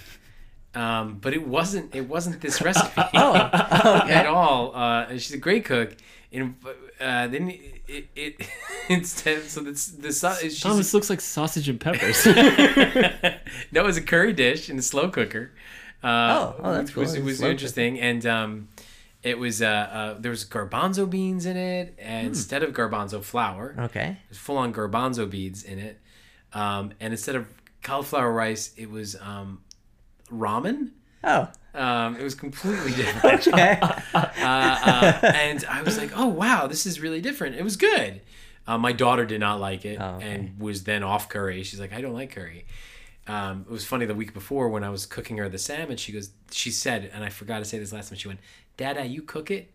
um, 0.74 1.18
but 1.20 1.32
it 1.34 1.46
wasn't. 1.46 1.94
It 1.94 2.08
wasn't 2.08 2.40
this 2.40 2.60
recipe 2.60 3.00
at 3.14 4.26
all. 4.26 4.74
Uh, 4.74 5.06
and 5.10 5.20
she's 5.22 5.32
a 5.34 5.38
great 5.38 5.64
cook. 5.64 5.96
And 6.32 6.56
uh, 7.00 7.28
then 7.28 7.48
it, 7.50 7.80
it, 7.86 8.08
it 8.16 8.48
instead, 8.88 9.44
so 9.44 9.60
this 9.60 9.86
the 9.86 10.12
sau- 10.12 10.34
she's 10.34 10.60
Thomas 10.60 10.92
looks 10.92 11.08
like 11.08 11.20
sausage 11.20 11.68
and 11.68 11.80
peppers. 11.80 12.24
that 12.24 13.40
was 13.84 13.96
a 13.96 14.02
curry 14.02 14.32
dish 14.32 14.68
in 14.68 14.78
a 14.78 14.82
slow 14.82 15.08
cooker. 15.08 15.52
Uh, 16.02 16.06
Oh, 16.56 16.56
oh, 16.62 16.72
that's 16.74 16.90
which 16.94 16.96
was, 16.96 17.12
cool. 17.14 17.22
it 17.22 17.24
was 17.24 17.40
interesting, 17.42 17.98
and 18.00 18.26
um, 18.26 18.68
it 19.30 19.38
was 19.38 19.60
uh, 19.60 19.66
uh, 19.66 20.14
there 20.18 20.30
was 20.30 20.44
garbanzo 20.44 21.08
beans 21.08 21.46
in 21.46 21.56
it, 21.56 21.94
and 21.98 22.26
instead 22.28 22.62
of 22.62 22.72
garbanzo 22.72 23.22
flour, 23.22 23.74
Okay. 23.78 24.18
there's 24.28 24.38
full 24.38 24.56
on 24.58 24.72
garbanzo 24.72 25.28
beans 25.28 25.62
in 25.64 25.78
it, 25.78 26.00
um, 26.52 26.92
and 27.00 27.12
instead 27.12 27.34
of 27.36 27.46
cauliflower 27.82 28.32
rice, 28.32 28.72
it 28.76 28.90
was 28.90 29.16
um, 29.20 29.60
ramen. 30.30 30.90
Oh. 31.24 31.48
Um, 31.74 32.16
it 32.16 32.22
was 32.22 32.34
completely 32.34 32.92
different. 33.02 33.46
Okay. 33.48 33.78
uh, 34.14 34.26
uh, 34.44 35.20
and 35.34 35.64
I 35.68 35.82
was 35.82 35.98
like, 35.98 36.10
"Oh 36.16 36.26
wow, 36.26 36.66
this 36.66 36.86
is 36.86 37.00
really 37.00 37.20
different." 37.20 37.56
It 37.56 37.64
was 37.64 37.76
good. 37.76 38.22
Uh, 38.66 38.78
my 38.78 38.92
daughter 38.92 39.24
did 39.24 39.40
not 39.40 39.60
like 39.60 39.84
it 39.84 39.98
Oh, 40.00 40.16
okay. 40.16 40.26
and 40.28 40.58
was 40.58 40.84
then 40.84 41.02
off 41.02 41.28
curry. 41.28 41.62
She's 41.64 41.80
like, 41.80 41.92
"I 41.92 42.00
don't 42.00 42.14
like 42.14 42.30
curry." 42.34 42.66
Um, 43.28 43.64
it 43.68 43.72
was 43.72 43.84
funny 43.84 44.06
the 44.06 44.14
week 44.14 44.32
before 44.32 44.68
when 44.68 44.84
I 44.84 44.90
was 44.90 45.04
cooking 45.04 45.36
her 45.38 45.48
the 45.48 45.58
salmon. 45.58 45.96
She 45.96 46.12
goes, 46.12 46.30
she 46.52 46.70
said, 46.70 47.10
and 47.12 47.24
I 47.24 47.28
forgot 47.28 47.58
to 47.58 47.64
say 47.64 47.76
this 47.76 47.92
last 47.92 48.08
time. 48.08 48.18
She 48.18 48.28
went, 48.28 48.38
"Dada, 48.76 49.04
you 49.06 49.22
cook 49.22 49.50
it, 49.50 49.70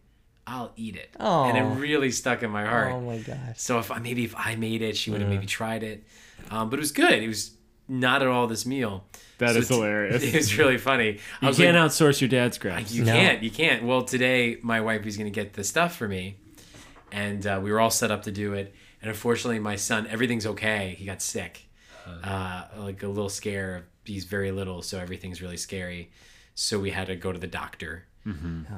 I'll 0.47 0.71
eat 0.75 0.95
it," 0.95 1.09
Oh. 1.19 1.45
and 1.45 1.57
it 1.57 1.79
really 1.79 2.11
stuck 2.11 2.43
in 2.43 2.49
my 2.51 2.65
heart. 2.65 2.91
oh 2.93 3.01
my 3.01 3.17
gosh. 3.19 3.37
So 3.57 3.79
if 3.79 3.91
I 3.91 3.99
maybe 3.99 4.23
if 4.23 4.35
I 4.37 4.55
made 4.55 4.81
it, 4.81 4.97
she 4.97 5.11
would 5.11 5.21
have 5.21 5.29
maybe 5.29 5.45
tried 5.45 5.83
it. 5.83 6.03
Um, 6.49 6.69
but 6.69 6.79
it 6.79 6.81
was 6.81 6.91
good. 6.91 7.13
It 7.23 7.27
was 7.27 7.51
not 7.87 8.21
at 8.21 8.27
all 8.27 8.47
this 8.47 8.65
meal. 8.65 9.05
That 9.37 9.53
So 9.53 9.59
is 9.59 9.67
hilarious. 9.69 10.23
It 10.33 10.33
was 10.35 10.57
really 10.57 10.77
funny. 10.77 11.19
I 11.41 11.45
you 11.45 11.47
was 11.49 11.57
can't 11.57 11.75
like, 11.77 11.85
outsource 11.91 12.21
your 12.21 12.29
dad's 12.29 12.55
scraps. 12.55 12.91
you 12.93 13.03
No. 13.03 13.13
can't. 13.13 13.43
You 13.43 13.51
can't. 13.51 13.83
Well, 13.83 14.03
today 14.03 14.57
my 14.61 14.81
wife 14.81 15.05
is 15.05 15.17
going 15.17 15.31
to 15.31 15.35
get 15.43 15.53
the 15.53 15.63
stuff 15.63 15.95
for 15.95 16.07
me, 16.07 16.37
and 17.11 17.45
uh, 17.45 17.59
we 17.63 17.71
were 17.71 17.79
all 17.79 17.89
set 17.91 18.11
up 18.11 18.23
to 18.23 18.31
do 18.31 18.53
it. 18.53 18.73
And 19.01 19.09
unfortunately, 19.09 19.59
my 19.59 19.75
son, 19.77 20.05
everything's 20.07 20.45
okay. 20.45 20.95
He 20.97 21.05
got 21.05 21.21
sick, 21.23 21.67
uh, 22.23 22.65
like 22.77 23.01
a 23.03 23.07
little 23.07 23.29
scare. 23.29 23.87
He's 24.05 24.25
very 24.25 24.51
little, 24.51 24.81
so 24.83 24.99
everything's 24.99 25.41
really 25.41 25.57
scary. 25.57 26.11
So 26.55 26.79
we 26.79 26.91
had 26.91 27.07
to 27.07 27.15
go 27.15 27.31
to 27.31 27.39
the 27.39 27.47
doctor 27.47 28.05
Oh, 28.27 28.31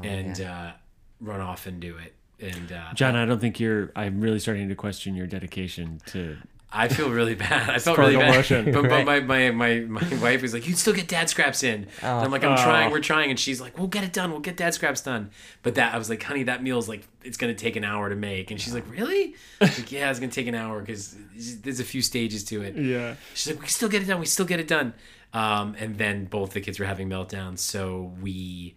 and 0.04 0.38
yeah. 0.38 0.62
uh, 0.62 0.72
run 1.20 1.41
off 1.41 1.66
and 1.68 1.80
do 1.80 1.98
it. 1.98 2.14
And 2.39 2.72
uh, 2.72 2.94
John, 2.94 3.16
I 3.16 3.26
don't 3.26 3.39
think 3.39 3.60
you're. 3.60 3.91
I'm 3.96 4.20
really 4.22 4.39
starting 4.39 4.68
to 4.70 4.76
question 4.76 5.16
your 5.16 5.28
dedication 5.28 6.02
to. 6.08 6.38
I 6.76 6.88
feel 6.88 7.12
really 7.12 7.36
bad. 7.36 7.70
I 7.70 7.78
felt 7.78 8.00
really 8.00 8.16
bad. 8.18 8.34
motion. 8.36 8.66
But, 8.74 8.82
but 8.89 8.89
Right. 9.06 9.06
my, 9.06 9.20
my, 9.20 9.52
my, 9.52 9.80
my 10.02 10.16
wife 10.24 10.41
was 10.41 10.56
like, 10.56 10.68
you'd 10.68 10.80
still 10.80 10.91
get 10.96 11.08
dad 11.08 11.30
scraps 11.30 11.62
in. 11.62 11.86
and 12.02 12.26
I'm 12.26 12.32
like, 12.32 12.44
I'm 12.44 12.54
Oh. 12.54 12.64
trying, 12.64 12.89
we're 12.89 13.00
trying. 13.00 13.30
And 13.30 13.39
she's 13.39 13.62
like, 13.62 13.78
we'll 13.78 13.86
get 13.86 14.04
it 14.04 14.12
done. 14.12 14.32
We'll 14.32 14.39
get 14.39 14.58
dad 14.58 14.74
scraps 14.74 15.02
done. 15.02 15.30
But 15.62 15.76
that, 15.76 15.94
I 15.94 16.00
was 16.00 16.10
like, 16.10 16.24
honey, 16.24 16.41
that 16.46 16.64
meal's 16.64 16.89
like, 16.89 17.08
it's 17.24 17.38
going 17.38 17.56
to 17.56 17.64
take 17.64 17.76
an 17.76 17.84
hour 17.84 18.10
to 18.10 18.16
make. 18.16 18.50
And 18.50 18.60
she's 18.60 18.74
like, 18.74 18.89
really? 18.89 19.36
I 19.62 19.66
was 19.66 19.78
like, 19.82 19.91
yeah, 19.91 20.10
it's 20.10 20.18
going 20.20 20.32
to 20.32 20.36
take 20.36 20.48
an 20.48 20.56
hour 20.56 20.80
because 20.82 21.16
there's 21.62 21.80
a 21.80 21.84
few 21.84 22.02
stages 22.02 22.44
to 22.46 22.64
it. 22.64 22.76
Yeah. 22.76 23.18
She's 23.36 23.54
like, 23.54 23.62
we 23.62 23.68
still 23.68 23.88
get 23.89 24.02
it 24.02 24.06
done. 24.06 24.20
We 24.20 24.26
still 24.26 24.48
get 24.48 24.60
it 24.60 24.68
done. 24.68 24.96
Um, 25.32 25.76
and 25.78 26.00
then 26.00 26.26
both 26.26 26.54
the 26.54 26.62
kids 26.62 26.80
were 26.80 26.86
having 26.88 27.08
meltdowns. 27.08 27.60
So 27.60 28.14
we 28.20 28.74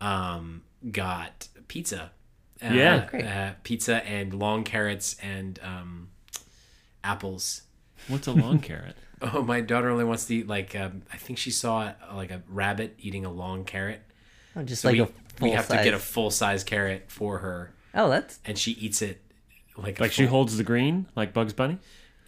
um, 0.00 0.62
got 0.90 1.48
pizza. 1.68 2.10
Uh, 2.62 2.68
Yeah. 2.72 3.08
Uh, 3.12 3.60
pizza 3.62 4.04
and 4.06 4.32
long 4.34 4.64
carrots 4.64 5.16
and 5.22 5.58
um, 5.62 6.08
apples. 7.04 7.62
What's 8.08 8.26
a 8.26 8.32
long 8.32 8.58
carrot? 8.60 8.96
Oh, 9.22 9.40
my 9.40 9.62
daughter 9.62 9.88
only 9.88 10.04
wants 10.04 10.26
to 10.26 10.34
eat 10.34 10.46
like 10.46 10.76
um, 10.76 11.00
I 11.10 11.16
think 11.16 11.38
she 11.38 11.50
saw 11.50 11.90
like 12.12 12.30
a 12.30 12.42
rabbit 12.50 12.96
eating 12.98 13.24
a 13.24 13.30
long 13.32 13.64
carrot. 13.64 14.02
Oh, 14.54 14.62
just 14.62 14.82
So 14.82 14.88
like 14.88 14.96
we, 14.96 15.00
a 15.00 15.06
full 15.06 15.14
we 15.40 15.50
have 15.52 15.64
size. 15.64 15.78
to 15.78 15.84
get 15.84 15.94
a 15.94 15.98
full 15.98 16.30
size 16.30 16.62
carrot 16.64 17.04
for 17.08 17.38
her, 17.38 17.72
Oh, 17.94 18.10
that's 18.10 18.38
and 18.44 18.58
she 18.58 18.72
eats 18.72 19.00
it 19.00 19.22
like 19.74 19.98
a 19.98 20.02
Like 20.02 20.12
she 20.12 20.26
holds 20.26 20.58
the 20.58 20.64
green, 20.64 21.06
like 21.16 21.32
Bugs 21.32 21.54
Bunny. 21.54 21.78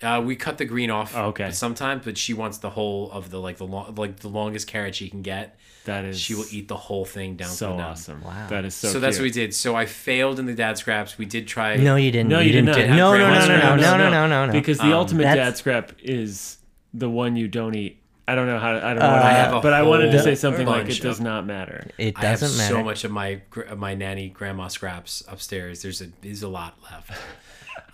Uh, 0.03 0.23
we 0.25 0.37
cut 0.37 0.59
the 0.59 0.65
green 0.65 0.91
off. 0.91 1.17
Oh, 1.17 1.27
okay. 1.27 1.51
Sometimes, 1.51 2.05
but 2.05 2.17
she 2.17 2.33
wants 2.35 2.59
the 2.59 2.71
whole 2.71 3.11
of 3.11 3.31
the 3.31 3.39
like 3.41 3.57
the 3.57 3.67
long 3.67 3.95
like 3.97 4.19
the 4.21 4.29
longest 4.29 4.67
carrot 4.69 4.95
she 4.95 5.09
can 5.09 5.23
get. 5.23 5.59
That 5.87 6.05
is. 6.05 6.21
She 6.21 6.35
will 6.35 6.45
eat 6.53 6.69
the 6.69 6.77
whole 6.77 7.05
thing 7.05 7.37
down 7.37 7.49
So 7.49 7.77
to 7.77 7.83
awesome. 7.83 8.23
Wow. 8.23 8.47
That 8.49 8.65
is 8.65 8.75
so. 8.75 8.89
So, 8.89 9.01
that's 9.01 9.17
what 9.17 9.23
we 9.25 9.31
did. 9.31 9.55
So 9.55 9.75
I 9.75 9.87
failed 9.87 10.39
in 10.39 10.47
the 10.47 10.55
dad 10.55 10.77
scraps. 10.79 11.17
We 11.19 11.25
did 11.25 11.49
try. 11.49 11.77
no, 11.77 11.97
you 11.97 12.11
didn't. 12.13 12.29
No, 12.29 12.41
you, 12.41 12.47
you 12.47 12.53
did 12.53 12.67
didn't. 12.67 12.77
Didn't 12.77 12.97
No, 12.97 13.17
no, 13.17 13.29
no, 13.31 13.47
no, 13.47 13.59
no, 13.59 13.77
no, 13.77 13.97
no, 13.97 14.11
no, 14.11 14.27
no, 14.27 14.47
no. 14.47 14.53
Because 14.53 14.79
the 14.79 14.85
Um, 14.85 14.93
ultimate 14.93 15.23
That's- 15.25 15.49
dad 15.53 15.57
scrap 15.57 15.93
is 16.03 16.59
the 16.95 17.09
one 17.09 17.37
you 17.37 17.49
don't 17.49 17.75
eat. 17.75 18.03
I 18.29 18.35
don't 18.35 18.47
know 18.47 18.59
how. 18.59 18.77
I 18.77 18.81
don't 18.91 18.99
know. 18.99 19.07
Uh, 19.07 19.23
I 19.25 19.31
have 19.31 19.55
a 19.55 19.61
but 19.61 19.73
I 19.73 19.83
wanted 19.83 20.13
to 20.13 20.23
say 20.23 20.35
something 20.35 20.67
like 20.67 20.91
it 20.91 21.01
does 21.01 21.19
of- 21.19 21.25
not 21.25 21.47
matter. 21.47 21.87
It 21.97 22.15
I 22.19 22.27
have 22.27 22.41
doesn't 22.41 22.59
matter. 22.59 22.75
so 22.75 22.85
much 22.85 23.05
of 23.05 23.11
my 23.11 23.41
of 23.69 23.79
my 23.79 23.95
nanny 23.95 24.29
grandma 24.29 24.69
scraps 24.69 25.25
upstairs. 25.27 25.81
There's 25.83 26.03
a 26.03 26.09
there's 26.21 26.43
a 26.43 26.49
lot 26.49 26.77
left. 26.85 27.11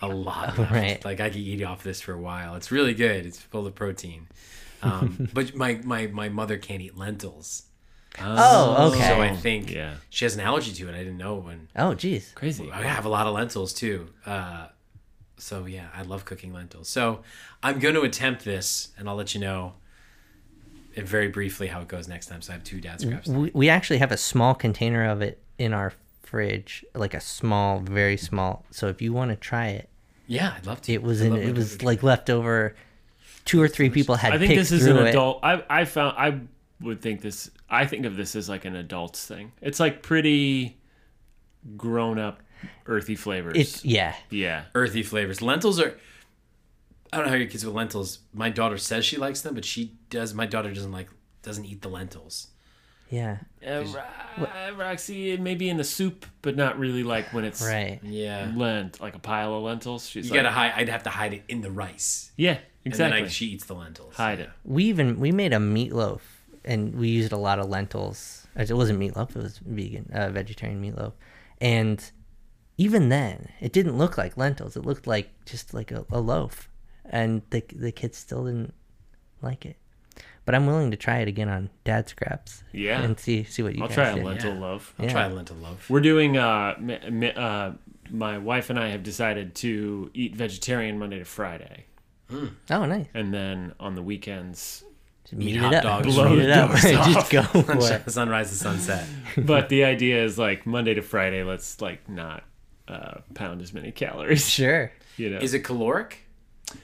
A 0.01 0.07
lot 0.07 0.57
left. 0.57 0.71
Right. 0.71 1.03
Like 1.05 1.19
I 1.19 1.29
could 1.29 1.37
eat 1.39 1.63
off 1.63 1.83
this 1.83 2.01
for 2.01 2.13
a 2.13 2.19
while. 2.19 2.55
It's 2.55 2.71
really 2.71 2.93
good. 2.93 3.25
It's 3.25 3.39
full 3.39 3.65
of 3.67 3.75
protein. 3.75 4.27
Um, 4.81 5.29
but 5.33 5.55
my, 5.55 5.79
my 5.83 6.07
my 6.07 6.29
mother 6.29 6.57
can't 6.57 6.81
eat 6.81 6.97
lentils. 6.97 7.63
Oh, 8.19 8.91
okay. 8.93 9.07
So 9.07 9.21
I 9.21 9.35
think 9.35 9.71
Yeah. 9.71 9.95
she 10.09 10.23
has 10.25 10.35
an 10.35 10.41
allergy 10.41 10.71
to 10.73 10.87
it. 10.89 10.95
I 10.95 10.99
didn't 10.99 11.17
know 11.17 11.35
when. 11.35 11.67
Oh, 11.75 11.93
geez. 11.93 12.31
Crazy. 12.35 12.71
I 12.71 12.83
have 12.83 13.05
a 13.05 13.09
lot 13.09 13.27
of 13.27 13.33
lentils 13.33 13.73
too. 13.73 14.07
Uh, 14.25 14.67
so 15.37 15.65
yeah, 15.65 15.87
I 15.93 16.03
love 16.03 16.23
cooking 16.23 16.53
lentils. 16.53 16.87
So 16.87 17.23
I'm 17.61 17.79
going 17.79 17.95
to 17.95 18.01
attempt 18.03 18.45
this, 18.45 18.89
and 18.97 19.09
I'll 19.09 19.15
let 19.17 19.33
you 19.35 19.41
know 19.41 19.73
very 20.95 21.27
briefly 21.27 21.67
how 21.67 21.81
it 21.81 21.89
goes 21.89 22.07
next 22.07 22.27
time. 22.27 22.41
So 22.41 22.53
I 22.53 22.55
have 22.55 22.63
two 22.63 22.79
dad 22.79 23.01
scraps. 23.01 23.27
We, 23.27 23.51
we 23.53 23.67
actually 23.69 23.97
have 23.97 24.13
a 24.13 24.17
small 24.17 24.55
container 24.55 25.09
of 25.09 25.21
it 25.21 25.41
in 25.57 25.73
our 25.73 25.91
fridge, 26.25 26.83
like 26.93 27.13
a 27.13 27.19
small, 27.21 27.79
very 27.79 28.17
small. 28.17 28.65
So 28.71 28.87
if 28.87 29.01
you 29.01 29.13
want 29.13 29.31
to 29.31 29.35
try 29.35 29.67
it, 29.67 29.89
Yeah, 30.27 30.53
I'd 30.57 30.65
love 30.65 30.81
to. 30.83 30.93
It 30.93 31.03
was 31.03 31.21
in, 31.21 31.35
it 31.35 31.55
was 31.55 31.81
like 31.83 32.03
leftover. 32.03 32.75
Two 33.45 33.61
or 33.61 33.67
three 33.67 33.89
people 33.91 34.15
had 34.15 34.33
I 34.33 34.37
think 34.39 34.49
picked 34.49 34.59
this 34.59 34.71
is 34.71 34.83
through 34.83 34.97
an 34.97 35.07
it. 35.07 35.09
adult. 35.11 35.39
I 35.43 35.63
I 35.69 35.85
found 35.85 36.17
I 36.17 36.39
would 36.83 37.01
think 37.01 37.21
this. 37.21 37.51
I 37.69 37.85
think 37.85 38.05
of 38.05 38.15
this 38.15 38.35
as 38.35 38.49
like 38.49 38.65
an 38.65 38.75
adults 38.75 39.25
thing. 39.27 39.51
It's 39.61 39.79
like 39.79 40.01
pretty 40.01 40.77
grown 41.77 42.17
up, 42.19 42.41
earthy 42.87 43.15
flavors. 43.15 43.55
It's 43.55 43.85
yeah. 43.85 44.15
yeah. 44.29 44.65
earthy 44.73 45.03
flavors. 45.03 45.41
Lentils 45.41 45.79
are. 45.79 45.95
I 47.13 47.17
don't 47.17 47.25
know 47.27 47.31
how 47.31 47.37
your 47.37 47.47
kids 47.47 47.63
with 47.63 47.75
lentils. 47.75 48.19
My 48.33 48.49
daughter 48.49 48.77
says 48.77 49.05
she 49.05 49.17
likes 49.17 49.41
them, 49.41 49.53
but 49.53 49.63
she 49.63 49.93
does. 50.09 50.33
My 50.33 50.45
daughter 50.47 50.73
doesn't 50.73 50.91
like 50.91 51.09
doesn't 51.43 51.65
eat 51.65 51.81
the 51.83 51.89
lentils. 51.89 52.47
Yeah. 53.15 53.37
Uh, 53.65 53.85
Ro- 54.37 54.75
Roxy, 54.75 55.37
maybe 55.37 55.69
in 55.69 55.77
the 55.77 55.83
soup, 55.83 56.25
but 56.41 56.55
not 56.55 56.77
really 56.77 57.03
like 57.03 57.33
when 57.33 57.45
it's 57.45 57.61
Right. 57.61 57.99
Yeah, 58.03 58.51
lent 58.55 58.99
like 58.99 59.15
a 59.15 59.19
pile 59.19 59.55
of 59.55 59.63
lentils. 59.63 60.07
She's 60.07 60.25
you 60.25 60.31
like, 60.31 60.43
gotta 60.43 60.53
hide. 60.53 60.73
I'd 60.75 60.89
have 60.89 61.03
to 61.03 61.09
hide 61.09 61.33
it 61.33 61.43
in 61.47 61.61
the 61.61 61.71
rice, 61.71 62.31
yeah, 62.35 62.51
and 62.83 62.93
exactly. 62.93 63.19
then 63.19 63.25
I, 63.27 63.29
she 63.29 63.45
eats 63.47 63.65
the 63.65 63.73
lentils. 63.73 64.15
Hide 64.15 64.39
it. 64.41 64.49
We 64.63 64.83
even 64.85 65.19
we 65.19 65.31
made 65.31 65.53
a 65.53 65.57
meatloaf 65.57 66.21
and 66.65 66.95
we 66.95 67.09
used 67.09 67.31
a 67.31 67.37
lot 67.37 67.59
of 67.59 67.69
lentils. 67.69 68.47
It 68.55 68.71
wasn't 68.73 68.99
meatloaf; 68.99 69.35
it 69.35 69.41
was 69.41 69.57
vegan, 69.59 70.09
uh, 70.13 70.29
vegetarian 70.29 70.81
meatloaf. 70.81 71.13
And 71.61 72.03
even 72.77 73.09
then, 73.09 73.49
it 73.61 73.71
didn't 73.71 73.97
look 73.97 74.17
like 74.17 74.37
lentils. 74.37 74.75
It 74.75 74.85
looked 74.85 75.07
like 75.07 75.29
just 75.45 75.73
like 75.73 75.91
a, 75.91 76.05
a 76.11 76.19
loaf, 76.19 76.69
and 77.05 77.41
the 77.51 77.63
the 77.73 77.91
kids 77.91 78.17
still 78.17 78.45
didn't 78.45 78.73
like 79.41 79.65
it. 79.65 79.77
But 80.45 80.53
I'm 80.55 80.67
willing 80.67 80.91
to 80.91 80.97
try 80.97 81.17
it 81.19 81.27
again 81.27 81.49
on 81.49 81.69
Dad 81.85 82.07
Scraps. 82.07 82.63
Yeah. 82.71 83.01
and 83.01 83.19
see 83.19 83.43
see 83.43 83.63
what 83.63 83.75
you 83.75 83.81
I'll 83.81 83.87
guys 83.87 83.95
try 83.95 84.09
a 84.09 84.13
think. 84.13 84.25
lentil 84.25 84.53
Yeah. 84.53 84.59
loaf. 84.59 84.93
I'll 84.99 85.05
Yeah. 85.05 85.11
try 85.11 85.27
lentil 85.27 85.57
loaf. 85.57 85.89
We're 85.89 86.01
doing. 86.01 86.37
Uh, 86.37 86.75
mi- 86.79 86.99
mi- 87.09 87.33
uh, 87.33 87.71
my 88.11 88.37
wife 88.37 88.69
and 88.69 88.77
I 88.79 88.89
have 88.89 89.01
decided 89.01 89.55
to 89.55 90.11
eat 90.13 90.35
vegetarian 90.35 90.99
Monday 90.99 91.17
to 91.17 91.25
Friday, 91.25 91.85
Oh, 92.31 92.85
nice. 92.85 93.07
and 93.15 93.33
then 93.33 93.73
on 93.79 93.95
the 93.95 94.03
weekends. 94.03 94.83
Just 95.23 95.33
meet 95.33 95.55
hot 95.55 95.73
it 95.73 95.77
up. 95.77 95.83
dogs. 95.83 96.05
Just 96.05 96.17
Blow 96.17 96.29
meet 96.29 96.35
the 96.35 96.43
it 96.43 96.51
up. 96.51 96.69
doors 96.69 96.81
Just 96.83 97.17
off. 97.17 97.29
go 97.31 97.41
for. 97.63 98.09
Sunrise 98.11 98.49
to 98.51 98.55
sunset. 98.55 99.07
but 99.39 99.69
the 99.69 99.83
idea 99.83 100.23
is 100.23 100.37
like 100.37 100.67
Monday 100.67 100.93
to 100.93 101.01
Friday. 101.01 101.41
Let's 101.43 101.81
like 101.81 102.07
not 102.07 102.43
uh, 102.87 103.21
pound 103.33 103.63
as 103.63 103.73
many 103.73 103.91
calories. 103.91 104.47
Sure. 104.47 104.91
You 105.17 105.31
know. 105.31 105.39
Is 105.39 105.55
it 105.55 105.61
caloric? 105.61 106.24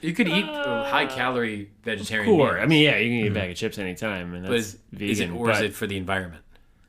You 0.00 0.12
could 0.12 0.28
eat 0.28 0.44
a 0.44 0.84
high 0.88 1.06
calorie 1.06 1.70
vegetarian. 1.82 2.34
Core. 2.34 2.54
meal, 2.54 2.62
I 2.62 2.66
mean, 2.66 2.82
yeah, 2.82 2.96
you 2.96 3.10
can 3.10 3.26
eat 3.26 3.30
a 3.30 3.34
bag 3.34 3.50
of 3.50 3.56
chips 3.56 3.78
anytime, 3.78 4.34
and 4.34 4.44
but 4.44 4.52
that's 4.52 4.66
is, 4.66 4.78
vegan. 4.92 5.10
is 5.10 5.20
it 5.20 5.30
or 5.30 5.46
but, 5.46 5.56
is 5.56 5.62
it 5.62 5.74
for 5.74 5.86
the 5.86 5.96
environment? 5.96 6.42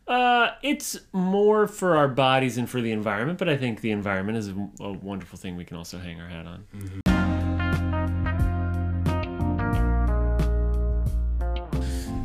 Uh, 0.07 0.51
it's 0.61 0.99
more 1.13 1.67
for 1.67 1.95
our 1.95 2.07
bodies 2.07 2.57
and 2.57 2.69
for 2.69 2.81
the 2.81 2.91
environment, 2.91 3.39
but 3.39 3.49
I 3.49 3.57
think 3.57 3.81
the 3.81 3.91
environment 3.91 4.37
is 4.37 4.49
a, 4.49 4.69
a 4.81 4.91
wonderful 4.91 5.39
thing 5.39 5.55
we 5.55 5.65
can 5.65 5.77
also 5.77 5.97
hang 5.97 6.19
our 6.19 6.27
hat 6.27 6.45
on. 6.45 6.65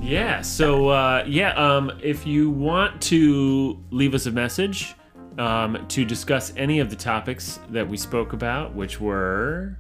Yeah. 0.03 0.41
So 0.41 0.89
uh, 0.89 1.25
yeah, 1.27 1.53
um, 1.53 1.93
if 2.03 2.27
you 2.27 2.51
want 2.51 3.01
to 3.03 3.79
leave 3.91 4.14
us 4.14 4.25
a 4.25 4.31
message 4.31 4.95
um, 5.37 5.87
to 5.89 6.05
discuss 6.05 6.53
any 6.57 6.81
of 6.81 6.89
the 6.89 6.97
topics 6.97 7.61
that 7.69 7.87
we 7.87 7.99
spoke 7.99 8.33
about, 8.33 8.75
which 8.75 9.01
were 9.01 9.77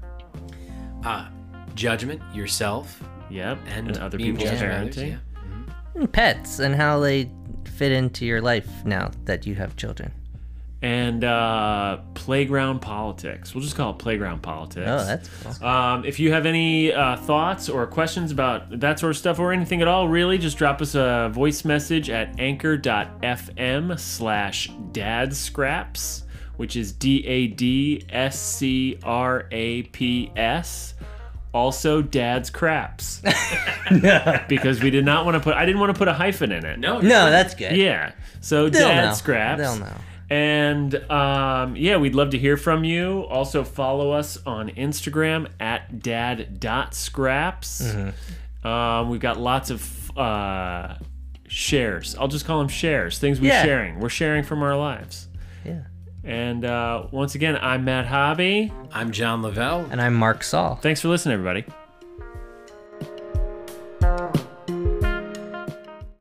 Uh, 1.04 1.28
judgment, 1.74 2.20
yourself, 2.34 3.02
yep, 3.30 3.58
and, 3.68 3.88
and, 3.88 3.98
other 3.98 4.18
being 4.18 4.36
people's 4.36 4.50
judged 4.50 4.62
parenting. 4.62 4.80
others, 4.82 4.96
yeah. 4.96 5.74
And 5.94 6.12
pets 6.12 6.58
and 6.58 6.74
how 6.74 7.00
they 7.00 7.30
fit 7.64 7.92
into 7.92 8.26
your 8.26 8.40
life 8.40 8.68
now 8.84 9.10
that 9.24 9.46
you 9.46 9.54
have 9.54 9.76
children. 9.76 10.12
and 10.80 11.24
uh, 11.24 11.98
playground 12.14 12.78
politics. 12.80 13.52
We'll 13.54 13.64
just 13.64 13.74
call 13.74 13.90
it 13.90 13.98
playground 13.98 14.42
politics. 14.42 14.86
Oh, 14.86 15.04
that's 15.04 15.58
cool. 15.58 15.66
Um, 15.68 16.04
if 16.04 16.20
you 16.20 16.30
have 16.32 16.46
any 16.46 16.92
uh, 16.92 17.16
thoughts 17.16 17.68
or 17.68 17.84
questions 17.86 18.30
about 18.30 18.78
that 18.78 19.00
sort 19.00 19.10
of 19.10 19.16
stuff 19.16 19.40
or 19.40 19.52
anything 19.52 19.82
at 19.82 19.88
all, 19.88 20.06
really, 20.08 20.38
just 20.38 20.56
drop 20.56 20.80
us 20.80 20.94
a 20.94 21.30
voice 21.32 21.64
message 21.64 22.10
at 22.10 22.38
anchor.fm 22.38 23.98
slash 23.98 24.70
dadscraps, 24.92 26.22
which 26.58 26.76
is 26.76 26.92
D 26.92 27.26
A 27.26 27.46
D 27.46 28.04
S 28.10 28.38
C 28.38 28.98
R 29.02 29.46
A 29.50 29.84
P 29.84 30.30
S. 30.36 30.92
Also, 31.54 32.02
dad's 32.02 32.50
craps. 32.50 33.22
because 34.48 34.82
we 34.82 34.90
did 34.90 35.04
not 35.06 35.24
want 35.24 35.34
to 35.34 35.40
put, 35.40 35.54
I 35.54 35.64
didn't 35.64 35.80
want 35.80 35.94
to 35.94 35.98
put 35.98 36.06
a 36.06 36.12
hyphen 36.12 36.52
in 36.52 36.66
it. 36.66 36.78
No, 36.78 37.00
No, 37.00 37.30
that's 37.30 37.54
good. 37.54 37.74
Yeah. 37.74 38.12
So, 38.42 38.68
They'll 38.68 38.86
dad 38.88 39.06
know. 39.06 39.14
scraps. 39.14 39.60
They'll 39.62 39.76
know. 39.78 39.94
And 40.30 40.94
um, 41.10 41.74
yeah, 41.74 41.96
we'd 41.96 42.14
love 42.14 42.30
to 42.30 42.38
hear 42.38 42.58
from 42.58 42.84
you. 42.84 43.20
Also, 43.30 43.64
follow 43.64 44.10
us 44.12 44.36
on 44.44 44.68
Instagram 44.70 45.48
at 45.58 46.02
dad.scraps. 46.02 47.82
Mm-hmm. 47.82 48.66
Um, 48.66 49.08
we've 49.08 49.20
got 49.20 49.40
lots 49.40 49.70
of 49.70 50.18
uh, 50.18 50.96
shares. 51.48 52.14
I'll 52.16 52.28
just 52.28 52.44
call 52.44 52.58
them 52.58 52.68
shares, 52.68 53.18
things 53.18 53.40
we're 53.40 53.48
Yeah. 53.48 53.64
sharing. 53.64 54.00
We're 54.00 54.10
sharing 54.10 54.44
from 54.44 54.62
our 54.62 54.76
lives. 54.76 55.28
Yeah. 55.64 55.80
And 56.28 56.66
uh, 56.66 57.06
once 57.10 57.34
again, 57.34 57.56
I'm 57.58 57.86
Matt 57.86 58.04
Hobby. 58.04 58.70
I'm 58.92 59.12
John 59.12 59.40
Lavelle. 59.40 59.88
And 59.90 59.98
I'm 59.98 60.12
Mark 60.12 60.44
Saul. 60.44 60.76
Thanks 60.76 61.00
for 61.00 61.08
listening, 61.08 61.32
everybody. 61.32 61.64